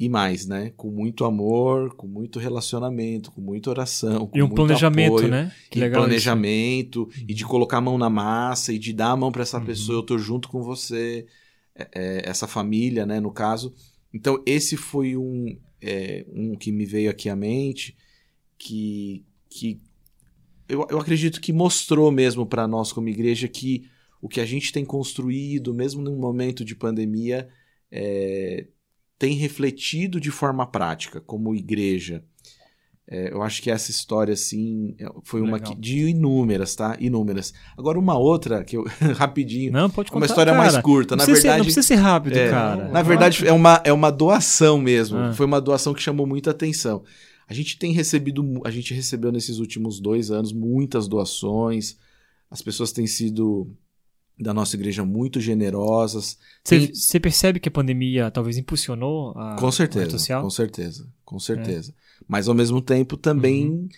e 0.00 0.08
mais, 0.08 0.46
né? 0.46 0.72
Com 0.78 0.90
muito 0.90 1.26
amor, 1.26 1.94
com 1.94 2.06
muito 2.06 2.38
relacionamento, 2.38 3.30
com 3.30 3.42
muita 3.42 3.68
oração, 3.68 4.26
com 4.26 4.38
e 4.38 4.42
um 4.42 4.46
muito 4.46 4.56
planejamento, 4.56 5.12
apoio, 5.12 5.28
né? 5.28 5.52
Que 5.70 5.78
e 5.78 5.82
legal 5.82 6.02
planejamento 6.02 7.08
isso. 7.12 7.24
e 7.28 7.34
de 7.34 7.44
colocar 7.44 7.76
a 7.76 7.82
mão 7.82 7.98
na 7.98 8.08
massa 8.08 8.72
e 8.72 8.78
de 8.78 8.94
dar 8.94 9.10
a 9.10 9.16
mão 9.16 9.30
para 9.30 9.42
essa 9.42 9.58
uhum. 9.58 9.66
pessoa, 9.66 9.98
eu 9.98 10.02
tô 10.02 10.16
junto 10.16 10.48
com 10.48 10.62
você, 10.62 11.26
é, 11.74 11.88
é, 11.94 12.30
essa 12.30 12.46
família, 12.46 13.04
né? 13.04 13.20
No 13.20 13.30
caso, 13.30 13.74
então 14.12 14.42
esse 14.46 14.74
foi 14.74 15.18
um 15.18 15.58
é, 15.82 16.24
um 16.32 16.56
que 16.56 16.72
me 16.72 16.86
veio 16.86 17.10
aqui 17.10 17.28
à 17.28 17.36
mente 17.36 17.94
que 18.56 19.22
que 19.50 19.80
eu, 20.66 20.86
eu 20.88 20.98
acredito 20.98 21.40
que 21.40 21.52
mostrou 21.52 22.10
mesmo 22.10 22.46
para 22.46 22.66
nós 22.66 22.90
como 22.90 23.08
igreja 23.08 23.48
que 23.48 23.84
o 24.22 24.28
que 24.28 24.40
a 24.40 24.46
gente 24.46 24.72
tem 24.72 24.84
construído, 24.84 25.74
mesmo 25.74 26.00
num 26.00 26.16
momento 26.16 26.64
de 26.64 26.74
pandemia, 26.74 27.48
é, 27.90 28.66
tem 29.18 29.34
refletido 29.34 30.20
de 30.20 30.30
forma 30.30 30.66
prática 30.66 31.20
como 31.20 31.54
igreja. 31.54 32.24
É, 33.12 33.32
eu 33.32 33.42
acho 33.42 33.60
que 33.60 33.70
essa 33.70 33.90
história, 33.90 34.32
assim, 34.32 34.94
é, 34.96 35.08
foi 35.24 35.40
uma 35.40 35.58
que, 35.58 35.74
de 35.74 36.08
inúmeras, 36.08 36.76
tá? 36.76 36.96
Inúmeras. 37.00 37.52
Agora, 37.76 37.98
uma 37.98 38.16
outra, 38.16 38.62
que 38.62 38.76
eu, 38.76 38.84
rapidinho. 39.16 39.72
Não, 39.72 39.90
pode 39.90 40.12
contar. 40.12 40.20
Uma 40.20 40.26
história 40.26 40.52
cara, 40.52 40.64
mais 40.64 40.80
curta. 40.80 41.16
Na 41.16 41.24
verdade. 41.24 41.42
Ser, 41.42 41.56
não 41.56 41.64
precisa 41.64 41.82
ser 41.82 41.96
rápido, 41.96 42.36
é, 42.36 42.48
cara. 42.48 42.88
Na 42.88 43.02
verdade, 43.02 43.46
é 43.46 43.52
uma, 43.52 43.82
é 43.84 43.92
uma 43.92 44.12
doação 44.12 44.78
mesmo. 44.78 45.18
Ah. 45.18 45.32
Foi 45.32 45.44
uma 45.44 45.60
doação 45.60 45.92
que 45.92 46.00
chamou 46.00 46.24
muita 46.24 46.52
atenção. 46.52 47.02
A 47.48 47.52
gente 47.52 47.76
tem 47.80 47.92
recebido, 47.92 48.62
a 48.64 48.70
gente 48.70 48.94
recebeu 48.94 49.32
nesses 49.32 49.58
últimos 49.58 49.98
dois 49.98 50.30
anos 50.30 50.52
muitas 50.52 51.08
doações. 51.08 51.98
As 52.48 52.62
pessoas 52.62 52.92
têm 52.92 53.08
sido 53.08 53.76
da 54.40 54.54
nossa 54.54 54.74
igreja 54.74 55.04
muito 55.04 55.38
generosas. 55.40 56.38
Você 56.64 56.88
Tem... 56.88 57.20
percebe 57.20 57.60
que 57.60 57.68
a 57.68 57.72
pandemia 57.72 58.30
talvez 58.30 58.56
impulsionou 58.56 59.32
a 59.36 59.56
com 59.56 59.70
certeza, 59.70 60.10
social? 60.10 60.42
Com 60.42 60.50
certeza, 60.50 61.08
com 61.24 61.38
certeza. 61.38 61.92
É. 61.92 62.24
Mas 62.26 62.48
ao 62.48 62.54
mesmo 62.54 62.80
tempo 62.80 63.16
também 63.16 63.68
uhum. 63.68 63.88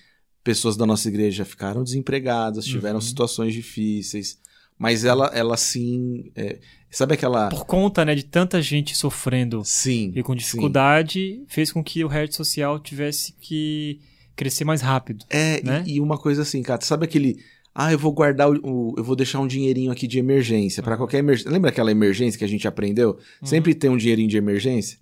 pessoas 0.43 0.76
da 0.76 0.84
nossa 0.84 1.09
igreja 1.09 1.45
ficaram 1.45 1.84
desempregadas, 1.84 2.64
tiveram 2.64 2.97
uhum. 2.97 3.01
situações 3.01 3.55
difíceis. 3.55 4.40
Mas 4.78 5.05
ela, 5.05 5.30
ela 5.32 5.57
sim. 5.57 6.32
É... 6.34 6.59
sabe 6.90 7.14
aquela. 7.14 7.49
Por 7.49 7.64
conta 7.64 8.05
né, 8.05 8.14
de 8.14 8.24
tanta 8.24 8.61
gente 8.61 8.97
sofrendo 8.97 9.62
sim, 9.64 10.12
e 10.16 10.22
com 10.22 10.34
dificuldade, 10.34 11.20
sim. 11.20 11.45
fez 11.47 11.70
com 11.70 11.84
que 11.84 12.05
o 12.05 12.09
rede 12.09 12.34
social 12.34 12.80
tivesse 12.80 13.32
que 13.40 14.01
crescer 14.34 14.64
mais 14.64 14.80
rápido. 14.80 15.24
É, 15.30 15.62
né? 15.62 15.84
e, 15.86 15.97
e 15.97 16.01
uma 16.01 16.18
coisa 16.18 16.43
assim, 16.43 16.62
cara, 16.62 16.80
sabe 16.80 17.05
aquele 17.05 17.38
ah, 17.75 17.93
eu 17.93 17.99
vou 17.99 18.12
guardar 18.12 18.51
o, 18.51 18.61
o 18.62 18.95
eu 18.97 19.05
vou 19.05 19.16
deixar 19.16 19.41
um 19.41 19.47
dinheirinho 19.47 19.91
aqui 19.91 20.07
de 20.07 20.18
emergência 20.18 20.83
para 20.83 20.97
qualquer 20.97 21.18
emergência. 21.18 21.51
Lembra 21.51 21.70
aquela 21.70 21.91
emergência 21.91 22.39
que 22.39 22.45
a 22.45 22.49
gente 22.49 22.68
aprendeu? 22.68 23.18
Uhum. 23.41 23.47
Sempre 23.47 23.75
tem 23.75 23.91
um 23.91 23.97
dinheirinho 23.97 24.29
de 24.29 24.37
emergência. 24.37 24.99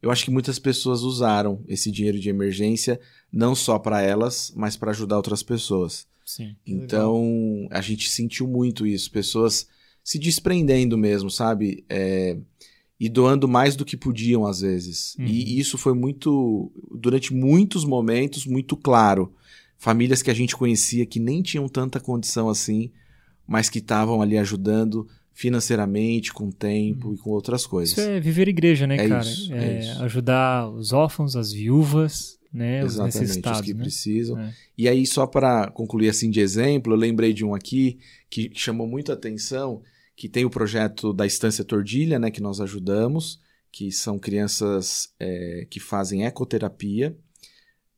Eu 0.00 0.10
acho 0.10 0.24
que 0.24 0.30
muitas 0.30 0.58
pessoas 0.58 1.02
usaram 1.02 1.62
esse 1.68 1.90
dinheiro 1.90 2.18
de 2.18 2.28
emergência 2.28 3.00
não 3.32 3.54
só 3.54 3.78
para 3.78 4.02
elas, 4.02 4.52
mas 4.56 4.76
para 4.76 4.90
ajudar 4.90 5.16
outras 5.16 5.42
pessoas. 5.42 6.06
Sim. 6.24 6.56
Então, 6.66 7.22
legal. 7.62 7.78
a 7.78 7.80
gente 7.80 8.10
sentiu 8.10 8.46
muito 8.46 8.86
isso, 8.86 9.10
pessoas 9.10 9.66
se 10.02 10.18
desprendendo 10.18 10.98
mesmo, 10.98 11.30
sabe? 11.30 11.84
É, 11.88 12.36
e 12.98 13.08
doando 13.08 13.48
mais 13.48 13.76
do 13.76 13.84
que 13.84 13.96
podiam 13.96 14.46
às 14.46 14.60
vezes. 14.60 15.16
Uhum. 15.18 15.26
E 15.26 15.58
isso 15.58 15.78
foi 15.78 15.94
muito, 15.94 16.72
durante 16.92 17.32
muitos 17.32 17.84
momentos, 17.84 18.46
muito 18.46 18.76
claro. 18.76 19.32
Famílias 19.82 20.22
que 20.22 20.30
a 20.30 20.34
gente 20.34 20.54
conhecia 20.54 21.04
que 21.04 21.18
nem 21.18 21.42
tinham 21.42 21.68
tanta 21.68 21.98
condição 21.98 22.48
assim, 22.48 22.92
mas 23.44 23.68
que 23.68 23.80
estavam 23.80 24.22
ali 24.22 24.38
ajudando 24.38 25.08
financeiramente, 25.32 26.32
com 26.32 26.52
tempo 26.52 27.08
uhum. 27.08 27.14
e 27.14 27.18
com 27.18 27.30
outras 27.30 27.66
coisas. 27.66 27.98
Isso 27.98 28.08
é 28.08 28.20
viver 28.20 28.46
igreja, 28.46 28.86
né, 28.86 28.94
é 28.94 29.08
cara? 29.08 29.24
Isso, 29.24 29.52
é, 29.52 29.80
é 29.80 29.92
ajudar 30.04 30.70
os 30.70 30.92
órfãos, 30.92 31.34
as 31.34 31.52
viúvas, 31.52 32.38
né? 32.54 32.84
Exatamente, 32.84 33.40
os, 33.40 33.56
os 33.58 33.60
que 33.60 33.74
né? 33.74 33.82
precisam. 33.82 34.38
É. 34.38 34.54
E 34.78 34.88
aí, 34.88 35.04
só 35.04 35.26
para 35.26 35.68
concluir 35.72 36.10
assim 36.10 36.30
de 36.30 36.38
exemplo, 36.38 36.92
eu 36.92 36.96
lembrei 36.96 37.32
de 37.32 37.44
um 37.44 37.52
aqui 37.52 37.98
que 38.30 38.52
chamou 38.54 38.86
muito 38.86 39.10
a 39.10 39.16
atenção, 39.16 39.82
que 40.14 40.28
tem 40.28 40.44
o 40.44 40.50
projeto 40.50 41.12
da 41.12 41.26
Estância 41.26 41.64
Tordilha, 41.64 42.20
né, 42.20 42.30
que 42.30 42.40
nós 42.40 42.60
ajudamos, 42.60 43.40
que 43.72 43.90
são 43.90 44.16
crianças 44.16 45.12
é, 45.18 45.66
que 45.68 45.80
fazem 45.80 46.24
ecoterapia. 46.24 47.16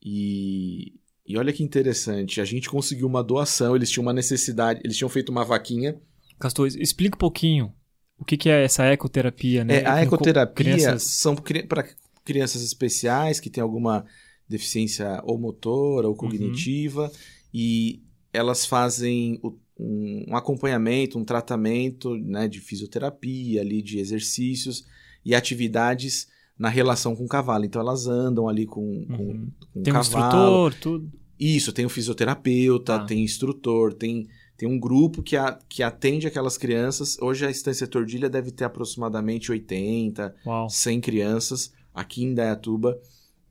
E, 0.03 0.95
e 1.27 1.39
olha 1.39 1.53
que 1.53 1.63
interessante, 1.63 2.41
a 2.41 2.45
gente 2.45 2.69
conseguiu 2.69 3.07
uma 3.07 3.23
doação, 3.23 3.75
eles 3.75 3.91
tinham 3.91 4.03
uma 4.03 4.13
necessidade, 4.13 4.81
eles 4.85 4.97
tinham 4.97 5.09
feito 5.09 5.31
uma 5.31 5.45
vaquinha. 5.45 5.99
Castor, 6.39 6.67
explica 6.67 7.17
um 7.17 7.19
pouquinho 7.19 7.73
o 8.19 8.25
que, 8.25 8.37
que 8.37 8.49
é 8.49 8.65
essa 8.65 8.85
ecoterapia, 8.87 9.65
né? 9.65 9.83
É, 9.83 9.87
a 9.87 10.03
ecoterapia 10.03 10.77
crianças... 10.77 11.03
são 11.05 11.35
para 11.35 11.89
crianças 12.25 12.63
especiais 12.63 13.41
que 13.41 13.51
têm 13.51 13.63
alguma 13.63 14.05
deficiência 14.49 15.21
ou 15.25 15.39
motora 15.39 16.09
ou 16.09 16.15
cognitiva 16.15 17.05
uhum. 17.05 17.11
e 17.53 18.03
elas 18.33 18.67
fazem 18.67 19.39
o, 19.43 19.57
um, 19.79 20.27
um, 20.29 20.37
acompanhamento, 20.37 21.19
um 21.19 21.25
tratamento 21.25 22.15
né, 22.17 22.47
de 22.47 22.61
fisioterapia, 22.61 23.61
ali, 23.61 23.81
de 23.81 23.99
exercícios 23.99 24.87
e 25.25 25.35
atividades 25.35 26.29
na 26.59 26.69
relação 26.69 27.15
com 27.17 27.25
o 27.25 27.29
cavalo. 27.29 27.65
Então 27.65 27.81
elas 27.81 28.07
andam 28.07 28.49
ali 28.49 28.67
com, 28.67 28.81
uhum. 28.83 29.51
com, 29.73 29.83
tem 29.83 29.93
um 29.93 30.01
instrutor, 30.01 30.75
tudo. 30.75 31.11
Isso, 31.39 31.73
tem 31.73 31.85
o 31.85 31.87
um 31.87 31.91
fisioterapeuta, 31.91 32.97
ah. 32.97 33.05
tem 33.05 33.23
instrutor, 33.23 33.93
tem, 33.93 34.29
tem 34.57 34.69
um 34.69 34.79
grupo 34.79 35.23
que, 35.23 35.37
a, 35.37 35.59
que 35.69 35.83
atende 35.83 36.27
aquelas 36.27 36.57
crianças. 36.57 37.19
Hoje 37.21 37.45
a 37.45 37.51
Estância 37.51 37.87
Tordilha 37.87 38.31
deve 38.31 38.51
ter 38.51 38.65
aproximadamente 38.65 39.51
80, 39.51 40.35
Uau. 40.47 40.71
100 40.71 41.01
crianças 41.01 41.73
aqui 41.93 42.25
em 42.25 42.35
Dayatuba 42.35 42.99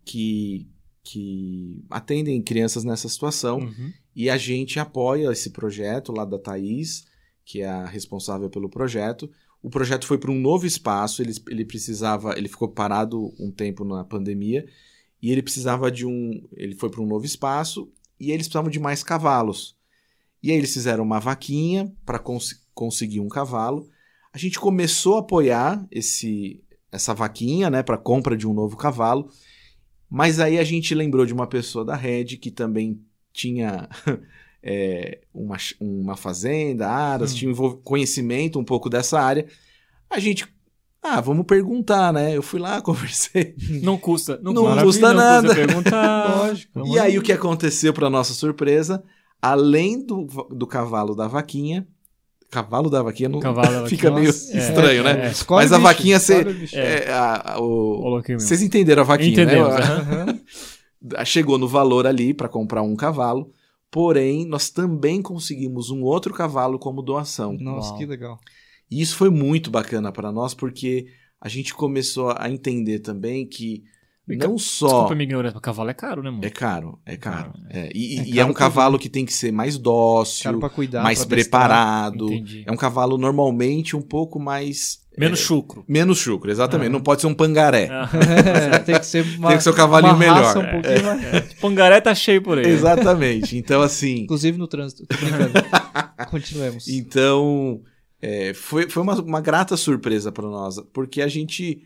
que, 0.06 0.68
que 1.04 1.84
atendem 1.90 2.42
crianças 2.42 2.84
nessa 2.84 3.10
situação. 3.10 3.60
Uhum. 3.60 3.92
E 4.16 4.30
a 4.30 4.38
gente 4.38 4.80
apoia 4.80 5.32
esse 5.32 5.50
projeto 5.50 6.12
lá 6.12 6.24
da 6.24 6.38
Thaís, 6.38 7.06
que 7.44 7.62
é 7.62 7.68
a 7.68 7.86
responsável 7.86 8.50
pelo 8.50 8.70
projeto. 8.70 9.30
O 9.64 9.70
projeto 9.70 10.06
foi 10.06 10.18
para 10.18 10.30
um 10.30 10.40
novo 10.40 10.68
espaço, 10.68 11.22
ele, 11.22 11.34
ele 11.50 11.64
precisava, 11.64 12.38
ele 12.38 12.50
ficou 12.50 12.68
parado 12.68 13.34
um 13.40 13.50
tempo 13.50 13.86
na 13.86 14.04
pandemia, 14.04 14.68
e 15.22 15.32
ele 15.32 15.42
precisava 15.42 15.90
de 15.90 16.06
um. 16.06 16.46
Ele 16.58 16.76
foi 16.76 16.90
para 16.90 17.02
um 17.02 17.08
novo 17.08 17.26
espaço 17.26 17.90
e 18.20 18.30
eles 18.30 18.46
precisavam 18.46 18.70
de 18.70 18.78
mais 18.78 19.02
cavalos. 19.02 19.74
E 20.44 20.52
aí 20.52 20.58
eles 20.58 20.74
fizeram 20.74 21.02
uma 21.02 21.18
vaquinha 21.18 21.90
para 22.06 22.20
cons 22.20 22.62
conseguir 22.74 23.22
um 23.22 23.30
cavalo. 23.30 23.90
A 24.34 24.38
gente 24.38 24.60
começou 24.60 25.16
a 25.16 25.20
apoiar 25.22 25.88
esse, 25.90 26.62
essa 26.92 27.14
vaquinha, 27.14 27.70
né, 27.70 27.82
para 27.82 27.98
compra 27.98 28.36
de 28.36 28.46
um 28.46 28.54
novo 28.54 28.76
cavalo. 28.76 29.30
Mas 30.10 30.42
aí 30.42 30.60
a 30.60 30.64
gente 30.66 30.94
lembrou 30.94 31.26
de 31.26 31.34
uma 31.34 31.48
pessoa 31.48 31.86
da 31.86 31.96
Red 31.96 32.38
que 32.38 32.52
também 32.52 33.02
tinha 33.32 33.88
é, 34.64 35.20
uma, 35.34 35.58
uma 35.80 36.16
fazenda, 36.16 36.88
aras, 36.88 37.34
hum. 37.34 37.36
tinha 37.36 37.54
conhecimento 37.84 38.58
um 38.58 38.64
pouco 38.64 38.90
dessa 38.90 39.20
área. 39.20 39.46
A 40.10 40.20
gente 40.20 40.48
ah, 41.02 41.20
vamos 41.20 41.46
perguntar, 41.46 42.14
né? 42.14 42.36
Eu 42.36 42.42
fui 42.42 42.62
lá, 42.62 42.80
conversei. 42.82 43.56
Não 43.82 43.98
custa. 43.98 44.40
Não, 44.42 44.54
não 44.54 44.84
custa 44.84 45.14
nada. 45.14 45.50
Não 45.50 45.56
perguntar. 45.56 46.38
Lógico. 46.38 46.88
E 46.88 46.98
aí 46.98 47.18
o 47.18 47.22
que 47.22 47.34
aconteceu 47.34 47.94
para 47.94 48.10
nossa 48.10 48.34
surpresa? 48.34 49.04
Além 49.42 50.04
do, 50.04 50.26
do 50.50 50.66
cavalo 50.66 51.14
da 51.14 51.28
vaquinha, 51.28 51.86
Cavalo 52.54 52.88
da 52.88 53.02
vaquinha 53.02 53.28
não 53.28 53.40
da 53.40 53.88
fica 53.90 54.12
meio 54.12 54.28
é, 54.28 54.30
estranho, 54.30 55.02
é, 55.02 55.04
né? 55.04 55.26
É, 55.26 55.34
Mas 55.50 55.74
a 55.74 55.78
bicho, 55.78 55.82
vaquinha. 55.82 56.18
É, 56.74 57.58
o... 57.58 58.22
Vocês 58.38 58.62
entenderam 58.62 59.02
a 59.02 59.06
vaquinha, 59.06 59.32
Entendemos, 59.32 59.74
né? 59.74 60.40
Uhum. 61.02 61.26
Chegou 61.26 61.58
no 61.58 61.68
valor 61.68 62.06
ali 62.06 62.32
para 62.32 62.48
comprar 62.48 62.84
um 62.84 62.96
cavalo. 62.96 63.52
Porém, 63.94 64.44
nós 64.48 64.72
também 64.72 65.22
conseguimos 65.22 65.92
um 65.92 66.02
outro 66.02 66.34
cavalo 66.34 66.80
como 66.80 67.04
doação. 67.04 67.54
Nossa, 67.54 67.90
Uau. 67.90 68.00
que 68.00 68.08
legal. 68.08 68.40
E 68.90 69.00
isso 69.00 69.16
foi 69.16 69.30
muito 69.30 69.70
bacana 69.70 70.12
para 70.12 70.32
nós, 70.32 70.56
porque 70.56 71.06
a 71.40 71.48
gente 71.48 71.76
começou 71.76 72.34
a 72.36 72.50
entender 72.50 73.02
também 73.02 73.48
que 73.48 73.84
não 74.26 74.58
só. 74.58 74.88
Desculpa 74.88 75.16
minha 75.16 75.26
ignorância, 75.26 75.60
cavalo 75.60 75.90
é 75.90 75.94
caro, 75.94 76.24
né, 76.24 76.30
mano? 76.30 76.46
É 76.46 76.50
caro, 76.50 76.98
é 77.06 77.18
caro. 77.18 77.54
É. 77.70 77.88
É. 77.88 77.92
E, 77.94 78.20
é, 78.20 78.24
e 78.26 78.40
é 78.40 78.46
um 78.46 78.54
cavalo 78.54 78.98
que 78.98 79.10
tem 79.10 79.26
que 79.26 79.34
ser 79.34 79.52
mais 79.52 79.78
dócil, 79.78 80.60
cuidar, 80.70 81.04
mais 81.04 81.26
preparado. 81.26 82.30
É 82.66 82.72
um 82.72 82.78
cavalo 82.78 83.18
normalmente 83.18 83.96
um 83.96 84.02
pouco 84.02 84.40
mais. 84.40 85.04
Menos 85.18 85.42
é, 85.42 85.44
chucro. 85.44 85.84
Menos 85.88 86.18
chucro, 86.18 86.50
exatamente. 86.50 86.90
Não 86.90 87.02
pode 87.02 87.22
ser 87.22 87.28
um 87.28 87.36
pangaré. 87.36 87.90
É, 88.74 88.80
tem 88.80 88.98
que 88.98 89.06
ser 89.06 89.26
uma, 89.38 89.50
Tem 89.50 89.58
que 89.58 89.64
ser 89.64 89.70
um 89.70 89.76
cavalinho 89.76 90.18
melhor. 90.18 90.58
Um 90.58 90.62
mais... 90.62 91.54
Pangaré 91.56 92.02
tá 92.02 92.16
cheio 92.16 92.42
por 92.42 92.58
aí. 92.58 92.66
Exatamente. 92.66 93.58
Então, 93.58 93.82
assim. 93.82 94.22
Inclusive 94.22 94.58
no 94.58 94.68
trânsito. 94.68 95.06
Continuemos. 96.32 96.88
Então, 96.88 97.82
foi, 98.56 98.90
foi 98.90 99.04
uma, 99.04 99.22
uma 99.22 99.42
grata 99.42 99.76
surpresa 99.78 100.32
para 100.32 100.48
nós, 100.48 100.80
porque 100.94 101.22
a 101.22 101.28
gente 101.28 101.84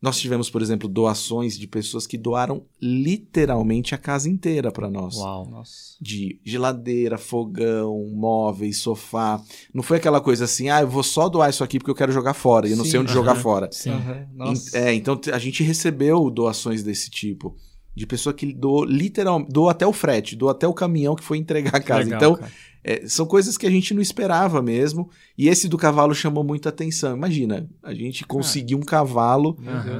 nós 0.00 0.18
tivemos, 0.18 0.48
por 0.48 0.62
exemplo, 0.62 0.88
doações 0.88 1.58
de 1.58 1.66
pessoas 1.66 2.06
que 2.06 2.16
doaram 2.16 2.62
literalmente 2.80 3.94
a 3.94 3.98
casa 3.98 4.30
inteira 4.30 4.72
para 4.72 4.88
nós. 4.88 5.16
Uau. 5.16 5.46
Nossa. 5.50 5.96
De 6.00 6.40
geladeira, 6.42 7.18
fogão, 7.18 8.10
móveis, 8.14 8.78
sofá. 8.78 9.42
Não 9.74 9.82
foi 9.82 9.98
aquela 9.98 10.20
coisa 10.20 10.44
assim, 10.44 10.70
ah, 10.70 10.80
eu 10.80 10.88
vou 10.88 11.02
só 11.02 11.28
doar 11.28 11.50
isso 11.50 11.62
aqui 11.62 11.78
porque 11.78 11.90
eu 11.90 11.94
quero 11.94 12.12
jogar 12.12 12.32
fora 12.32 12.66
e 12.66 12.70
eu 12.70 12.78
não 12.78 12.84
sei 12.84 12.98
onde 12.98 13.12
jogar 13.12 13.34
fora. 13.34 13.68
Sim. 13.70 13.90
Uhum. 13.90 14.54
É, 14.72 14.94
então 14.94 15.20
a 15.32 15.38
gente 15.38 15.62
recebeu 15.62 16.30
doações 16.30 16.82
desse 16.82 17.10
tipo. 17.10 17.54
De 17.94 18.06
pessoa 18.06 18.32
que 18.32 18.52
doou 18.52 18.84
literalmente, 18.84 19.52
doou 19.52 19.68
até 19.68 19.86
o 19.86 19.92
frete, 19.92 20.36
doou 20.36 20.50
até 20.50 20.66
o 20.66 20.72
caminhão 20.72 21.16
que 21.16 21.24
foi 21.24 21.38
entregar 21.38 21.74
a 21.74 21.80
casa. 21.80 22.04
Legal, 22.04 22.16
então, 22.16 22.48
é, 22.82 23.06
são 23.06 23.26
coisas 23.26 23.58
que 23.58 23.66
a 23.66 23.70
gente 23.70 23.92
não 23.92 24.00
esperava 24.00 24.62
mesmo. 24.62 25.10
E 25.36 25.48
esse 25.48 25.68
do 25.68 25.76
cavalo 25.76 26.14
chamou 26.14 26.42
muita 26.42 26.68
atenção. 26.68 27.16
Imagina, 27.16 27.68
a 27.82 27.92
gente 27.92 28.24
conseguiu 28.24 28.78
um 28.78 28.82
cavalo. 28.82 29.58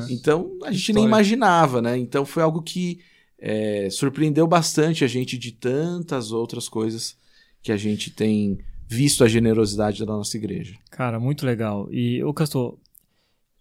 Então 0.08 0.56
a 0.64 0.72
gente 0.72 0.92
nem 0.92 1.04
imaginava, 1.04 1.82
né? 1.82 1.98
Então 1.98 2.24
foi 2.24 2.42
algo 2.42 2.62
que 2.62 3.00
é, 3.38 3.88
surpreendeu 3.90 4.46
bastante 4.46 5.04
a 5.04 5.08
gente 5.08 5.36
de 5.36 5.52
tantas 5.52 6.32
outras 6.32 6.68
coisas 6.68 7.16
que 7.62 7.72
a 7.72 7.76
gente 7.76 8.10
tem 8.10 8.58
visto 8.88 9.22
a 9.22 9.28
generosidade 9.28 10.04
da 10.04 10.12
nossa 10.12 10.36
igreja. 10.36 10.74
Cara, 10.90 11.20
muito 11.20 11.46
legal. 11.46 11.88
E, 11.92 12.22
ô 12.24 12.34
Castor, 12.34 12.76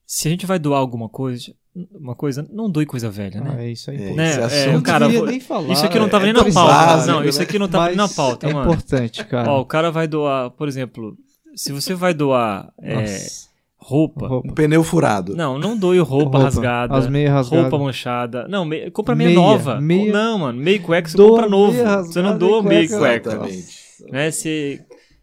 se 0.06 0.28
a 0.28 0.32
gente 0.32 0.46
vai 0.46 0.58
doar 0.58 0.80
alguma 0.80 1.08
coisa, 1.08 1.54
uma 1.94 2.16
coisa, 2.16 2.48
não 2.52 2.70
doe 2.70 2.86
coisa 2.86 3.10
velha, 3.10 3.42
né? 3.42 3.56
Ah, 3.58 3.64
é 3.64 3.72
isso 3.72 3.92
aí. 3.92 4.02
É, 4.02 4.14
né? 4.14 4.32
é, 4.66 4.76
um 4.76 4.82
cara, 4.82 5.08
nem 5.08 5.40
falar, 5.40 5.74
isso 5.74 5.86
aqui 5.86 6.00
não 6.00 6.10
tava 6.10 6.24
é, 6.28 6.34
nem 6.34 6.34
na 6.34 6.52
pauta. 6.52 6.74
Básico, 6.74 7.12
não, 7.12 7.24
isso 7.24 7.42
aqui 7.42 7.60
não 7.60 7.68
tava 7.68 7.88
nem 7.88 7.96
na 7.96 8.08
pauta, 8.08 8.50
é 8.50 8.54
mano. 8.54 8.72
importante, 8.72 9.26
cara. 9.26 9.52
Ó, 9.52 9.62
o 9.62 9.66
cara 9.66 9.92
vai 9.92 10.08
doar, 10.08 10.52
por 10.52 10.68
exemplo, 10.68 11.18
se 11.56 11.72
você 11.72 11.94
vai 11.94 12.14
doar 12.14 12.72
é, 12.82 13.26
roupa, 13.78 14.28
roupa, 14.28 14.48
Um 14.48 14.54
pneu 14.54 14.84
furado. 14.84 15.36
Não, 15.36 15.58
não 15.58 15.78
doe 15.78 16.00
roupa, 16.00 16.16
roupa 16.16 16.40
rasgada. 16.40 16.96
As 16.96 17.08
meias 17.08 17.32
rasgadas. 17.32 17.72
Roupa 17.72 17.84
manchada. 17.84 18.48
Não, 18.48 18.66
meia, 18.66 18.92
compra 18.92 19.16
meia, 19.16 19.30
meia 19.30 19.40
nova. 19.40 19.82
Meia, 19.82 20.12
não, 20.12 20.40
mano, 20.40 20.62
meia 20.62 20.80
cueca 20.80 21.10
você 21.10 21.18
compra 21.18 21.50
novo. 21.50 21.78
Você 22.06 22.22
não 22.22 22.38
doa 22.38 22.62
meia 22.62 22.88
cueca. 22.88 23.30
Exatamente. 23.30 23.68
Né? 24.10 24.32
Você... 24.32 24.82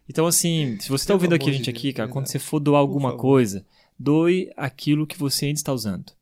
Então, 0.09 0.25
assim, 0.25 0.77
se 0.79 0.89
você 0.89 1.05
tá 1.05 1.13
ouvindo 1.13 1.35
aqui 1.35 1.49
a 1.49 1.53
gente 1.53 1.69
aqui, 1.69 1.91
cara, 1.91 2.09
quando 2.09 2.27
você 2.27 2.39
for 2.39 2.59
doar 2.59 2.79
alguma 2.79 3.17
coisa, 3.17 3.65
doe 3.99 4.51
aquilo 4.55 5.07
que 5.07 5.17
você 5.17 5.47
ainda 5.47 5.57
está 5.57 5.73
usando. 5.73 6.16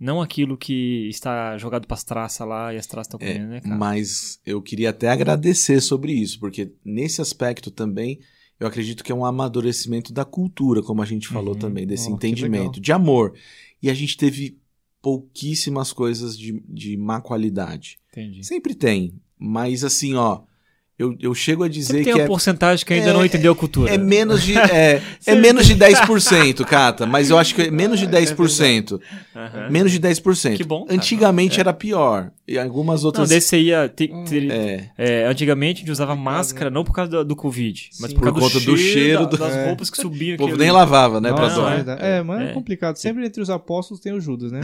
Não 0.00 0.22
aquilo 0.22 0.56
que 0.56 1.08
está 1.10 1.58
jogado 1.58 1.86
para 1.86 1.94
as 1.94 2.02
traças 2.02 2.48
lá 2.48 2.72
e 2.72 2.78
as 2.78 2.86
traças 2.86 3.12
estão 3.12 3.20
é, 3.20 3.34
comendo, 3.34 3.52
é, 3.52 3.54
né, 3.56 3.60
cara? 3.60 3.76
Mas 3.76 4.40
eu 4.46 4.62
queria 4.62 4.90
até 4.90 5.10
agradecer 5.10 5.80
sobre 5.82 6.12
isso, 6.12 6.40
porque 6.40 6.72
nesse 6.82 7.20
aspecto 7.20 7.70
também 7.70 8.18
eu 8.58 8.66
acredito 8.66 9.04
que 9.04 9.12
é 9.12 9.14
um 9.14 9.24
amadurecimento 9.24 10.10
da 10.10 10.24
cultura, 10.24 10.82
como 10.82 11.02
a 11.02 11.06
gente 11.06 11.28
falou 11.28 11.52
uhum. 11.52 11.60
também, 11.60 11.86
desse 11.86 12.10
oh, 12.10 12.14
entendimento, 12.14 12.80
de 12.80 12.92
amor. 12.92 13.34
E 13.82 13.90
a 13.90 13.94
gente 13.94 14.16
teve 14.16 14.58
pouquíssimas 15.02 15.92
coisas 15.92 16.36
de, 16.36 16.62
de 16.66 16.96
má 16.96 17.20
qualidade. 17.20 17.98
Entendi. 18.10 18.44
Sempre 18.44 18.74
tem, 18.74 19.14
mas 19.38 19.84
assim, 19.84 20.14
ó, 20.14 20.42
eu, 21.00 21.16
eu 21.18 21.34
chego 21.34 21.64
a 21.64 21.68
dizer 21.68 21.86
Sempre 21.86 22.04
que. 22.04 22.10
Tem 22.10 22.14
uma 22.14 22.24
é, 22.24 22.26
porcentagem 22.26 22.84
que 22.84 22.92
ainda 22.92 23.08
é, 23.08 23.12
não 23.14 23.24
entendeu 23.24 23.52
a 23.52 23.56
cultura. 23.56 23.90
É 23.90 23.96
menos 23.96 24.42
de, 24.42 24.56
é, 24.58 25.00
é 25.24 25.34
menos 25.34 25.66
de 25.66 25.74
10%, 25.74 26.62
Cata, 26.66 27.06
mas 27.06 27.30
eu 27.30 27.38
acho 27.38 27.54
que 27.54 27.62
é 27.62 27.70
menos 27.70 27.98
de 27.98 28.06
10%. 28.06 28.92
Uhum. 28.92 29.00
Menos 29.70 29.92
de 29.92 29.98
10%. 29.98 30.58
Que 30.58 30.62
bom. 30.62 30.84
Cara. 30.84 30.94
Antigamente 30.94 31.56
é. 31.56 31.60
era 31.60 31.72
pior. 31.72 32.30
E 32.46 32.58
algumas 32.58 33.02
outras. 33.02 33.30
Não, 33.30 33.34
desse 33.34 33.56
ia. 33.56 33.88
Te, 33.88 34.08
te, 34.24 34.50
é. 34.50 34.90
é. 34.98 35.26
antigamente 35.26 35.78
a 35.78 35.80
gente 35.80 35.92
usava 35.92 36.14
máscara 36.14 36.68
não 36.68 36.84
por 36.84 36.92
causa 36.92 37.10
do, 37.10 37.24
do 37.24 37.36
Covid, 37.36 37.88
Sim. 37.92 38.02
mas 38.02 38.12
por, 38.12 38.24
por 38.24 38.40
conta 38.40 38.60
do 38.60 38.76
cheiro, 38.76 39.26
do 39.26 39.36
cheiro 39.36 39.54
das 39.54 39.66
roupas 39.68 39.88
que 39.88 39.96
subiam. 39.96 40.34
O 40.34 40.38
povo 40.38 40.56
nem 40.58 40.70
lavava, 40.70 41.18
né? 41.18 41.30
Não, 41.30 41.36
pra 41.36 41.48
não, 41.48 41.68
é, 41.98 42.22
mas 42.22 42.50
é, 42.50 42.52
complicado. 42.52 42.96
Sempre 42.96 43.24
entre 43.24 43.40
os 43.40 43.48
apóstolos 43.48 44.02
tem 44.02 44.12
o 44.12 44.20
Judas, 44.20 44.52
né? 44.52 44.60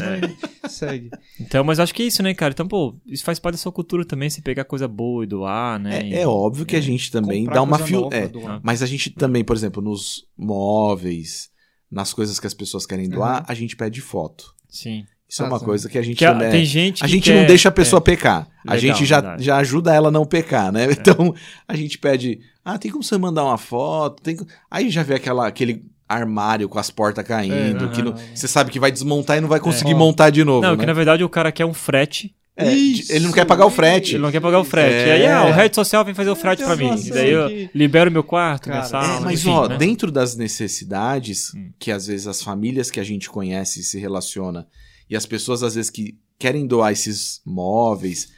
Mas 0.63 0.73
segue. 0.75 1.11
Então, 1.41 1.65
mas 1.65 1.81
acho 1.81 1.95
que 1.95 2.03
é 2.03 2.07
isso, 2.07 2.23
né, 2.23 2.35
cara? 2.35 2.53
Então, 2.53 2.67
pô, 2.69 2.95
isso 3.07 3.25
faz 3.25 3.39
parte 3.39 3.55
da 3.55 3.59
sua 3.59 3.73
cultura 3.73 4.05
também, 4.05 4.29
você 4.29 4.43
pegar 4.43 4.65
coisa 4.65 4.87
boa 4.87 5.25
e 5.25 5.27
doar, 5.27 5.79
né? 5.79 6.11
É, 6.11 6.26
óbvio 6.27 6.67
que 6.67 6.77
a 6.77 6.81
gente 6.81 7.11
também 7.11 7.45
dá 7.45 7.63
uma 7.63 7.79
fio. 7.79 8.09
É, 8.13 8.31
mas 8.63 8.83
a 8.83 8.87
gente 8.87 9.11
também, 9.11 9.45
por 9.45 9.57
exemplo, 9.57 9.83
nos 9.83 10.27
móveis, 10.37 11.51
nas 11.91 12.13
coisas 12.13 12.39
que 12.39 12.47
as 12.47 12.55
pessoas 12.55 12.85
querem 12.87 13.09
doar, 13.09 13.41
uhum. 13.41 13.47
a 13.49 13.55
gente 13.55 13.77
pede 13.77 14.01
foto. 14.01 14.55
Sim. 14.69 15.05
Isso 15.29 15.43
ah, 15.43 15.47
é 15.47 15.49
uma 15.49 15.61
coisa 15.61 15.89
que 15.89 15.99
a 15.99 16.03
gente. 16.03 16.19
Que 16.19 16.31
né, 16.31 16.51
tem 16.51 16.65
gente 16.65 17.05
a 17.05 17.07
gente 17.09 17.25
quer... 17.25 17.41
não 17.41 17.47
deixa 17.47 17.69
a 17.69 17.73
pessoa 17.73 17.99
é. 17.99 18.03
pecar. 18.03 18.49
Legal, 18.65 18.77
a 18.77 18.79
gente 18.79 19.05
já, 19.05 19.37
já 19.39 19.57
ajuda 19.57 19.93
ela 19.93 20.09
a 20.09 20.13
não 20.13 20.25
pecar, 20.25 20.71
né? 20.71 20.87
É. 20.87 20.93
Então 20.93 21.35
a 21.67 21.77
gente 21.77 21.99
pede. 21.99 22.39
Ah, 22.65 22.79
tem 22.79 22.91
como 22.91 23.03
você 23.03 23.19
mandar 23.19 23.45
uma 23.45 23.59
foto? 23.59 24.23
Tem... 24.23 24.37
Aí 24.71 24.89
já 24.89 25.03
vê 25.03 25.15
aquela, 25.15 25.47
aquele 25.47 25.85
armário 26.09 26.69
com 26.69 26.79
as 26.79 26.91
portas 26.91 27.27
caindo, 27.27 27.87
é, 27.87 27.89
que 27.89 28.03
não, 28.03 28.15
você 28.35 28.47
sabe 28.47 28.71
que 28.71 28.79
vai 28.79 28.93
desmontar 28.93 29.39
e 29.39 29.41
não 29.41 29.49
vai 29.49 29.59
conseguir 29.59 29.93
é. 29.93 29.95
montar 29.95 30.31
de 30.31 30.45
novo. 30.45 30.63
Não, 30.63 30.73
né? 30.73 30.79
que 30.79 30.87
na 30.87 30.93
verdade 30.93 31.25
o 31.25 31.29
cara 31.29 31.51
quer 31.51 31.65
um 31.65 31.75
frete 31.75 32.35
é, 32.57 32.73
ele 32.73 33.27
não 33.27 33.33
quer 33.33 33.45
pagar 33.45 33.67
o 33.67 33.71
frete. 33.71 34.15
Ele 34.15 34.23
não 34.23 34.31
quer 34.31 34.41
pagar 34.41 34.59
o 34.59 34.65
frete. 34.65 34.95
É. 34.95 35.07
E 35.09 35.11
aí, 35.11 35.27
ah, 35.27 35.45
o 35.45 35.53
rede 35.53 35.75
social 35.75 36.03
vem 36.03 36.15
fazer 36.15 36.31
o 36.31 36.37
frete 36.37 36.65
para 36.65 36.75
mim. 36.75 36.97
E 36.97 37.11
daí 37.11 37.31
eu 37.31 37.69
libero 37.75 38.11
meu 38.11 38.25
quarto, 38.25 38.71
Cara, 38.71 38.79
minha 38.79 38.89
sala. 38.89 39.19
É, 39.19 39.21
mas, 39.21 39.41
enfim, 39.41 39.51
ó, 39.51 39.69
né? 39.69 39.77
dentro 39.77 40.11
das 40.11 40.37
necessidades 40.37 41.53
hum. 41.55 41.71
que 41.79 41.91
às 41.91 42.07
vezes 42.07 42.27
as 42.27 42.43
famílias 42.43 42.91
que 42.91 42.99
a 42.99 43.05
gente 43.05 43.29
conhece 43.29 43.83
se 43.83 43.99
relaciona 43.99 44.67
e 45.09 45.15
as 45.15 45.27
pessoas 45.27 45.63
às 45.63 45.75
vezes 45.75 45.91
que 45.91 46.19
querem 46.39 46.67
doar 46.67 46.93
esses 46.93 47.43
móveis, 47.45 48.33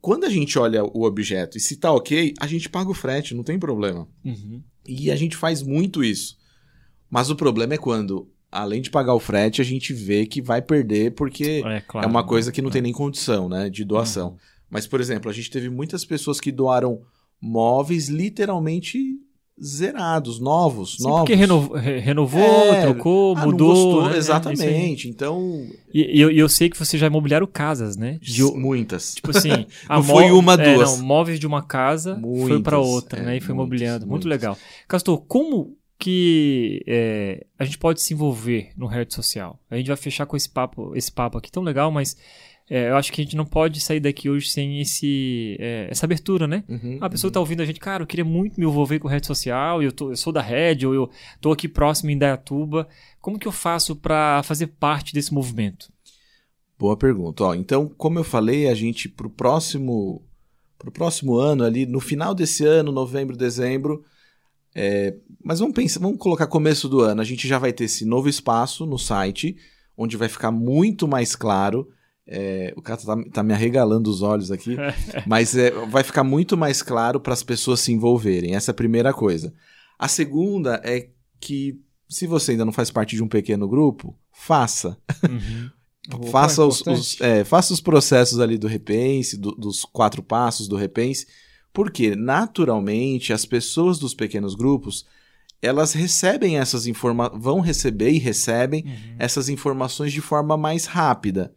quando 0.00 0.24
a 0.24 0.28
gente 0.28 0.58
olha 0.58 0.84
o 0.84 1.04
objeto 1.04 1.56
e 1.56 1.60
se 1.60 1.76
tá 1.76 1.92
ok, 1.92 2.34
a 2.40 2.46
gente 2.48 2.68
paga 2.68 2.90
o 2.90 2.94
frete, 2.94 3.34
não 3.34 3.44
tem 3.44 3.58
problema. 3.60 4.08
Uhum. 4.24 4.60
E 4.86 5.08
a 5.10 5.16
gente 5.16 5.36
faz 5.36 5.62
muito 5.62 6.02
isso. 6.02 6.36
Mas 7.08 7.30
o 7.30 7.36
problema 7.36 7.74
é 7.74 7.78
quando 7.78 8.28
além 8.50 8.80
de 8.80 8.90
pagar 8.90 9.14
o 9.14 9.20
frete, 9.20 9.60
a 9.60 9.64
gente 9.64 9.92
vê 9.92 10.26
que 10.26 10.40
vai 10.40 10.62
perder 10.62 11.12
porque 11.14 11.62
é, 11.64 11.80
claro, 11.80 12.06
é 12.06 12.10
uma 12.10 12.24
coisa 12.24 12.52
que 12.52 12.62
não 12.62 12.70
é. 12.70 12.72
tem 12.72 12.82
nem 12.82 12.92
condição, 12.92 13.48
né, 13.48 13.68
de 13.68 13.84
doação. 13.84 14.30
Uhum. 14.30 14.36
Mas, 14.70 14.86
por 14.86 15.00
exemplo, 15.00 15.30
a 15.30 15.34
gente 15.34 15.50
teve 15.50 15.70
muitas 15.70 16.04
pessoas 16.04 16.40
que 16.40 16.50
doaram 16.50 17.02
móveis 17.40 18.08
literalmente 18.08 18.98
zerados, 19.62 20.38
novos, 20.38 20.96
Sim, 20.96 21.04
novos. 21.04 21.20
Porque 21.20 21.34
renovou, 21.34 21.76
renovou 21.76 22.42
é, 22.42 22.82
trocou, 22.82 23.36
ah, 23.36 23.46
mudou. 23.46 23.68
Gostou, 23.68 24.10
né? 24.10 24.16
Exatamente. 24.18 25.08
então. 25.08 25.66
E 25.92 26.20
eu, 26.20 26.30
eu 26.30 26.48
sei 26.48 26.68
que 26.68 26.78
você 26.78 26.98
já 26.98 27.06
imobiliaram 27.06 27.46
casas, 27.46 27.96
né? 27.96 28.18
De, 28.20 28.42
Muitas. 28.42 29.14
Tipo 29.14 29.30
assim. 29.30 29.66
não 29.88 30.02
foi 30.02 30.30
uma, 30.30 30.54
é, 30.54 30.74
duas. 30.74 30.98
Não, 30.98 31.06
móveis 31.06 31.40
de 31.40 31.46
uma 31.46 31.62
casa 31.62 32.16
Muitas, 32.16 32.48
foi 32.48 32.62
para 32.62 32.78
outra, 32.78 33.20
é, 33.20 33.24
né? 33.24 33.36
E 33.36 33.40
foi 33.40 33.54
imobiliando. 33.54 34.06
Muito 34.06 34.28
legal. 34.28 34.58
Castor, 34.86 35.22
como 35.26 35.76
que 35.98 36.82
é, 36.86 37.46
a 37.58 37.64
gente 37.64 37.78
pode 37.78 38.00
se 38.00 38.12
envolver 38.12 38.70
no 38.76 38.86
rede 38.86 39.14
social. 39.14 39.58
A 39.70 39.76
gente 39.76 39.88
vai 39.88 39.96
fechar 39.96 40.26
com 40.26 40.36
esse 40.36 40.48
papo, 40.48 40.94
esse 40.94 41.10
papo 41.10 41.38
aqui 41.38 41.50
tão 41.50 41.62
legal, 41.62 41.90
mas 41.90 42.16
é, 42.68 42.90
eu 42.90 42.96
acho 42.96 43.12
que 43.12 43.20
a 43.20 43.24
gente 43.24 43.36
não 43.36 43.46
pode 43.46 43.80
sair 43.80 44.00
daqui 44.00 44.28
hoje 44.28 44.50
sem 44.50 44.80
esse, 44.80 45.56
é, 45.58 45.86
essa 45.88 46.04
abertura, 46.04 46.46
né? 46.46 46.64
Uhum, 46.68 46.98
a 47.00 47.08
pessoa 47.08 47.28
está 47.28 47.38
uhum. 47.38 47.44
ouvindo 47.44 47.62
a 47.62 47.64
gente, 47.64 47.78
cara, 47.78 48.02
eu 48.02 48.06
queria 48.06 48.24
muito 48.24 48.58
me 48.58 48.66
envolver 48.66 48.98
com 48.98 49.08
rede 49.08 49.26
social, 49.26 49.82
eu, 49.82 49.92
tô, 49.92 50.10
eu 50.10 50.16
sou 50.16 50.32
da 50.32 50.42
rede, 50.42 50.86
ou 50.86 50.92
eu 50.92 51.10
estou 51.34 51.52
aqui 51.52 51.68
próximo 51.68 52.10
em 52.10 52.18
Dayatuba. 52.18 52.88
Como 53.20 53.38
que 53.38 53.46
eu 53.46 53.52
faço 53.52 53.94
para 53.94 54.42
fazer 54.42 54.66
parte 54.66 55.14
desse 55.14 55.32
movimento? 55.32 55.92
Boa 56.78 56.96
pergunta. 56.96 57.44
Ó, 57.44 57.54
então, 57.54 57.88
como 57.88 58.18
eu 58.18 58.24
falei, 58.24 58.68
a 58.68 58.74
gente 58.74 59.08
para 59.08 59.26
o 59.26 59.30
próximo, 59.30 60.22
pro 60.76 60.90
próximo 60.90 61.36
ano, 61.36 61.64
ali 61.64 61.86
no 61.86 62.00
final 62.00 62.34
desse 62.34 62.66
ano, 62.66 62.92
novembro, 62.92 63.36
dezembro, 63.36 64.04
é, 64.78 65.14
mas 65.42 65.58
vamos 65.58 65.74
pensar, 65.74 66.00
vamos 66.00 66.18
colocar 66.18 66.46
começo 66.46 66.86
do 66.86 67.00
ano. 67.00 67.22
A 67.22 67.24
gente 67.24 67.48
já 67.48 67.58
vai 67.58 67.72
ter 67.72 67.84
esse 67.84 68.04
novo 68.04 68.28
espaço 68.28 68.84
no 68.84 68.98
site, 68.98 69.56
onde 69.96 70.18
vai 70.18 70.28
ficar 70.28 70.50
muito 70.50 71.08
mais 71.08 71.34
claro. 71.34 71.88
É, 72.28 72.74
o 72.76 72.82
cara 72.82 73.00
tá, 73.00 73.16
tá, 73.32 73.42
me 73.42 73.54
arregalando 73.54 74.10
os 74.10 74.20
olhos 74.20 74.50
aqui, 74.50 74.76
mas 75.26 75.56
é, 75.56 75.70
vai 75.86 76.02
ficar 76.02 76.24
muito 76.24 76.58
mais 76.58 76.82
claro 76.82 77.18
para 77.18 77.32
as 77.32 77.42
pessoas 77.42 77.80
se 77.80 77.90
envolverem. 77.90 78.54
Essa 78.54 78.70
é 78.70 78.72
a 78.72 78.74
primeira 78.74 79.14
coisa. 79.14 79.54
A 79.98 80.08
segunda 80.08 80.78
é 80.84 81.08
que, 81.40 81.80
se 82.06 82.26
você 82.26 82.50
ainda 82.50 82.66
não 82.66 82.72
faz 82.72 82.90
parte 82.90 83.16
de 83.16 83.22
um 83.22 83.28
pequeno 83.28 83.66
grupo, 83.66 84.14
faça. 84.30 84.98
Uhum. 85.24 86.28
faça, 86.30 86.62
os, 86.62 86.82
os 86.86 87.20
é, 87.22 87.44
faça 87.44 87.72
os 87.72 87.80
processos 87.80 88.40
ali 88.40 88.58
do 88.58 88.66
Repense, 88.66 89.38
do, 89.38 89.52
dos 89.52 89.86
quatro 89.86 90.22
passos 90.22 90.68
do 90.68 90.76
Repense 90.76 91.26
porque, 91.76 92.16
naturalmente, 92.16 93.34
as 93.34 93.44
pessoas 93.44 93.98
dos 93.98 94.14
pequenos 94.14 94.54
grupos 94.54 95.04
elas 95.60 95.92
recebem 95.92 96.56
essas 96.56 96.86
informações, 96.86 97.42
vão 97.42 97.60
receber 97.60 98.12
e 98.12 98.18
recebem 98.18 98.82
uhum. 98.86 99.16
essas 99.18 99.50
informações 99.50 100.10
de 100.10 100.22
forma 100.22 100.56
mais 100.56 100.86
rápida. 100.86 101.54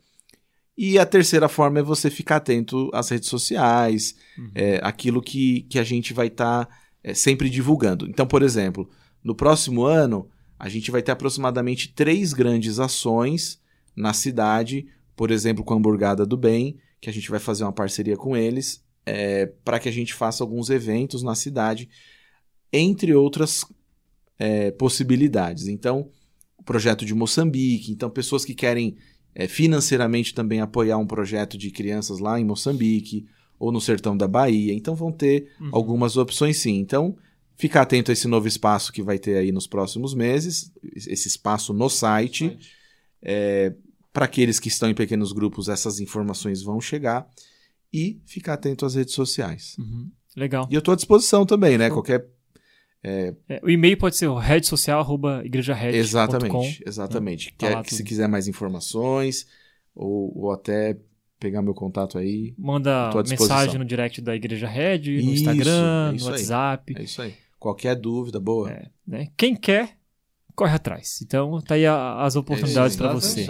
E 0.78 1.00
a 1.00 1.06
terceira 1.06 1.48
forma 1.48 1.80
é 1.80 1.84
você 1.84 2.10
ficar 2.10 2.36
atento 2.36 2.90
às 2.94 3.08
redes 3.08 3.30
sociais, 3.30 4.14
uhum. 4.38 4.52
é, 4.54 4.82
aquilo 4.84 5.22
que, 5.22 5.62
que 5.70 5.80
a 5.80 5.86
gente 5.86 6.14
vai 6.14 6.28
estar 6.28 6.66
tá, 6.66 6.78
é, 7.02 7.14
sempre 7.14 7.50
divulgando. 7.50 8.06
Então, 8.06 8.28
por 8.28 8.44
exemplo, 8.44 8.90
no 9.24 9.34
próximo 9.34 9.86
ano, 9.86 10.28
a 10.60 10.68
gente 10.68 10.92
vai 10.92 11.02
ter 11.02 11.14
aproximadamente 11.14 11.94
três 11.94 12.34
grandes 12.34 12.78
ações 12.78 13.58
na 13.96 14.12
cidade, 14.12 14.86
por 15.16 15.32
exemplo, 15.32 15.64
com 15.64 15.76
a 15.76 15.78
Hamburgada 15.78 16.26
do 16.26 16.36
Bem, 16.36 16.76
que 17.00 17.10
a 17.10 17.14
gente 17.14 17.32
vai 17.32 17.40
fazer 17.40 17.64
uma 17.64 17.72
parceria 17.72 18.18
com 18.18 18.36
eles, 18.36 18.84
é, 19.10 19.48
para 19.66 19.80
que 19.80 19.90
a 19.90 19.92
gente 19.92 20.14
faça 20.14 20.44
alguns 20.44 20.70
eventos 20.70 21.24
na 21.24 21.34
cidade, 21.34 21.90
entre 22.72 23.16
outras 23.16 23.66
é, 24.38 24.70
possibilidades. 24.72 25.68
Então, 25.68 26.10
o 26.58 26.64
projeto 26.64 27.04
de 27.04 27.16
Moçambique, 27.16 27.92
então 27.92 28.10
pessoas 28.10 28.46
que 28.46 28.54
querem 28.54 28.98
é, 29.34 29.48
financeiramente 29.48 30.34
também 30.34 30.62
apoiar 30.62 30.98
um 30.98 31.08
projeto 31.08 31.58
de 31.58 31.72
crianças 31.72 32.20
lá 32.20 32.40
em 32.40 32.46
Moçambique 32.46 33.26
ou 33.58 33.72
no 33.72 33.82
sertão 33.82 34.16
da 34.16 34.28
Bahia, 34.28 34.74
então 34.74 34.96
vão 34.96 35.12
ter 35.12 35.52
uhum. 35.60 35.70
algumas 35.72 36.16
opções 36.16 36.58
sim. 36.58 36.76
Então, 36.76 37.18
ficar 37.58 37.82
atento 37.82 38.12
a 38.12 38.14
esse 38.14 38.28
novo 38.28 38.48
espaço 38.48 38.94
que 38.94 39.02
vai 39.02 39.18
ter 39.18 39.38
aí 39.38 39.52
nos 39.52 39.66
próximos 39.66 40.14
meses, 40.14 40.72
esse 40.94 41.28
espaço 41.28 41.74
no 41.74 41.90
site. 41.90 42.58
É, 43.22 43.74
para 44.14 44.26
aqueles 44.26 44.60
que 44.60 44.70
estão 44.70 44.90
em 44.90 44.94
pequenos 44.94 45.32
grupos, 45.34 45.68
essas 45.68 46.00
informações 46.00 46.62
vão 46.62 46.80
chegar 46.80 47.28
e 47.94 48.22
ficar 48.26 48.54
atento 48.54 48.86
às 48.86 48.96
redes 48.96 49.14
sociais. 49.14 49.76
Uhum. 49.80 50.10
Legal. 50.36 50.68
E 50.70 50.76
eu 50.76 50.80
estou 50.80 50.94
à 50.94 50.96
disposição 50.96 51.46
também, 51.46 51.78
né? 51.78 51.90
Qualquer. 51.90 52.26
É... 53.04 53.34
É, 53.48 53.62
o 53.64 53.70
e-mail 53.70 53.98
pode 53.98 54.18
ser 54.18 54.28
o 54.28 54.38
rede 54.38 54.68
social 54.68 55.00
arroba 55.00 55.42
igrejared. 55.46 55.98
Exatamente, 55.98 56.84
exatamente. 56.86 57.56
Né? 57.62 57.84
Que, 57.84 57.96
se 57.96 58.04
quiser 58.04 58.28
mais 58.28 58.48
informações 58.48 59.48
ou, 59.96 60.38
ou 60.38 60.52
até 60.52 60.98
pegar 61.40 61.62
meu 61.62 61.74
contato 61.74 62.18
aí. 62.18 62.54
Manda 62.58 63.12
mensagem 63.28 63.80
no 63.80 63.86
direct 63.86 64.22
da 64.22 64.36
Igreja 64.36 64.68
Red, 64.68 65.00
no 65.24 65.32
Instagram, 65.32 66.14
é 66.14 66.18
no 66.18 66.26
WhatsApp. 66.26 66.94
Aí. 66.96 67.02
É 67.02 67.06
isso 67.06 67.22
aí. 67.22 67.34
Qualquer 67.58 67.96
dúvida, 67.96 68.40
boa. 68.40 68.72
É, 68.72 68.90
né? 69.08 69.28
Quem 69.36 69.56
quer, 69.56 69.98
corre 70.60 70.76
atrás. 70.76 71.22
Então, 71.22 71.62
tá 71.62 71.76
aí 71.76 71.86
a, 71.86 72.22
as 72.22 72.36
oportunidades 72.36 72.98
para 72.98 73.14
você. 73.14 73.48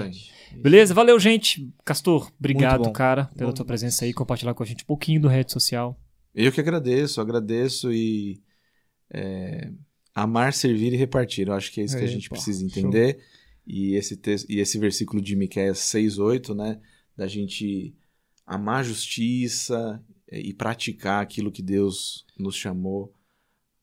Beleza? 0.62 0.94
Valeu, 0.94 1.20
gente. 1.20 1.74
Castor, 1.84 2.32
obrigado, 2.38 2.92
cara, 2.92 3.26
pela 3.36 3.50
bom 3.50 3.56
tua 3.56 3.66
presença 3.66 4.06
aí, 4.06 4.14
compartilhar 4.14 4.54
com 4.54 4.62
a 4.62 4.66
gente 4.66 4.84
um 4.84 4.88
pouquinho 4.88 5.20
do 5.22 5.28
rede 5.28 5.52
social. 5.52 6.00
Eu 6.36 6.52
que 6.52 6.62
agradeço, 6.62 7.20
agradeço 7.20 7.92
e 7.92 8.40
é, 9.12 9.72
amar, 10.14 10.54
servir 10.54 10.94
e 10.94 10.98
repartir. 10.98 11.48
Eu 11.48 11.56
acho 11.56 11.72
que 11.72 11.82
é 11.82 11.84
isso 11.84 11.98
que 11.98 12.04
a 12.04 12.08
gente 12.08 12.30
pô, 12.30 12.36
precisa 12.36 12.64
entender. 12.64 13.20
E 13.66 13.96
esse, 13.96 14.16
texto, 14.16 14.48
e 14.48 14.60
esse 14.60 14.78
versículo 14.78 15.20
de 15.20 15.36
Miqueias 15.36 15.80
6,8, 15.80 16.56
né? 16.56 16.80
Da 17.18 17.26
gente 17.26 17.96
amar 18.46 18.82
a 18.82 18.84
justiça 18.84 20.04
e 20.32 20.54
praticar 20.54 21.24
aquilo 21.24 21.52
que 21.52 21.64
Deus 21.64 22.26
nos 22.38 22.56
chamou 22.56 23.12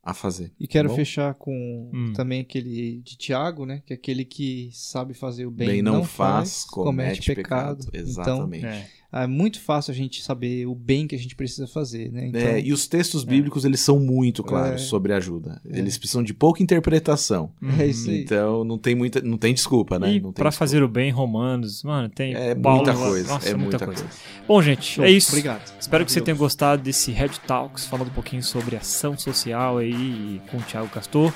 a 0.06 0.14
fazer. 0.14 0.52
E 0.58 0.68
quero 0.68 0.88
tá 0.88 0.94
fechar 0.94 1.34
com 1.34 1.90
hum. 1.92 2.12
também 2.12 2.40
aquele 2.40 3.00
de 3.00 3.16
Tiago, 3.16 3.66
né? 3.66 3.82
Que 3.84 3.92
é 3.92 3.96
aquele 3.96 4.24
que 4.24 4.70
sabe 4.72 5.14
fazer 5.14 5.46
o 5.46 5.50
bem, 5.50 5.66
bem 5.66 5.82
não, 5.82 5.94
não 5.94 6.04
faz, 6.04 6.64
comete, 6.64 7.18
comete 7.18 7.34
pecado. 7.34 7.90
pecado. 7.90 7.90
Exatamente. 7.92 8.64
Então, 8.64 8.70
é. 8.70 8.88
É 9.22 9.26
muito 9.26 9.60
fácil 9.60 9.92
a 9.92 9.94
gente 9.94 10.22
saber 10.22 10.66
o 10.66 10.74
bem 10.74 11.06
que 11.06 11.14
a 11.14 11.18
gente 11.18 11.34
precisa 11.34 11.66
fazer, 11.66 12.10
né? 12.10 12.28
Então, 12.28 12.40
é, 12.40 12.60
e 12.60 12.72
os 12.72 12.86
textos 12.86 13.22
é. 13.22 13.26
bíblicos, 13.26 13.64
é. 13.64 13.68
eles 13.68 13.80
são 13.80 13.98
muito 13.98 14.42
claros 14.42 14.82
é. 14.82 14.84
sobre 14.84 15.12
ajuda. 15.12 15.60
É. 15.68 15.78
Eles 15.78 15.96
precisam 15.98 16.22
de 16.22 16.34
pouca 16.34 16.62
interpretação. 16.62 17.50
É 17.78 17.86
isso 17.86 18.10
aí. 18.10 18.22
Então, 18.22 18.64
não 18.64 18.78
tem 18.78 18.94
muita, 18.94 19.20
não 19.20 19.36
tem 19.36 19.52
desculpa, 19.52 19.98
né? 19.98 20.14
E 20.14 20.20
para 20.32 20.50
fazer 20.50 20.82
o 20.82 20.88
bem, 20.88 21.10
Romanos, 21.10 21.82
mano, 21.82 22.08
tem 22.08 22.34
É 22.34 22.54
Paulo, 22.54 22.84
muita 22.84 22.94
coisa, 22.98 23.28
Nossa, 23.28 23.48
é 23.48 23.54
muita, 23.54 23.78
muita 23.78 23.86
coisa. 23.86 24.02
coisa. 24.02 24.18
Bom, 24.46 24.62
gente, 24.62 24.94
Show. 24.94 25.04
é 25.04 25.10
isso. 25.10 25.30
Obrigado. 25.30 25.62
Espero 25.78 26.04
que 26.04 26.12
você 26.12 26.20
tenha 26.20 26.36
gostado 26.36 26.82
desse 26.82 27.10
Red 27.10 27.30
Talks, 27.46 27.86
falando 27.86 28.08
um 28.08 28.14
pouquinho 28.14 28.42
sobre 28.42 28.76
ação 28.76 29.16
social 29.18 29.78
aí 29.78 30.40
com 30.50 30.58
o 30.58 30.62
Thiago 30.62 30.88
Castor. 30.88 31.32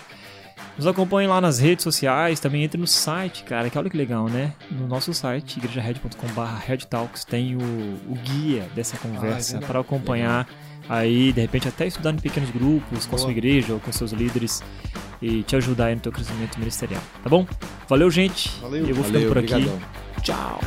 Nos 0.80 0.86
acompanhe 0.86 1.28
lá 1.28 1.42
nas 1.42 1.58
redes 1.58 1.82
sociais, 1.82 2.40
também 2.40 2.64
entre 2.64 2.80
no 2.80 2.86
site, 2.86 3.44
cara, 3.44 3.68
que 3.68 3.76
olha 3.76 3.90
que 3.90 3.96
legal, 3.98 4.30
né? 4.30 4.54
No 4.70 4.88
nosso 4.88 5.12
site, 5.12 5.58
igrejared.com.br 5.58 6.86
Talks, 6.88 7.22
tem 7.22 7.54
o, 7.54 7.60
o, 7.60 8.14
guia 8.24 8.66
dessa 8.74 8.96
conversa 8.96 9.58
ah, 9.58 9.60
é 9.62 9.66
para 9.66 9.78
acompanhar 9.80 10.48
aí, 10.88 11.34
de 11.34 11.40
repente 11.42 11.68
até 11.68 11.86
estudar 11.86 12.12
em 12.12 12.16
pequenos 12.16 12.48
grupos, 12.48 13.04
com 13.04 13.14
a 13.14 13.18
sua 13.18 13.30
igreja 13.30 13.74
ou 13.74 13.78
com 13.78 13.92
seus 13.92 14.12
líderes 14.12 14.62
e 15.20 15.42
te 15.42 15.54
ajudar 15.54 15.88
aí 15.88 15.96
no 15.96 16.00
teu 16.00 16.12
crescimento 16.12 16.58
ministerial, 16.58 17.02
tá 17.22 17.28
bom? 17.28 17.46
Valeu, 17.86 18.10
gente. 18.10 18.48
Valeu. 18.62 18.86
Eu 18.86 18.94
vou 18.94 19.04
Valeu, 19.04 19.28
ficando 19.28 19.28
por 19.28 19.38
aqui. 19.38 19.70
Tchau. 20.22 20.60